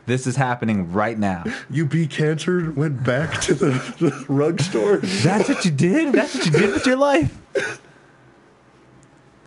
[0.05, 1.43] This is happening right now.
[1.69, 3.69] You beat cancer, went back to the,
[3.99, 4.97] the rug store.
[4.97, 6.13] That's what you did?
[6.13, 7.37] That's what you did with your life?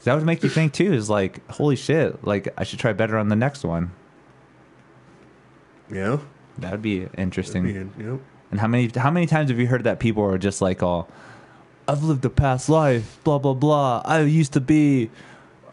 [0.05, 3.17] That would make you think too, is like, holy shit, like I should try better
[3.17, 3.93] on the next one.
[5.91, 6.19] Yeah.
[6.59, 7.93] That would be interesting.
[7.99, 8.21] Yep.
[8.51, 11.09] And how many how many times have you heard that people are just like all
[11.89, 14.03] I've lived a past life, blah blah blah.
[14.05, 15.11] I used to be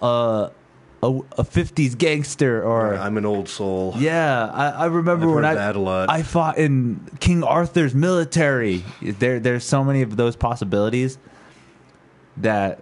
[0.02, 0.50] uh,
[1.04, 3.94] a a fifties gangster or I'm an old soul.
[3.98, 6.10] Yeah, I, I remember I've when I that a lot.
[6.10, 8.84] I fought in King Arthur's military.
[9.02, 11.18] There, there's so many of those possibilities
[12.38, 12.82] that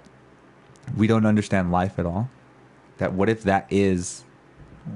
[0.97, 2.29] we don't understand life at all.
[2.97, 4.23] That what if that is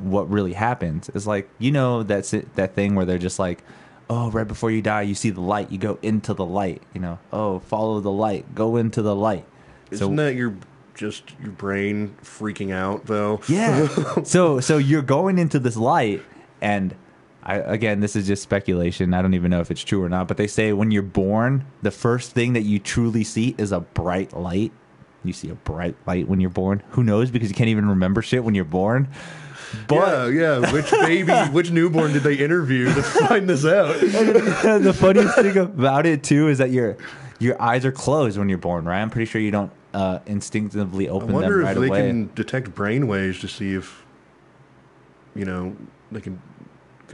[0.01, 1.09] what really happens?
[1.13, 3.63] It's like you know that's it, that thing where they're just like,
[4.09, 6.81] oh, right before you die, you see the light, you go into the light.
[6.93, 9.45] You know, oh, follow the light, go into the light.
[9.91, 10.55] Isn't that your
[10.95, 13.41] just your brain freaking out though?
[13.47, 13.87] Yeah.
[14.23, 16.21] so so you're going into this light,
[16.61, 16.95] and
[17.43, 19.13] I again, this is just speculation.
[19.13, 20.27] I don't even know if it's true or not.
[20.27, 23.81] But they say when you're born, the first thing that you truly see is a
[23.81, 24.71] bright light.
[25.23, 26.83] You see a bright light when you're born.
[26.91, 27.31] Who knows?
[27.31, 29.09] Because you can't even remember shit when you're born.
[29.87, 30.71] But yeah, yeah.
[30.71, 33.99] Which baby, which newborn did they interview to find this out?
[33.99, 36.97] the funniest thing about it too is that your
[37.39, 39.01] your eyes are closed when you're born, right?
[39.01, 41.53] I'm pretty sure you don't uh, instinctively open them right away.
[41.53, 42.07] I wonder if they away.
[42.07, 44.03] can detect brain waves to see if,
[45.35, 45.75] you know,
[46.11, 46.41] they can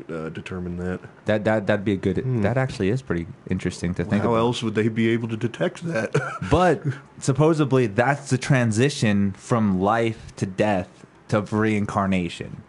[0.09, 1.01] uh, determine that.
[1.25, 2.23] That that that'd be a good.
[2.43, 4.39] That actually is pretty interesting to think How about.
[4.39, 6.13] else would they be able to detect that?
[6.49, 6.81] But
[7.19, 12.63] supposedly that's the transition from life to death to reincarnation.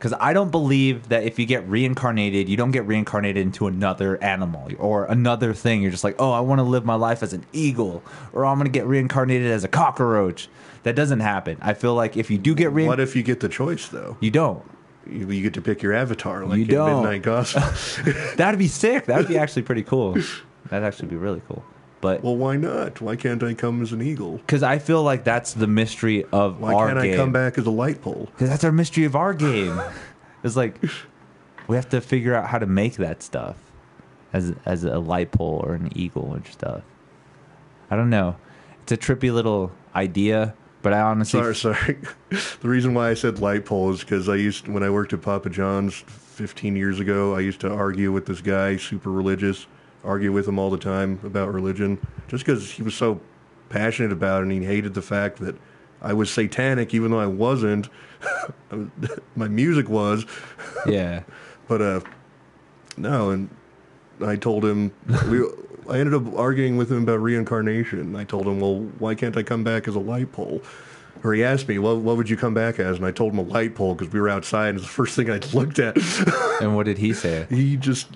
[0.00, 4.16] Because I don't believe that if you get reincarnated, you don't get reincarnated into another
[4.24, 5.82] animal or another thing.
[5.82, 8.02] You're just like, oh, I want to live my life as an eagle,
[8.32, 10.48] or I'm going to get reincarnated as a cockroach.
[10.84, 11.58] That doesn't happen.
[11.60, 14.16] I feel like if you do get reincarnated, What if you get the choice though?
[14.20, 14.62] you don't.
[15.06, 17.02] You, you get to pick your avatar like You in don't.
[17.02, 17.62] Midnight Gospel.
[18.36, 19.04] That'd be sick.
[19.04, 20.14] That would be actually pretty cool.
[20.70, 21.62] That'd actually be really cool.
[22.00, 23.00] But well, why not?
[23.00, 24.38] Why can't I come as an eagle?
[24.38, 27.14] because I feel like that's the mystery of Why our can't game.
[27.14, 28.28] I come back as a light pole?
[28.32, 29.80] Because that's our mystery of our game.
[30.44, 30.76] it's like
[31.66, 33.56] we have to figure out how to make that stuff
[34.32, 36.82] as as a light pole or an eagle and stuff.
[37.90, 38.36] I don't know.
[38.82, 41.98] It's a trippy little idea, but I honestly Sorry, sorry.
[42.60, 45.20] the reason why I said light pole is because I used when I worked at
[45.20, 47.34] Papa John's 15 years ago.
[47.36, 49.66] I used to argue with this guy, super religious,
[50.04, 51.98] argue with him all the time about religion,
[52.28, 53.20] just because he was so
[53.68, 55.56] passionate about it and he hated the fact that
[56.02, 57.88] I was satanic, even though I wasn't.
[59.36, 60.26] My music was,
[60.86, 61.22] yeah.
[61.68, 62.00] but uh,
[62.96, 63.30] no.
[63.30, 63.50] And
[64.24, 64.92] I told him
[65.28, 65.42] we.
[65.88, 68.14] I ended up arguing with him about reincarnation.
[68.14, 70.62] I told him, well, why can't I come back as a light pole?
[71.24, 72.96] Or he asked me, what, what would you come back as?
[72.98, 75.16] And I told him a light pole because we were outside and it's the first
[75.16, 75.96] thing I looked at.
[76.60, 77.46] And what did he say?
[77.50, 78.08] he just,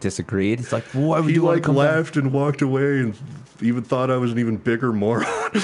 [0.00, 0.58] Disagreed.
[0.60, 1.76] He's like, why would he you like to back?
[1.76, 3.14] laughed and walked away and
[3.60, 5.24] even thought I was an even bigger moron.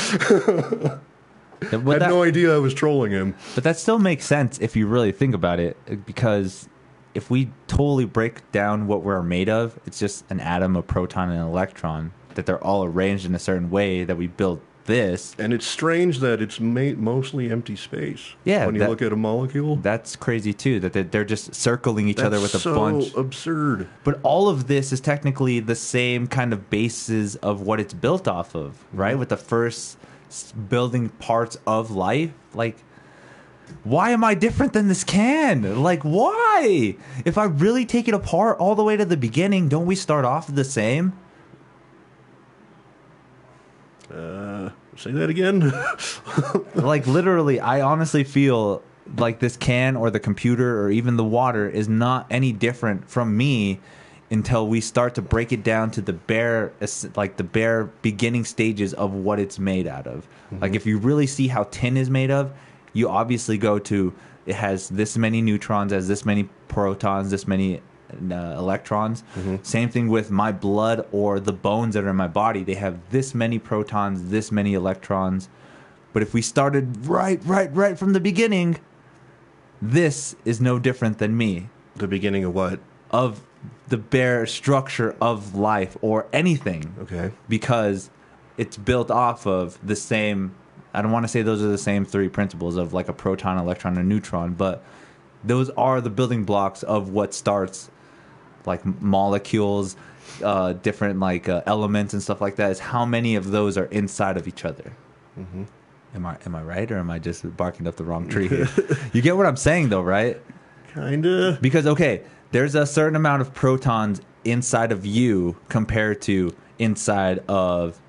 [1.62, 3.34] I Had that- no idea I was trolling him.
[3.54, 6.68] But that still makes sense if you really think about it, because
[7.14, 11.30] if we totally break down what we're made of, it's just an atom, a proton,
[11.30, 15.34] and an electron that they're all arranged in a certain way that we built this.
[15.38, 18.34] And it's strange that it's mostly empty space.
[18.44, 19.76] Yeah, When you that- look at a molecule.
[19.76, 20.80] That's crazy too.
[20.80, 23.14] That they're- just circling each other with That's a so bunch.
[23.16, 23.88] absurd.
[24.04, 28.26] But all of this is technically the same kind of basis of what it's built
[28.28, 29.18] off of, right?
[29.18, 29.98] With the first
[30.68, 32.76] building parts of life, like.
[33.82, 35.82] Why am I different than this can?
[35.82, 36.94] Like, why?
[37.24, 40.24] If I really take it apart all the way to the beginning, don't we start
[40.24, 41.14] off the same?
[44.16, 45.72] Uh, say that again.
[46.74, 48.82] like literally i honestly feel
[49.18, 53.36] like this can or the computer or even the water is not any different from
[53.36, 53.78] me
[54.30, 56.72] until we start to break it down to the bare
[57.14, 60.26] like the bare beginning stages of what it's made out of
[60.60, 62.52] like if you really see how tin is made of
[62.92, 64.12] you obviously go to
[64.46, 67.80] it has this many neutrons as this many protons this many
[68.12, 69.24] uh, electrons.
[69.62, 72.62] Same thing with my blood or the bones that are in my body.
[72.64, 75.48] They have this many protons this many electrons.
[76.12, 78.78] But if we started right, right, right from the beginning,
[79.82, 81.68] this is no different than me.
[81.96, 82.80] The beginning of what?
[83.10, 83.42] of
[83.88, 86.94] the bare structure of life or anything.
[87.00, 87.32] Okay.
[87.48, 88.10] because
[88.58, 90.54] it's built off of the same
[90.94, 93.58] I don't want to say those are the same three principles of like a proton,
[93.58, 94.82] electron, and neutron, but
[95.44, 97.90] those are the building blocks of what starts
[98.66, 99.96] like molecules,
[100.42, 102.70] uh, different like uh, elements and stuff like that.
[102.72, 104.92] Is how many of those are inside of each other.
[106.14, 108.48] Am I am I right or am I just barking up the wrong tree?
[108.48, 108.68] here?
[109.12, 110.40] you get what I'm saying though, right?
[110.94, 111.58] Kinda.
[111.60, 112.22] Because okay,
[112.52, 118.00] there's a certain amount of protons inside of you compared to inside of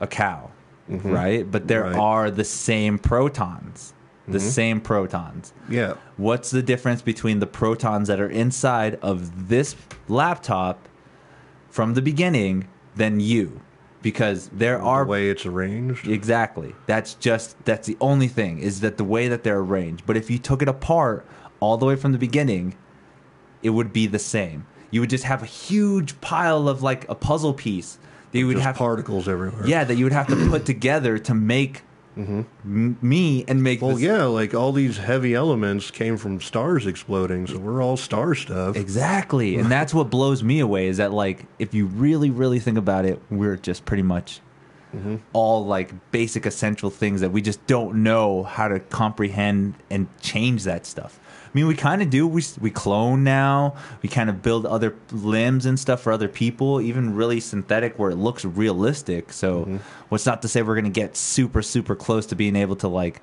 [0.00, 0.50] a cow,
[0.88, 1.50] right?
[1.50, 1.96] But there Right.
[1.96, 3.94] are the same protons.
[4.30, 4.48] The mm-hmm.
[4.48, 5.52] same protons.
[5.68, 5.94] Yeah.
[6.16, 9.76] What's the difference between the protons that are inside of this
[10.08, 10.88] laptop
[11.68, 13.60] from the beginning than you?
[14.02, 16.08] Because there are the way it's arranged.
[16.08, 16.74] Exactly.
[16.86, 20.06] That's just that's the only thing is that the way that they're arranged.
[20.06, 21.26] But if you took it apart
[21.60, 22.76] all the way from the beginning,
[23.62, 24.66] it would be the same.
[24.90, 27.98] You would just have a huge pile of like a puzzle piece
[28.32, 29.66] that you would have particles everywhere.
[29.66, 31.82] yeah that you would have to put together to make
[32.64, 33.86] m- me and make Mm-hmm.
[33.86, 37.96] Well, this- yeah, like all these heavy elements came from stars exploding, so we're all
[37.96, 38.76] star stuff.
[38.76, 39.56] Exactly.
[39.56, 43.04] And that's what blows me away is that like if you really really think about
[43.04, 44.40] it, we're just pretty much
[45.32, 50.64] all like basic essential things that we just don't know how to comprehend and change
[50.64, 51.20] that stuff.
[51.50, 52.28] I mean, we kind of do.
[52.28, 53.74] We we clone now.
[54.02, 58.10] We kind of build other limbs and stuff for other people, even really synthetic where
[58.10, 59.32] it looks realistic.
[59.32, 59.76] So, mm-hmm.
[60.10, 63.20] what's not to say we're gonna get super super close to being able to like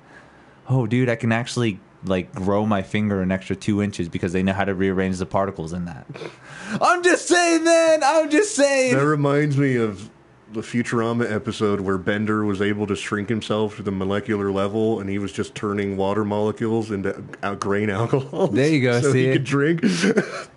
[0.68, 4.42] oh dude i can actually like grow my finger an extra two inches because they
[4.42, 6.06] know how to rearrange the particles in that
[6.80, 10.10] i'm just saying man i'm just saying That reminds me of
[10.52, 15.10] the Futurama episode where Bender was able to shrink himself to the molecular level, and
[15.10, 17.12] he was just turning water molecules into
[17.58, 18.48] grain alcohol.
[18.48, 19.82] There you go, So see he could drink.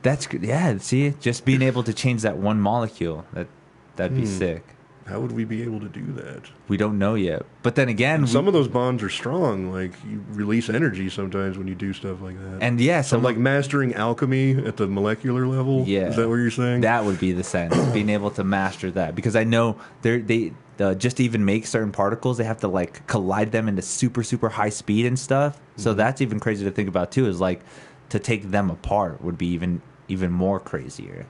[0.02, 3.48] that's good yeah see just being able to change that one molecule that
[3.96, 4.28] that'd be hmm.
[4.28, 4.64] sick
[5.12, 6.44] how would we be able to do that?
[6.70, 7.46] We don't know yet.
[7.64, 9.72] But then again, Some we, of those bonds are strong.
[9.72, 12.64] Like you release energy sometimes when you do stuff like that.
[12.64, 15.84] and yeah, so like mastering alchemy at the molecular level.
[15.86, 16.08] Yeah.
[16.08, 16.82] is that what you're saying?
[16.82, 19.14] That would be the sense, being able to master that.
[19.16, 22.68] Because I know they they uh, just to even make certain particles, they have to
[22.68, 25.60] like collide them into super super high speed and stuff.
[25.76, 27.28] So that's even crazy to think about too.
[27.28, 27.62] Is like
[28.10, 31.26] to take them apart would be even even more crazier.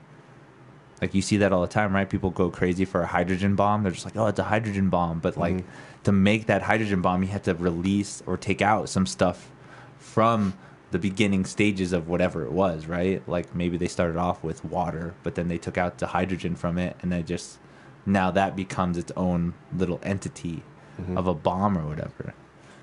[1.02, 2.08] Like you see that all the time, right?
[2.08, 3.82] People go crazy for a hydrogen bomb.
[3.82, 6.02] They're just like, "Oh, it's a hydrogen bomb," but like mm-hmm.
[6.04, 9.50] to make that hydrogen bomb, you have to release or take out some stuff
[9.98, 10.54] from
[10.92, 13.26] the beginning stages of whatever it was, right?
[13.28, 16.78] Like maybe they started off with water, but then they took out the hydrogen from
[16.78, 17.58] it, and they just
[18.06, 20.62] now that becomes its own little entity
[21.00, 21.18] mm-hmm.
[21.18, 22.32] of a bomb or whatever.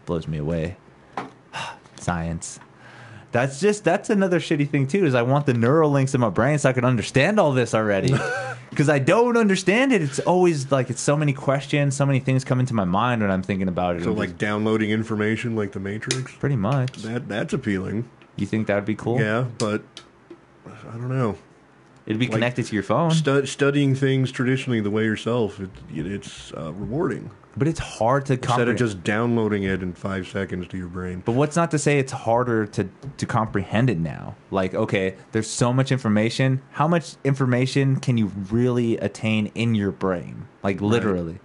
[0.06, 0.76] Blows me away.
[1.96, 2.60] Science.
[3.32, 5.06] That's just that's another shitty thing too.
[5.06, 8.14] Is I want the Neuralinks in my brain so I can understand all this already.
[8.70, 10.04] Because I don't understand it.
[10.04, 13.32] It's always like it's so many questions, so many things come into my mind when
[13.32, 14.04] I'm thinking about it.
[14.04, 16.32] so like just- downloading information like the Matrix.
[16.36, 16.94] pretty much.
[16.98, 18.08] That that's appealing.
[18.36, 19.20] You think that would be cool?
[19.20, 19.82] Yeah, but
[20.68, 21.36] I don't know.
[22.06, 25.70] It'd be Like, connected to your phone, Stu- studying things traditionally the way yourself, it,
[25.92, 28.72] it's uh, rewarding but it's hard to instead comprehend.
[28.72, 31.22] of just downloading it in five seconds to your brain.
[31.26, 34.36] But what's not to say it's harder to to comprehend it now?
[34.52, 36.62] Like, okay, there's so much information.
[36.72, 40.48] How much information can you really attain in your brain?
[40.64, 41.40] Like literally.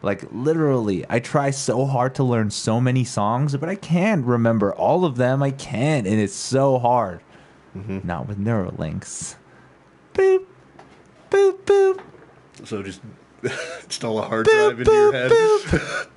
[0.00, 1.04] Like literally.
[1.08, 5.16] I try so hard to learn so many songs, but I can't remember all of
[5.16, 5.42] them.
[5.42, 7.20] I can't, and it's so hard.
[7.76, 8.00] Mm-hmm.
[8.06, 9.36] Not with Neuralinks.
[10.14, 10.44] Boop.
[11.30, 12.00] Boop boop.
[12.64, 13.00] So just
[13.84, 15.32] install a hard drive into your head.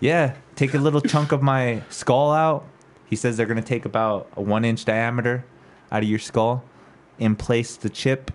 [0.00, 2.66] Yeah, take a little chunk of my skull out.
[3.06, 5.46] He says they're going to take about a one inch diameter
[5.90, 6.62] out of your skull
[7.18, 8.30] and place the chip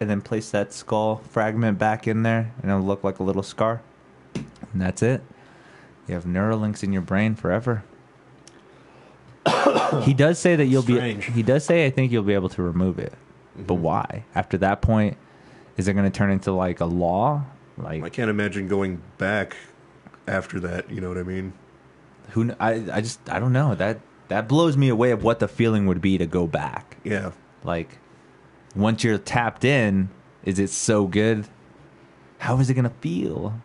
[0.00, 3.42] and then place that skull fragment back in there and it'll look like a little
[3.42, 3.80] scar.
[4.34, 5.22] And that's it.
[6.06, 7.84] You have Neuralinks in your brain forever.
[10.02, 11.26] he does say that you'll Strange.
[11.28, 13.14] be he does say I think you'll be able to remove it.
[13.56, 13.82] But mm-hmm.
[13.82, 14.24] why?
[14.34, 15.16] After that point
[15.76, 17.44] is it going to turn into like a law?
[17.76, 19.56] Like I can't imagine going back
[20.26, 20.90] after that.
[20.90, 21.52] You know what I mean?
[22.30, 25.38] who kn- I I just I don't know that that blows me away of what
[25.40, 26.96] the feeling would be to go back.
[27.04, 27.32] Yeah.
[27.62, 27.98] Like
[28.74, 30.08] once you're tapped in,
[30.44, 31.46] is it so good?
[32.38, 33.60] How is it gonna feel?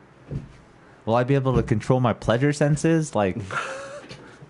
[1.05, 3.15] Will I be able to control my pleasure senses?
[3.15, 3.37] Like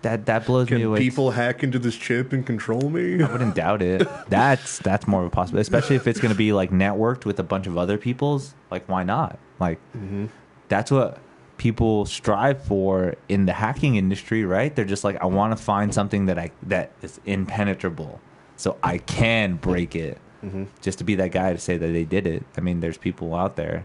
[0.02, 0.98] that that blows me Can away.
[0.98, 3.22] people hack into this chip and control me?
[3.22, 4.08] I wouldn't doubt it.
[4.28, 7.38] That's that's more of a possibility, especially if it's going to be like networked with
[7.38, 8.54] a bunch of other people's.
[8.70, 9.38] Like, why not?
[9.58, 10.26] Like, mm-hmm.
[10.68, 11.18] that's what
[11.58, 14.74] people strive for in the hacking industry, right?
[14.74, 18.20] They're just like, I want to find something that I that is impenetrable,
[18.56, 20.18] so I can break it.
[20.42, 20.64] Mm-hmm.
[20.80, 22.44] Just to be that guy to say that they did it.
[22.56, 23.84] I mean, there's people out there.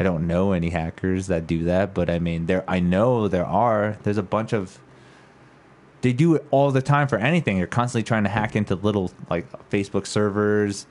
[0.00, 2.64] I don't know any hackers that do that, but I mean, there.
[2.66, 3.98] I know there are.
[4.02, 4.80] There's a bunch of
[6.02, 7.58] they do it all the time for anything.
[7.58, 10.86] They're constantly trying to hack into little like Facebook servers,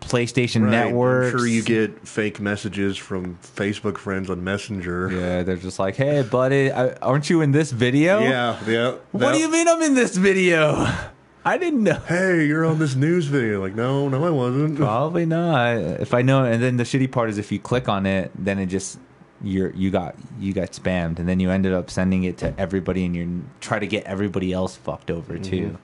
[0.00, 0.70] PlayStation Right.
[0.70, 1.32] networks.
[1.32, 5.10] I'm sure you get fake messages from Facebook friends on Messenger.
[5.12, 8.94] Yeah, they're just like, "Hey, buddy, I, aren't you in this video?" Yeah, yeah.
[9.12, 10.86] What do you mean I'm in this video?
[11.46, 12.00] I didn't know.
[12.08, 13.60] Hey, you're on this news video.
[13.60, 14.78] Like, no, no, I wasn't.
[14.78, 15.76] Probably not.
[15.76, 18.58] If I know, and then the shitty part is if you click on it, then
[18.58, 18.98] it just
[19.44, 23.04] you're you got you got spammed, and then you ended up sending it to everybody,
[23.04, 25.78] and you try to get everybody else fucked over too.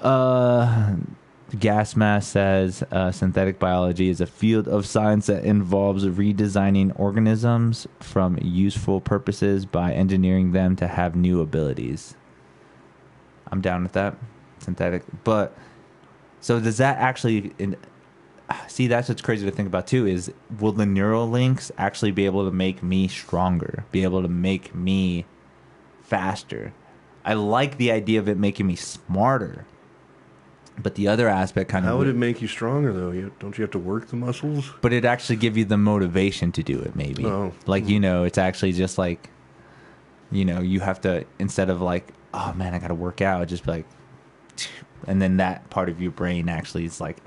[0.00, 0.96] Uh,
[1.58, 7.86] Gas Mask says uh, synthetic biology is a field of science that involves redesigning organisms
[7.98, 12.14] from useful purposes by engineering them to have new abilities.
[13.52, 14.16] I'm down with that.
[14.58, 15.56] Synthetic, but
[16.40, 17.52] so does that actually?
[17.58, 17.76] In,
[18.68, 20.06] see, that's what's crazy to think about too.
[20.06, 23.84] Is will the Neuralinks actually be able to make me stronger?
[23.92, 25.24] Be able to make me
[26.02, 26.72] faster?
[27.24, 29.66] I like the idea of it making me smarter,
[30.82, 33.10] but the other aspect kind of How would it make you stronger, though?
[33.10, 34.72] You, don't you have to work the muscles?
[34.80, 37.52] but it actually give you the motivation to do it maybe Oh.
[37.66, 38.02] like you mm-hmm.
[38.02, 39.28] know it's actually just like
[40.32, 43.64] you know you have to instead of like oh man i gotta work out just
[43.64, 43.86] be like
[45.06, 47.18] and then that part of your brain actually is like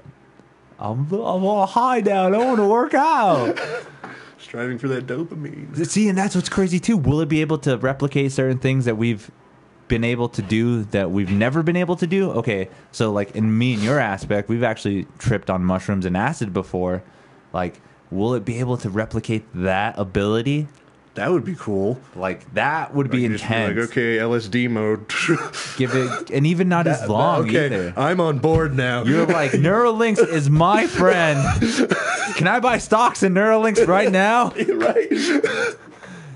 [0.80, 3.60] i'm, I'm all high down i want to work out.
[4.38, 5.86] Striving for that dopamine.
[5.88, 6.98] see and that's what's crazy too.
[6.98, 9.32] Will it be able to replicate certain things that we've
[9.88, 12.32] been able to do that we've never been able to do?
[12.32, 16.54] Okay so like in me and your aspect we've actually tripped on mushrooms and acid
[16.54, 17.04] before.
[17.54, 17.80] Like
[18.12, 20.68] will it be able to replicate that ability
[21.16, 22.00] That would be cool.
[22.16, 23.78] Like that would be intense.
[23.78, 25.08] like, okay, LSD mode.
[25.78, 27.94] Give it, and even not as long okay, either.
[27.96, 29.04] I'm on board now.
[29.04, 31.40] You're like Neuralinks is my friend.
[32.36, 34.54] Can I buy stocks in Neuralinks right now?
[34.68, 35.78] right.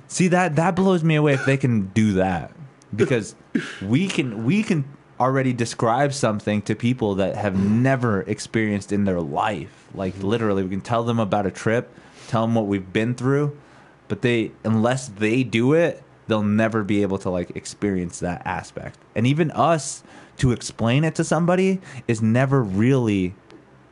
[0.07, 2.51] See that that blows me away if they can do that
[2.95, 3.35] because
[3.81, 4.85] we can we can
[5.19, 9.87] already describe something to people that have never experienced in their life.
[9.95, 11.91] Like literally, we can tell them about a trip,
[12.27, 13.57] tell them what we've been through,
[14.07, 18.99] but they unless they do it, they'll never be able to like experience that aspect.
[19.15, 20.03] And even us
[20.37, 23.33] to explain it to somebody is never really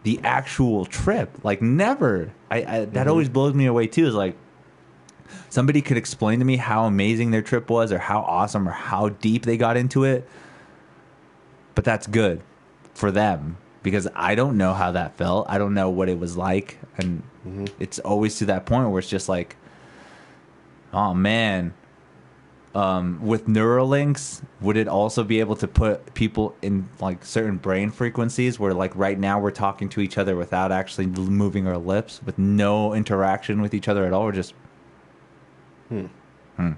[0.03, 1.31] the actual trip.
[1.43, 2.31] Like never.
[2.51, 3.09] I, I that mm-hmm.
[3.09, 4.07] always blows me away too.
[4.07, 4.35] Is like
[5.49, 9.09] somebody could explain to me how amazing their trip was or how awesome or how
[9.09, 10.27] deep they got into it
[11.73, 12.41] but that's good
[12.93, 16.35] for them because i don't know how that felt i don't know what it was
[16.37, 17.65] like and mm-hmm.
[17.79, 19.55] it's always to that point where it's just like
[20.95, 21.75] oh man
[22.75, 27.89] um, with Neuralinks, would it also be able to put people in like certain brain
[27.89, 32.19] frequencies where, like, right now we're talking to each other without actually moving our lips,
[32.25, 34.25] with no interaction with each other at all?
[34.25, 34.53] We're just
[35.87, 36.07] hmm.
[36.57, 36.73] Hmm.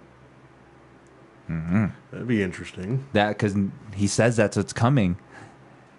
[1.49, 1.85] Mm-hmm.
[2.11, 3.07] That'd be interesting.
[3.13, 3.55] that because
[3.95, 5.17] he says that's what's coming.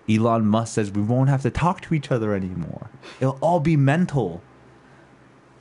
[0.08, 2.88] Elon Musk says we won't have to talk to each other anymore.
[3.18, 4.42] It'll all be mental.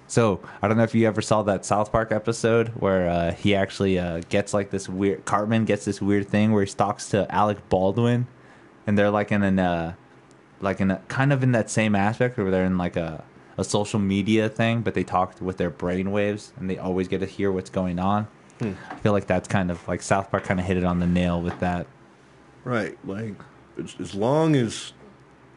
[0.07, 3.53] So I don't know if you ever saw that South Park episode where uh, he
[3.55, 5.25] actually uh, gets like this weird.
[5.25, 8.27] Cartman gets this weird thing where he talks to Alec Baldwin,
[8.85, 9.95] and they're like in an uh,
[10.61, 13.23] like in a kind of in that same aspect where they're in like a
[13.57, 17.19] a social media thing, but they talk with their brain waves, and they always get
[17.19, 18.27] to hear what's going on.
[18.61, 21.07] I feel like that's kind of like South Park kind of hit it on the
[21.07, 21.85] nail with that.
[22.63, 22.97] Right.
[23.05, 23.35] Like,
[23.99, 24.93] as long as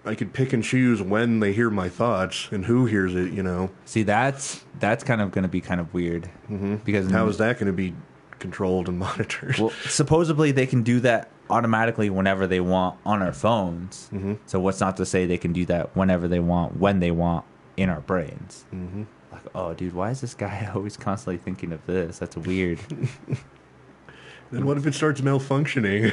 [0.05, 3.43] I could pick and choose when they hear my thoughts and who hears it, you
[3.43, 6.77] know, See, that's that's kind of going to be kind of weird mm-hmm.
[6.77, 7.95] because how is that going to be
[8.39, 9.59] controlled and monitored?
[9.59, 14.09] Well, supposedly they can do that automatically whenever they want on our phones.
[14.13, 14.35] Mm-hmm.
[14.47, 17.45] So what's not to say they can do that whenever they want, when they want
[17.77, 18.65] in our brains?
[18.73, 19.05] Mm-hmm.
[19.33, 22.19] Like, oh, dude, why is this guy always constantly thinking of this?
[22.19, 22.79] That's weird.
[24.51, 26.11] then what if it starts malfunctioning?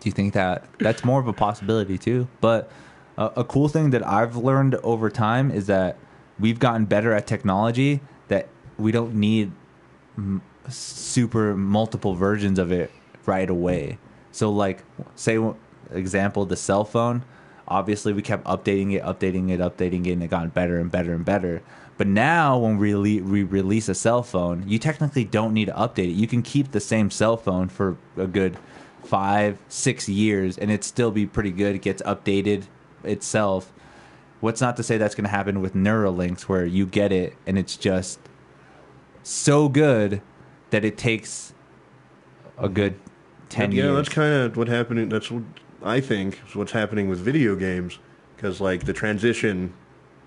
[0.00, 2.28] Do you think that that's more of a possibility too?
[2.40, 2.70] But
[3.18, 5.98] a cool thing that I've learned over time is that
[6.38, 9.50] we've gotten better at technology that we don't need
[10.16, 12.92] m- super multiple versions of it
[13.26, 13.98] right away.
[14.30, 14.84] So like
[15.16, 15.38] say
[15.90, 17.24] example the cell phone,
[17.66, 21.12] obviously we kept updating it, updating it, updating it and it got better and better
[21.12, 21.60] and better.
[21.96, 25.72] But now when we, rele- we release a cell phone, you technically don't need to
[25.72, 26.14] update it.
[26.14, 28.56] You can keep the same cell phone for a good
[29.02, 31.74] 5, 6 years and it still be pretty good.
[31.74, 32.66] It gets updated
[33.08, 33.72] itself.
[34.40, 37.58] What's not to say that's going to happen with Neuralinks where you get it and
[37.58, 38.20] it's just
[39.22, 40.22] so good
[40.70, 41.52] that it takes
[42.56, 42.98] a good
[43.48, 43.96] 10 yeah, years.
[43.96, 45.08] that's kind of what happening.
[45.08, 45.42] That's what
[45.82, 47.98] I think is what's happening with video games,
[48.36, 49.72] because like the transition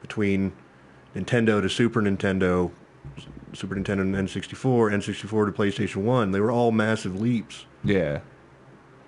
[0.01, 0.51] between
[1.15, 2.71] Nintendo to Super Nintendo,
[3.53, 7.65] Super Nintendo and N64, N64 to PlayStation One, they were all massive leaps.
[7.83, 8.19] yeah.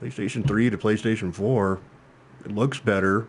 [0.01, 1.79] PlayStation 3 to PlayStation 4,
[2.43, 3.25] it looks better.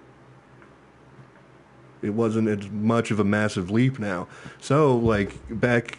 [2.05, 4.29] It wasn't as much of a massive leap now.
[4.61, 5.99] So, like, back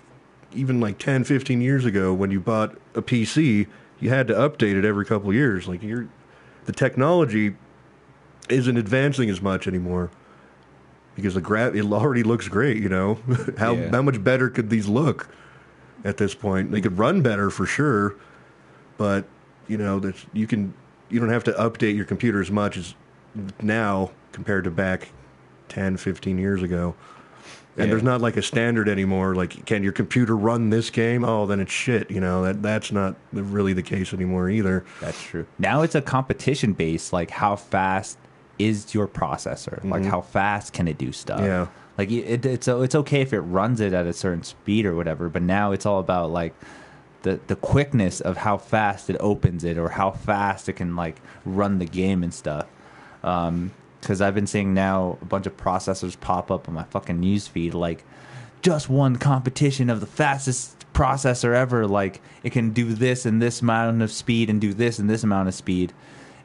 [0.54, 3.68] even like 10, 15 years ago, when you bought a PC,
[4.00, 5.68] you had to update it every couple of years.
[5.68, 6.08] Like, you're,
[6.66, 7.56] the technology
[8.50, 10.12] isn't advancing as much anymore
[11.16, 13.16] because the gra- it already looks great, you know?
[13.58, 13.90] how, Yeah.
[13.92, 15.28] how much better could these look
[16.04, 16.72] at this point?
[16.72, 18.16] They could run better for sure,
[18.98, 19.26] but
[19.68, 20.74] you know that you can
[21.10, 22.94] you don't have to update your computer as much as
[23.62, 25.10] now compared to back
[25.70, 26.96] 10 15 years ago
[27.78, 27.92] and Yeah.
[27.92, 31.60] there's not like a standard anymore like can your computer run this game oh then
[31.60, 35.46] it's shit you know that that's not really the case anymore either That's true.
[35.60, 38.18] Now it's a competition based, like how fast
[38.58, 39.84] is your processor?
[39.84, 41.40] Like how fast can it do stuff?
[41.40, 41.48] Mm-hmm.
[41.48, 41.68] Yeah.
[41.98, 45.28] Like it, it's it's okay if it runs it at a certain speed or whatever,
[45.30, 46.54] but now it's all about like
[47.24, 51.18] the the quickness of how fast it opens it or how fast it can like
[51.44, 52.68] run the game and stuff.
[53.24, 53.72] Um,
[54.06, 57.48] because I've been seeing now a bunch of processors pop up on my fucking news
[57.48, 58.04] feed like
[58.62, 63.62] just won competition of the fastest processor ever like it can do this and this
[63.64, 65.92] amount of speed and do this and this amount of speed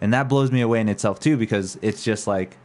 [0.01, 2.57] and that blows me away in itself too because it's just like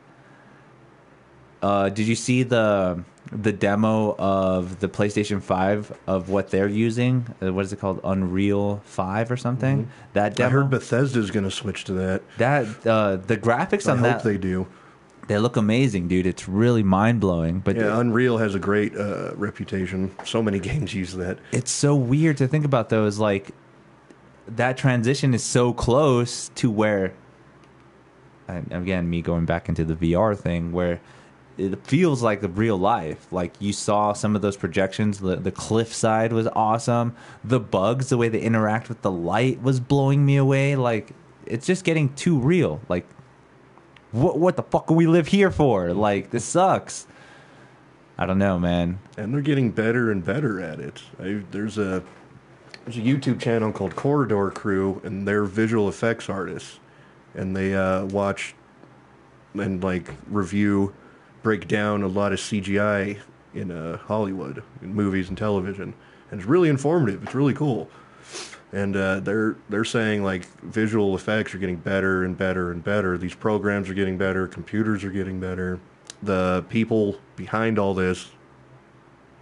[1.62, 7.26] uh, did you see the the demo of the PlayStation 5 of what they're using?
[7.42, 8.00] Uh, what is it called?
[8.04, 9.90] Unreal 5 or something?
[10.14, 10.44] That Mm-hmm.
[10.44, 14.08] i demo heard bethesda's going to switch to that that uh, the graphics on i
[14.08, 14.68] on hope that they do
[15.27, 16.27] They look amazing, dude.
[16.27, 17.60] It's really mind blowing.
[17.60, 20.15] But Yeah, Unreal has a great uh, reputation.
[20.23, 21.39] So many games use that.
[21.52, 23.06] it's so weird to think about though.
[23.06, 23.52] Is like
[24.47, 27.14] that transition is so close to where
[28.47, 31.02] and again me going back into the VR thing where
[31.57, 35.52] it feels like the real life like you saw some of those projections the, the
[35.52, 40.23] cliff side was awesome the bugs the way they interact with the light was blowing
[40.26, 41.11] me away like
[41.47, 43.07] it's just getting too real like
[44.16, 45.94] what what the fuck do we live here for?
[45.94, 47.06] Like this sucks.
[48.18, 49.00] I don't know man.
[49.18, 51.04] And they're getting better and better at it.
[51.20, 52.04] I, there's a
[52.86, 56.80] there's a YouTube channel called Corridor Crew, and they're visual effects artists,
[57.34, 58.56] and they uh, watch
[59.56, 60.94] and like review,
[61.42, 63.20] break down a lot of CGI
[63.54, 65.94] in uh, Hollywood, in movies and television,
[66.32, 67.24] and it's really informative.
[67.24, 67.90] It's really cool,
[68.76, 73.18] and uh, they're they're saying like visual effects are getting better and better and better.
[73.18, 74.47] These programs are getting better.
[74.47, 75.80] Computers are getting better.
[76.22, 78.31] The people behind all this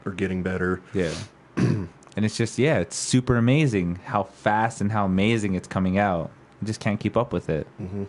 [0.06, 0.82] are getting better.
[0.94, 1.14] Yeah.
[1.58, 6.30] and it's just yeah, it's super amazing how fast and how amazing it's coming out.
[6.62, 7.66] You just can't keep up with it.
[7.82, 8.04] Mm-hmm.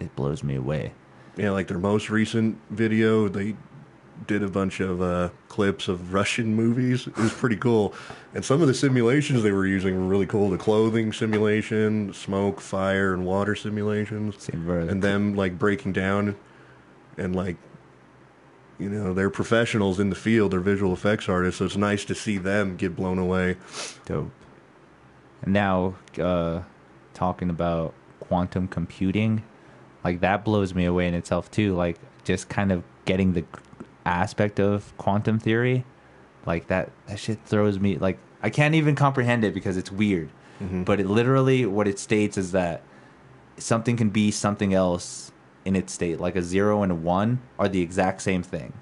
[0.00, 0.94] it blows me away.
[1.36, 3.54] Yeah, like their most recent video, they
[4.26, 7.06] did a bunch of uh, clips of Russian movies.
[7.06, 7.94] It was pretty cool.
[8.34, 10.50] And some of the simulations they were using were really cool.
[10.50, 14.42] The clothing simulation, smoke, fire, and water simulations.
[14.42, 16.36] Same for the and them like breaking down
[17.16, 17.56] and like
[18.78, 22.14] you know, they're professionals in the field, they're visual effects artists, so it's nice to
[22.14, 23.56] see them get blown away.
[24.06, 24.30] Dope.
[25.42, 26.62] And now, uh,
[27.14, 29.42] talking about quantum computing,
[30.04, 31.74] like that blows me away in itself too.
[31.74, 33.44] Like just kind of getting the
[34.08, 35.84] aspect of quantum theory,
[36.46, 36.90] like that.
[37.06, 37.96] That shit throws me.
[37.98, 40.30] Like I can't even comprehend it because it's weird.
[40.84, 42.82] But it literally, what it states is that
[43.58, 45.30] something can be something else
[45.64, 46.18] in its state.
[46.18, 48.72] Like a zero and a one are the exact same thing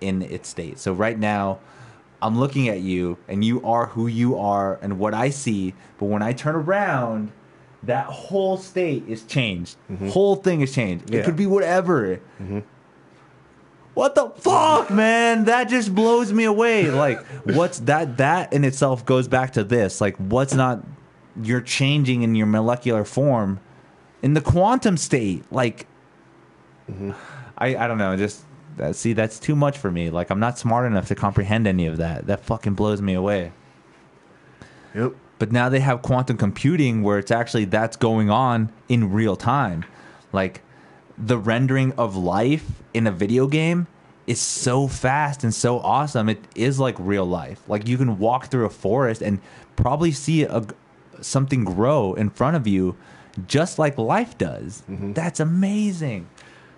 [0.00, 0.78] in its state.
[0.78, 1.58] So right now,
[2.22, 5.74] I'm looking at you, and you are who you are, and what I see.
[5.98, 7.30] But when I turn around,
[7.82, 9.76] that whole state is changed.
[10.08, 11.04] Whole thing is changed.
[11.04, 11.14] It Mm-hmm.
[11.14, 11.20] Yeah.
[11.20, 11.26] Mm-hmm.
[11.26, 12.20] could be whatever.
[13.94, 15.44] What the fuck, man?
[15.44, 16.90] That just blows me away.
[16.90, 18.16] Like, what's that?
[18.16, 20.00] That in itself goes back to this.
[20.00, 20.82] Like, what's not?
[21.42, 23.60] You're changing in your molecular form
[24.22, 25.44] in the quantum state.
[25.50, 25.86] Like,
[27.58, 28.16] I I don't know.
[28.16, 28.44] Just
[28.76, 30.10] that, see, that's too much for me.
[30.10, 32.26] Like, I'm not smart enough to comprehend any of that.
[32.26, 33.52] That fucking blows me away.
[34.94, 35.14] Yep.
[35.38, 39.84] But now they have quantum computing where it's actually that's going on in real time.
[40.32, 40.62] Like
[41.18, 43.86] the rendering of life in a video game
[44.26, 46.28] is so fast and so awesome.
[46.28, 47.60] It is like real life.
[47.68, 49.40] Like you can walk through a forest and
[49.76, 50.64] probably see a
[51.20, 52.96] something grow in front of you
[53.46, 54.82] just like life does.
[54.88, 56.28] That's amazing.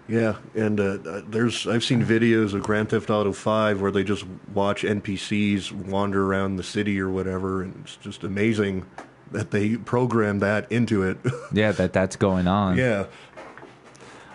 [0.06, 4.04] Yeah, and uh, uh, there's I've seen videos of Grand Theft Auto 5 where they
[4.04, 8.84] just watch NPCs wander around the city or whatever, and it's just amazing
[9.32, 11.16] that they program that into it.
[11.52, 12.76] Yeah, that that's going on.
[12.76, 13.06] yeah,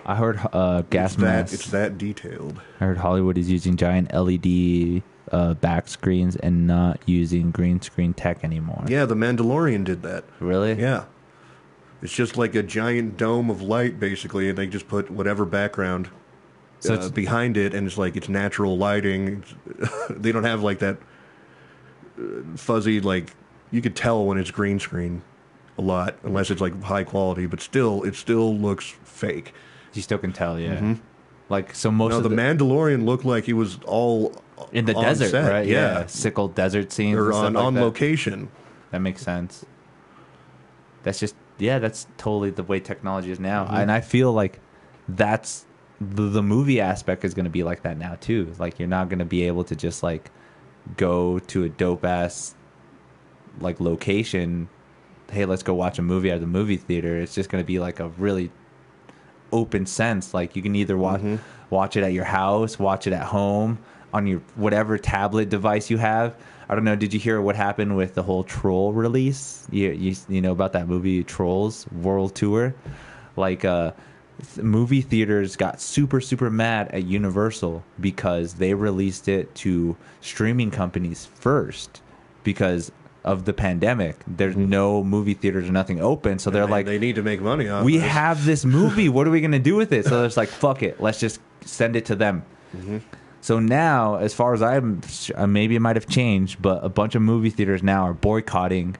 [0.10, 1.53] I heard uh, gas it's that masks.
[1.53, 2.60] it's that detailed.
[2.81, 8.15] I heard Hollywood is using giant LED uh, back screens and not using green screen
[8.15, 8.84] tech anymore.
[8.88, 10.23] Yeah, the Mandalorian did that.
[10.40, 10.73] Really?
[10.73, 11.06] Yeah.
[12.02, 16.10] It's just like a giant dome of light, basically, and they just put whatever background
[16.80, 19.44] So uh, it's- behind it, and it's like it's natural lighting.
[20.10, 20.98] they don't have like that
[22.19, 22.23] uh,
[22.56, 23.36] fuzzy, like
[23.69, 25.22] you could tell when it's green screen
[25.77, 29.53] a lot, unless it's like high quality, but still, it still looks fake.
[29.93, 30.95] You still can tell, yeah.
[31.49, 34.33] Like so, most Now, of the, the, Mandalorian looked like he was all
[34.71, 35.65] in the on desert, set, right?
[35.67, 36.05] Yeah.
[36.05, 37.81] sickle desert scenes Or and stuff on, like on that.
[37.81, 38.49] location.
[38.91, 39.65] That makes sense.
[41.03, 43.75] That's just yeah, that's totally the way technology is now, Mm-hmm.
[43.75, 44.59] and I feel like
[45.07, 45.65] that's
[45.99, 48.53] the, the movie aspect is going to be like that now too.
[48.59, 50.31] Like you're not going to be able to just like
[50.97, 52.53] go to a dope ass
[53.59, 54.69] like location.
[55.31, 57.17] Hey, let's go watch a movie at the movie theater.
[57.17, 58.51] It's just going to be like a really
[59.51, 60.34] open sense.
[60.34, 61.35] Like you can either watch Mm-hmm.
[61.69, 63.77] watch it at your house, watch it at home
[64.13, 66.35] on your whatever tablet device you have.
[66.67, 66.95] I don't know.
[66.95, 69.67] Did you hear what happened with the whole Troll release?
[69.71, 72.76] You you, you know about that movie Trolls World Tour?
[73.35, 73.91] Like uh,
[74.55, 80.69] th- movie theaters got super super mad at Universal because they released it to streaming
[80.71, 82.01] companies first
[82.43, 82.91] because
[83.31, 84.15] of the pandemic.
[84.27, 86.72] There's no movie theaters or nothing open, so they're Mm-hmm.
[86.72, 88.11] Like they need to make money off we this.
[88.11, 89.10] have this movie.
[89.10, 90.06] What are we going to do with it?
[90.06, 90.99] So it's like, fuck it.
[91.01, 92.43] Let's just send it to them.
[93.41, 95.01] So now, as far as I'm,
[95.35, 98.97] uh, maybe it might have changed, but a bunch of movie theaters now are boycotting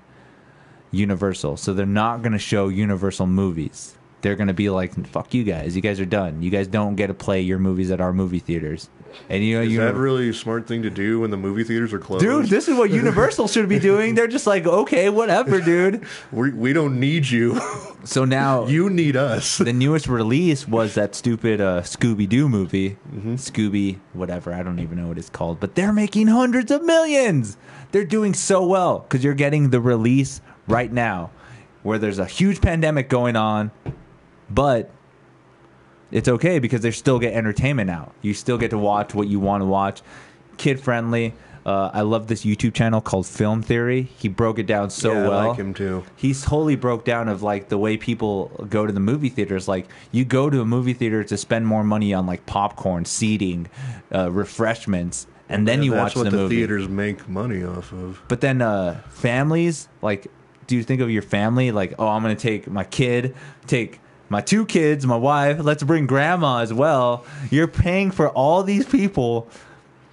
[0.92, 1.58] Universal.
[1.58, 3.96] So they're not going to show Universal movies.
[4.22, 5.78] they're gonna be like, "Fuck you guys!
[5.78, 6.42] You guys are done.
[6.42, 8.90] You guys don't get to play your movies at our movie theaters."
[9.30, 11.64] And you know, Is you that really a smart thing to do when the movie
[11.64, 12.24] theaters are closed?
[12.24, 14.16] dude, this is what Universal should be doing.
[14.16, 16.06] They're just like, okay, whatever, dude.
[16.32, 17.60] we, we don't need you.
[18.04, 19.58] So now you need us.
[19.58, 24.54] the newest release was that stupid uh, Scooby Doo movie, Scooby whatever.
[24.54, 27.58] I don't even know what it's called, but they're making hundreds of millions.
[27.92, 31.32] They're doing so well because you're getting the release right now,
[31.84, 33.72] where there's a huge pandemic going on,
[34.50, 34.92] but
[36.12, 38.14] it's okay because they still get entertainment out.
[38.22, 40.02] You still get to watch what you want to watch,
[40.58, 41.34] kid friendly.
[41.66, 44.04] Uh, I love this YouTube channel called Film Theory.
[44.18, 46.04] He broke it down so yeah, well I like him too.
[46.16, 49.86] he's totally broke down of like the way people go to the movie theaters like
[50.12, 53.68] you go to a movie theater to spend more money on like popcorn seating
[54.16, 57.64] uh, refreshments and then Yeah, you that's watch what the, the, movie theaters make money
[57.64, 58.22] off of.
[58.30, 60.28] but then uh families like
[60.66, 63.36] do you think of your family like oh i'm gonna take my kid
[63.68, 64.00] take
[64.30, 67.26] my two kids my wife let's bring grandma as well.
[67.50, 69.48] You're paying for all these people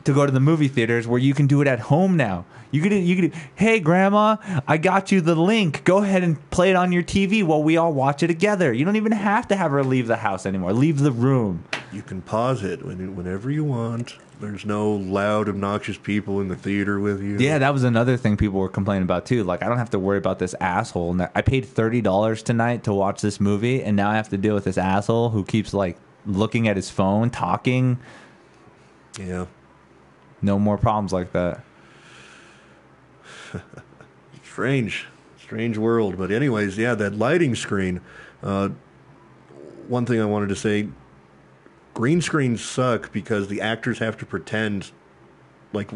[0.05, 2.45] to go to the movie theaters where you can do it at home now.
[2.71, 4.37] You could you could hey grandma
[4.67, 5.85] i got you the link.
[5.85, 8.73] Go ahead and play it on your tv while we all watch it together.
[8.73, 10.73] You don't even have to have her leave the house anymore.
[10.73, 14.17] Leave the room You can pause it when, whenever you want.
[14.41, 17.39] There's no loud, obnoxious people in the theater with you.
[17.39, 19.45] Yeah, that was another thing people were complaining about too.
[19.45, 21.19] Like, I don't have to worry about this asshole.
[21.35, 24.55] I paid thirty dollars tonight to watch this movie, and now I have to deal
[24.55, 25.97] with this asshole who keeps like
[26.27, 27.99] looking at his phone, talking.
[29.19, 29.47] Yeah.
[30.43, 31.65] No more problems like that.
[34.45, 35.07] Strange.
[35.41, 36.19] Strange world.
[36.19, 38.01] But, anyways, yeah, that lighting screen.
[38.43, 38.71] Uh,
[39.89, 40.89] one thing I wanted to say
[41.97, 44.91] green screens suck because the actors have to pretend
[45.73, 45.91] like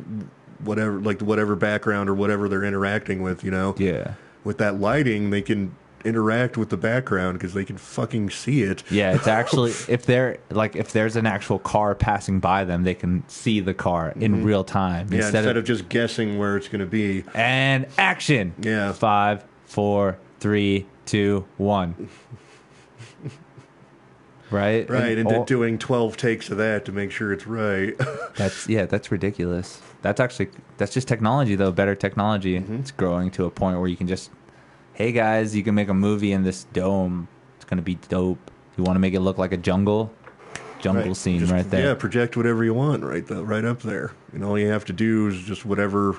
[0.65, 5.29] whatever like whatever background or whatever they're interacting with you know Yeah, with that lighting
[5.29, 9.15] they can interact with the background because they can fucking see it yeah.
[9.15, 13.23] It's actually if they're like if there's an actual car passing by them, they can
[13.29, 15.17] see the car in real time Mm-hmm.
[15.17, 18.55] yeah instead, of, just guessing where it's going to be and action.
[18.63, 18.95] Yeah.
[18.95, 22.09] Five, four, three, two, one.
[24.51, 24.89] Right.
[24.91, 27.97] right and, all- doing 12 takes of that to make sure it's right
[28.37, 29.81] That's yeah, that's ridiculous.
[30.03, 30.49] That's actually
[30.79, 32.59] that's just technology though, better technology.
[32.59, 32.77] Mm-hmm.
[32.77, 34.31] It's growing to a point where you can just
[34.95, 37.29] hey guys, you can make a movie in this dome.
[37.57, 38.51] It's going to be dope.
[38.77, 40.13] You want to make it look like a jungle?
[40.81, 41.17] Jungle Right.
[41.17, 41.89] scene Just- right there.
[41.89, 44.95] yeah project whatever you want right th- right up there and all you have to
[44.95, 46.17] do is just whatever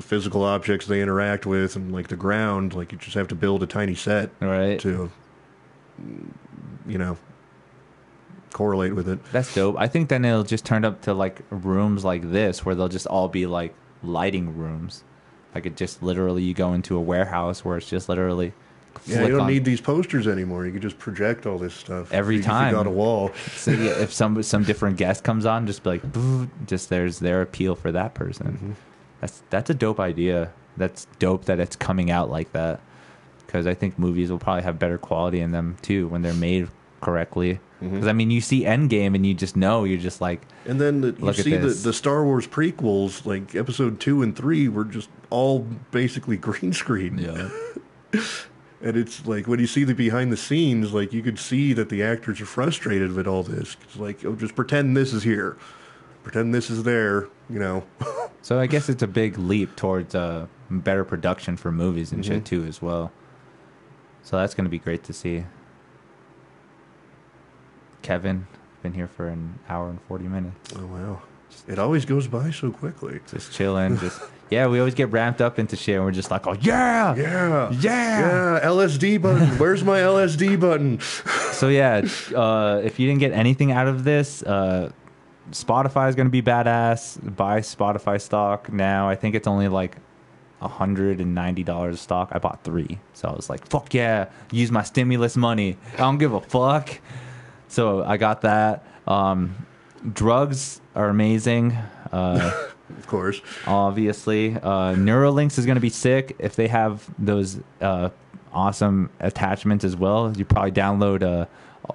[0.00, 3.62] physical objects they interact with and like the ground like you just have to build
[3.64, 4.78] a tiny set Right.
[4.80, 5.10] to
[6.86, 7.16] you know
[8.54, 9.76] correlate with it That's dope.
[9.78, 13.06] I think then it'll just turn up to like rooms like this where they'll just
[13.06, 15.04] all be like lighting rooms.
[15.54, 18.54] Like it just literally you go into a warehouse where it's just literally
[19.06, 22.12] yeah you don't on- need these posters anymore you can just project all this stuff
[22.12, 22.72] Every you, time.
[22.72, 26.02] got a wall So yeah, if some some different guest comes on, just be like,
[26.66, 28.46] just there's their appeal for that person.
[28.46, 28.72] Mm-hmm.
[29.20, 30.52] That's that's a dope idea.
[30.76, 32.80] That's dope that it's coming out like that.
[33.46, 36.68] Because I think movies will probably have better quality in them too when they're made
[37.04, 37.60] correctly.
[37.80, 38.08] Because Mm-hmm.
[38.08, 41.14] I mean, you see Endgame and you just know you're just like, And then the,
[41.20, 45.60] you see the, the Star Wars prequels, like episode two and three, were just all
[45.90, 47.18] basically green screen.
[47.18, 47.50] yeah,
[48.80, 51.88] And it's like when you see the behind the scenes, like you could see that
[51.90, 53.76] the actors are frustrated with all this.
[53.82, 55.56] It's like, oh, just pretend this is here,
[56.22, 57.28] pretend this is there.
[57.50, 57.84] You know,
[58.42, 62.32] So I guess it's a big leap towards uh, better production for movies and Mm-hmm.
[62.34, 63.10] shit too as well.
[64.22, 65.44] So that's going to be great to see.
[68.04, 68.46] Kevin,
[68.82, 70.72] been here for an hour and 40 minutes.
[70.76, 71.22] oh wow,
[71.66, 73.18] it always goes by so quickly.
[73.30, 73.96] Just chilling.
[73.98, 74.20] Just
[74.50, 77.14] yeah, we always get ramped up into shit and we're just like, oh yeah.
[77.16, 77.80] Yeah, Yeah.
[77.80, 78.60] yeah.
[78.62, 79.48] LSD button.
[79.58, 81.00] Where's my LSD button?
[81.54, 82.02] So yeah,
[82.34, 84.90] uh, if you didn't get anything out of this, uh,
[85.52, 87.36] Spotify is going to be badass.
[87.36, 89.08] Buy Spotify stock now.
[89.08, 89.96] I think it's only like
[90.60, 92.30] hundred and ninety dollars stock.
[92.32, 95.76] I bought three, so I was like, "Fuck yeah!" Use my stimulus money.
[95.94, 96.98] I don't give a fuck.
[97.68, 98.84] So I got that.
[99.06, 99.66] Um,
[100.12, 101.72] drugs are amazing.
[102.12, 102.68] Uh,
[102.98, 103.40] Of course.
[103.66, 104.54] obviously.
[104.54, 108.10] Uh, Neuralinks is going to be sick if they have those uh,
[108.52, 110.32] awesome attachments as well.
[110.36, 111.46] You probably download uh,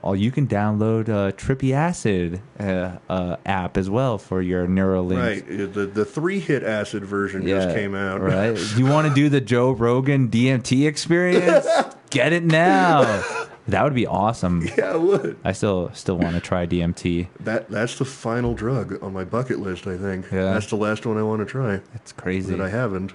[0.03, 5.19] oh, you can download uh, Trippy Acid uh, uh, app as well for your Neuralink.
[5.19, 5.73] Right.
[5.73, 8.21] The the three hit acid version just came out.
[8.21, 8.57] Right.
[8.77, 11.65] you want to do the Joe Rogan DMT experience?
[12.09, 13.38] Get it now.
[13.71, 14.67] That would be awesome.
[14.77, 15.37] Yeah, I would.
[15.43, 17.27] I still still want to try DMT.
[17.41, 19.87] That that's the final drug on my bucket list.
[19.87, 20.25] I think.
[20.31, 20.53] Yeah.
[20.53, 22.55] That's the last one I want to try It's crazy.
[22.55, 23.13] that I haven't.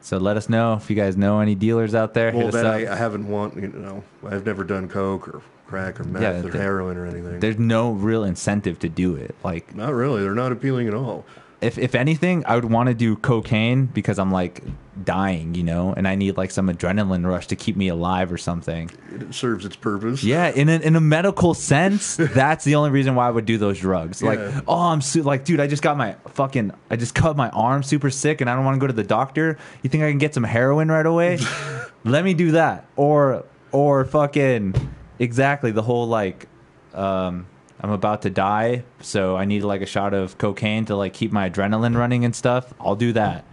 [0.00, 2.32] So let us know if you guys know any dealers out there.
[2.32, 2.66] Well, that.
[2.66, 6.38] I, I haven't want you know I've never done coke or crack or meth Yeah,
[6.38, 7.40] or the- heroin or anything.
[7.40, 9.34] There's no real incentive to do it.
[9.42, 10.22] Like Not really.
[10.22, 11.24] They're not appealing at all.
[11.60, 14.62] If if anything, I would want to do cocaine because I'm like
[15.04, 18.38] dying, you know, and I need like some adrenaline rush to keep me alive or
[18.38, 18.90] something.
[19.12, 20.22] It serves its purpose.
[20.24, 23.58] Yeah, in a, in a medical sense, that's the only reason why I would do
[23.58, 24.22] those drugs.
[24.22, 24.60] Like, Yeah.
[24.68, 27.82] oh, I'm su- like, dude, I just got my fucking, I just cut my arm
[27.82, 29.58] super sick, and I don't want to go to the doctor.
[29.82, 31.38] You think I can get some heroin right away?
[32.04, 34.74] Let me do that, or or fucking
[35.18, 36.48] exactly the whole like,
[36.94, 37.46] um,
[37.80, 41.30] I'm about to die, so I need like a shot of cocaine to like keep
[41.32, 42.72] my adrenaline running and stuff.
[42.80, 43.44] I'll do that.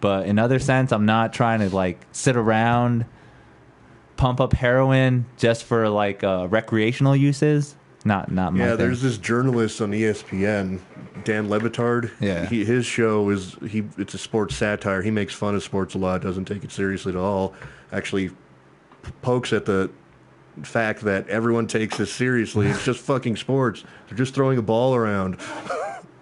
[0.00, 3.06] But in other sense, I'm not trying to like sit around
[4.16, 7.74] pump up heroin just for like uh, recreational uses.
[8.04, 8.78] Not not my Yeah, thing.
[8.78, 10.78] there's this journalist on ESPN,
[11.24, 12.12] Dan Le Batard.
[12.20, 12.46] Yeah.
[12.46, 13.82] he, his show is he.
[13.98, 15.02] It's a sports satire.
[15.02, 16.22] He makes fun of sports a lot.
[16.22, 17.52] Doesn't take it seriously at all.
[17.90, 18.30] Actually,
[19.22, 19.90] pokes at the
[20.62, 22.66] fact that everyone takes this seriously.
[22.68, 23.84] It's just fucking sports.
[24.08, 25.38] They're just throwing a ball around.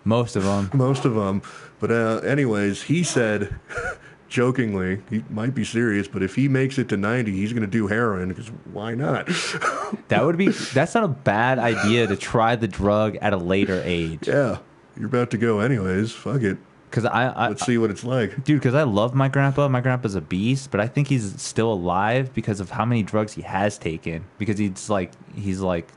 [0.04, 0.70] most of them.
[0.74, 1.42] Most of them.
[1.80, 3.54] But uh, anyways, he said.
[4.26, 7.68] Jokingly, he might be serious, but if he makes it to 90, he's going to
[7.68, 9.28] do heroin because why not?
[10.08, 10.48] That would be.
[10.48, 14.26] That's not a bad idea to try the drug at a later age.
[14.26, 14.58] yeah,
[14.96, 16.10] you're about to go anyways.
[16.10, 16.58] Fuck it.
[16.94, 18.44] Because I, I Let's see what it's like.
[18.44, 19.66] dude, because I love my grandpa.
[19.66, 23.32] My grandpa's a beast, but I think he's still alive because of how many drugs
[23.32, 24.24] he has taken.
[24.38, 25.88] Because he's like, he's like,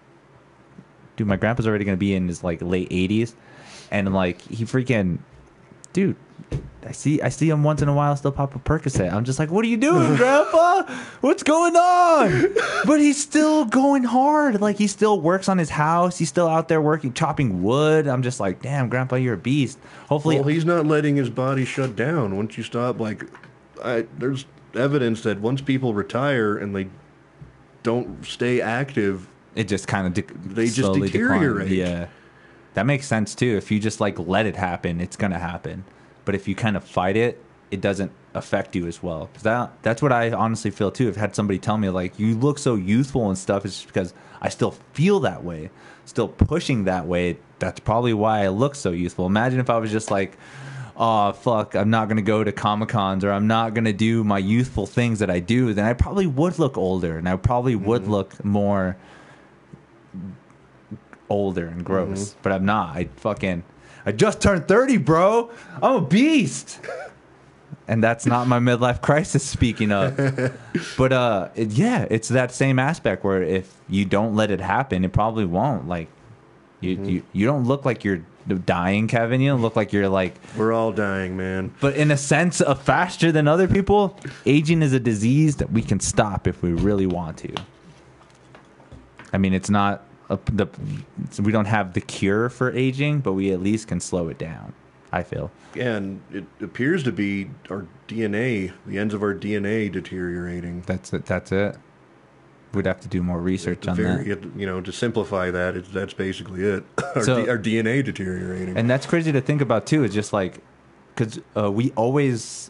[1.15, 3.35] dude, my grandpa's already gonna be in his like late eighties,
[3.91, 5.19] and like he freaking,
[5.97, 6.15] dude,
[6.85, 9.11] I see, I see him once in a while still pop a Percocet.
[9.11, 10.83] I'm just like, what are you doing, grandpa?
[11.21, 12.53] What's going on?
[12.85, 14.61] But he's still going hard.
[14.61, 16.19] Like he still works on his house.
[16.19, 18.07] He's still out there working, chopping wood.
[18.07, 19.79] I'm just like, damn, grandpa, you're a beast.
[20.07, 22.37] Hopefully, Well, he's not letting his body shut down.
[22.37, 23.23] Once you stop, like,
[23.83, 24.45] I, there's
[24.75, 26.89] evidence that once people retire and they
[27.81, 31.39] don't stay active, it just kind of de- They just slowly decline.
[31.39, 31.71] deteriorate.
[31.71, 32.07] Yeah,
[32.77, 33.57] that makes sense too.
[33.57, 35.83] If you just like let it happen, it's gonna happen.
[36.25, 39.31] But if you kind of fight it, it doesn't affect you as well.
[39.33, 41.07] 'Cause that that's what I honestly feel too.
[41.07, 43.65] I've had somebody tell me like you look so youthful and stuff.
[43.65, 44.13] It's just because
[44.43, 45.71] I still feel that way,
[46.05, 47.37] still pushing that way.
[47.57, 49.25] That's probably why I look so youthful.
[49.25, 50.37] Imagine if I was just like.
[50.99, 51.75] Oh fuck!
[51.75, 55.19] I'm not gonna go to comic cons or I'm not gonna do my youthful things
[55.19, 55.75] that I do.
[55.75, 58.11] Then I probably would look older, and I probably would mm-hmm.
[58.11, 58.97] look more
[61.29, 62.95] older and gross, but I'm not.
[62.95, 63.63] I fucking
[64.05, 65.51] I just turned 30, bro.
[65.81, 66.79] I'm a beast.
[67.89, 70.15] and that's not my midlife crisis speaking of.
[70.97, 75.03] but uh it- yeah, it's that same aspect where if you don't let it happen,
[75.05, 75.87] it probably won't.
[75.87, 76.07] Like
[76.79, 78.21] you you, you don't look like you're
[78.65, 79.41] dying, Kevin.
[79.41, 81.73] You don't look like you're like we're all dying, man.
[81.81, 85.81] but in a sense of faster than other people, aging is a disease that we
[85.81, 87.53] can stop if we really want to.
[89.33, 90.67] I mean, it's not the
[91.41, 94.73] we don't have the cure for aging, but we at least can slow it down.
[95.11, 95.51] I feel.
[95.75, 100.81] And it appears to be our DNA, the ends of our DNA deteriorating.
[100.85, 101.25] That's it.
[101.25, 101.77] That's it.
[102.73, 104.43] We'd have to do more research on very- that.
[104.43, 106.83] it- you know, to simplify that, it's, that's basically it.
[107.15, 108.75] Our, So- D, our DNA deteriorating.
[108.77, 110.03] And that's crazy to think about too.
[110.03, 110.59] It's just like
[111.15, 112.69] because uh, we always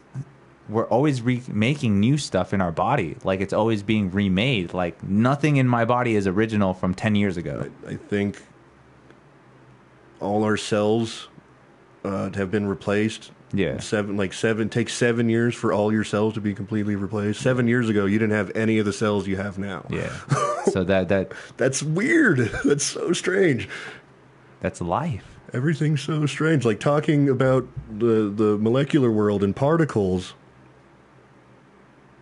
[0.70, 3.18] we're always remaking new stuff in our body.
[3.24, 4.74] Like it's always being remade.
[4.74, 7.70] Like nothing in my body is original from ten years ago.
[7.86, 8.42] I, I think
[10.20, 11.28] all our cells
[12.04, 13.32] uh, have been replaced.
[13.54, 13.80] Yeah.
[13.80, 17.40] Seven, like seven, takes seven years for all your cells to be completely replaced.
[17.42, 19.86] Seven years ago, you didn't have any of the cells you have now.
[19.90, 20.14] Yeah.
[20.66, 22.40] so that that That's weird.
[22.66, 23.70] That's so strange.
[24.60, 25.24] that's life.
[25.54, 26.66] Everything's so strange.
[26.66, 27.66] Like talking about
[28.00, 30.34] the the molecular world and particles.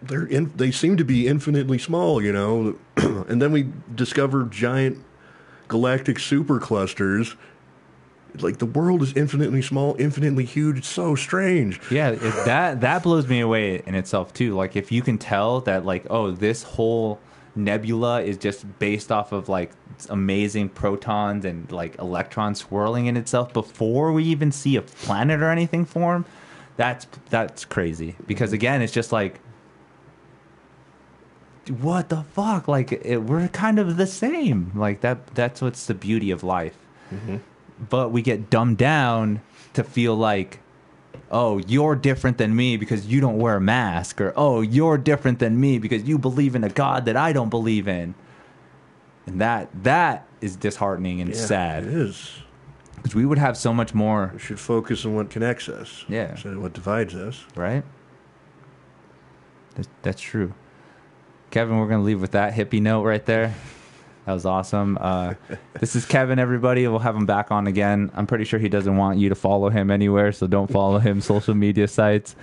[0.07, 2.77] They're in, they seem to be infinitely small, you know.
[2.97, 5.03] and then we discover giant
[5.67, 7.35] galactic superclusters.
[8.39, 10.79] Like the world is infinitely small, infinitely huge.
[10.79, 11.79] It's so strange.
[11.89, 14.55] Yeah, it, that that blows me away in itself too.
[14.55, 17.19] Like if you can tell that like oh this whole
[17.55, 19.71] nebula is just based off of like
[20.09, 25.49] amazing protons and like electrons swirling in itself before we even see a planet or
[25.49, 26.25] anything form,
[26.77, 28.15] that's that's crazy.
[28.27, 29.39] Because again, it's just like
[31.69, 32.67] what the fuck?
[32.67, 34.71] Like it, we're kind of the same.
[34.75, 36.77] Like that that's what's the beauty of life.
[37.13, 37.37] Mm-hmm.
[37.89, 39.41] But we get dumbed down
[39.73, 40.59] to feel like
[41.31, 45.39] oh, you're different than me because you don't wear a mask, or oh, you're different
[45.39, 48.13] than me because you believe in a God that I don't believe in.
[49.25, 52.31] And that that is disheartening and Yeah, sad It is.
[52.95, 56.05] because we would have so much more, We should focus on what connects us.
[56.07, 56.31] Yeah.
[56.31, 57.43] Instead of what divides us.
[57.55, 57.83] right?
[59.75, 60.53] That, that's true.
[61.55, 63.55] Kevin, we're gonna leave with that hippie note right there.
[64.25, 64.97] That was awesome.
[64.99, 65.35] Uh,
[65.79, 66.85] this is Kevin, everybody.
[66.85, 68.11] We'll have him back on again.
[68.13, 71.21] I'm pretty sure he doesn't want you to follow him anywhere, so don't follow him
[71.21, 72.35] social media sites.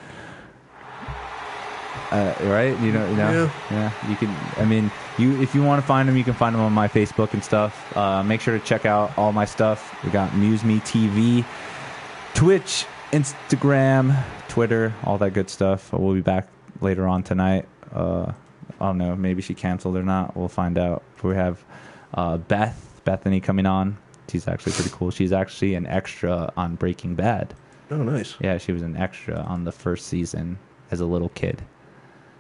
[2.11, 2.75] Uh, right?
[2.81, 3.93] You know, you know, yeah.
[4.09, 4.35] You can.
[4.57, 6.89] I mean, you if you want to find him, you can find him on my
[6.89, 7.95] Facebook and stuff.
[7.95, 10.03] Uh, make sure to check out all my stuff.
[10.05, 11.45] We got Muse Me TV,
[12.33, 15.93] Twitch, Instagram, Twitter, all that good stuff.
[15.93, 16.49] We'll be back
[16.81, 17.69] later on tonight.
[17.93, 18.33] Uh,
[18.83, 19.15] I don't know.
[19.17, 20.37] Maybe she canceled or not.
[20.37, 21.03] We'll find out.
[21.23, 21.65] We have
[22.15, 23.97] uh, Beth Bethany coming on.
[24.29, 25.11] She's actually pretty cool.
[25.11, 27.55] She's actually an extra on Breaking Bad.
[27.91, 28.35] Oh, nice.
[28.41, 30.59] Yeah, she was an extra on the first season
[30.91, 31.63] as a little kid.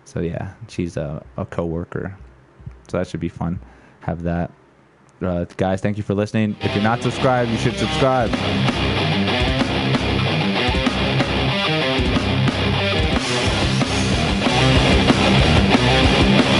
[0.05, 2.16] So yeah, she's a, a coworker.
[2.89, 3.60] So that should be fun.
[4.01, 4.51] Have that.
[5.20, 6.56] Uh, guys, thank you for listening.
[6.60, 8.31] If you're not subscribed, you should subscribe.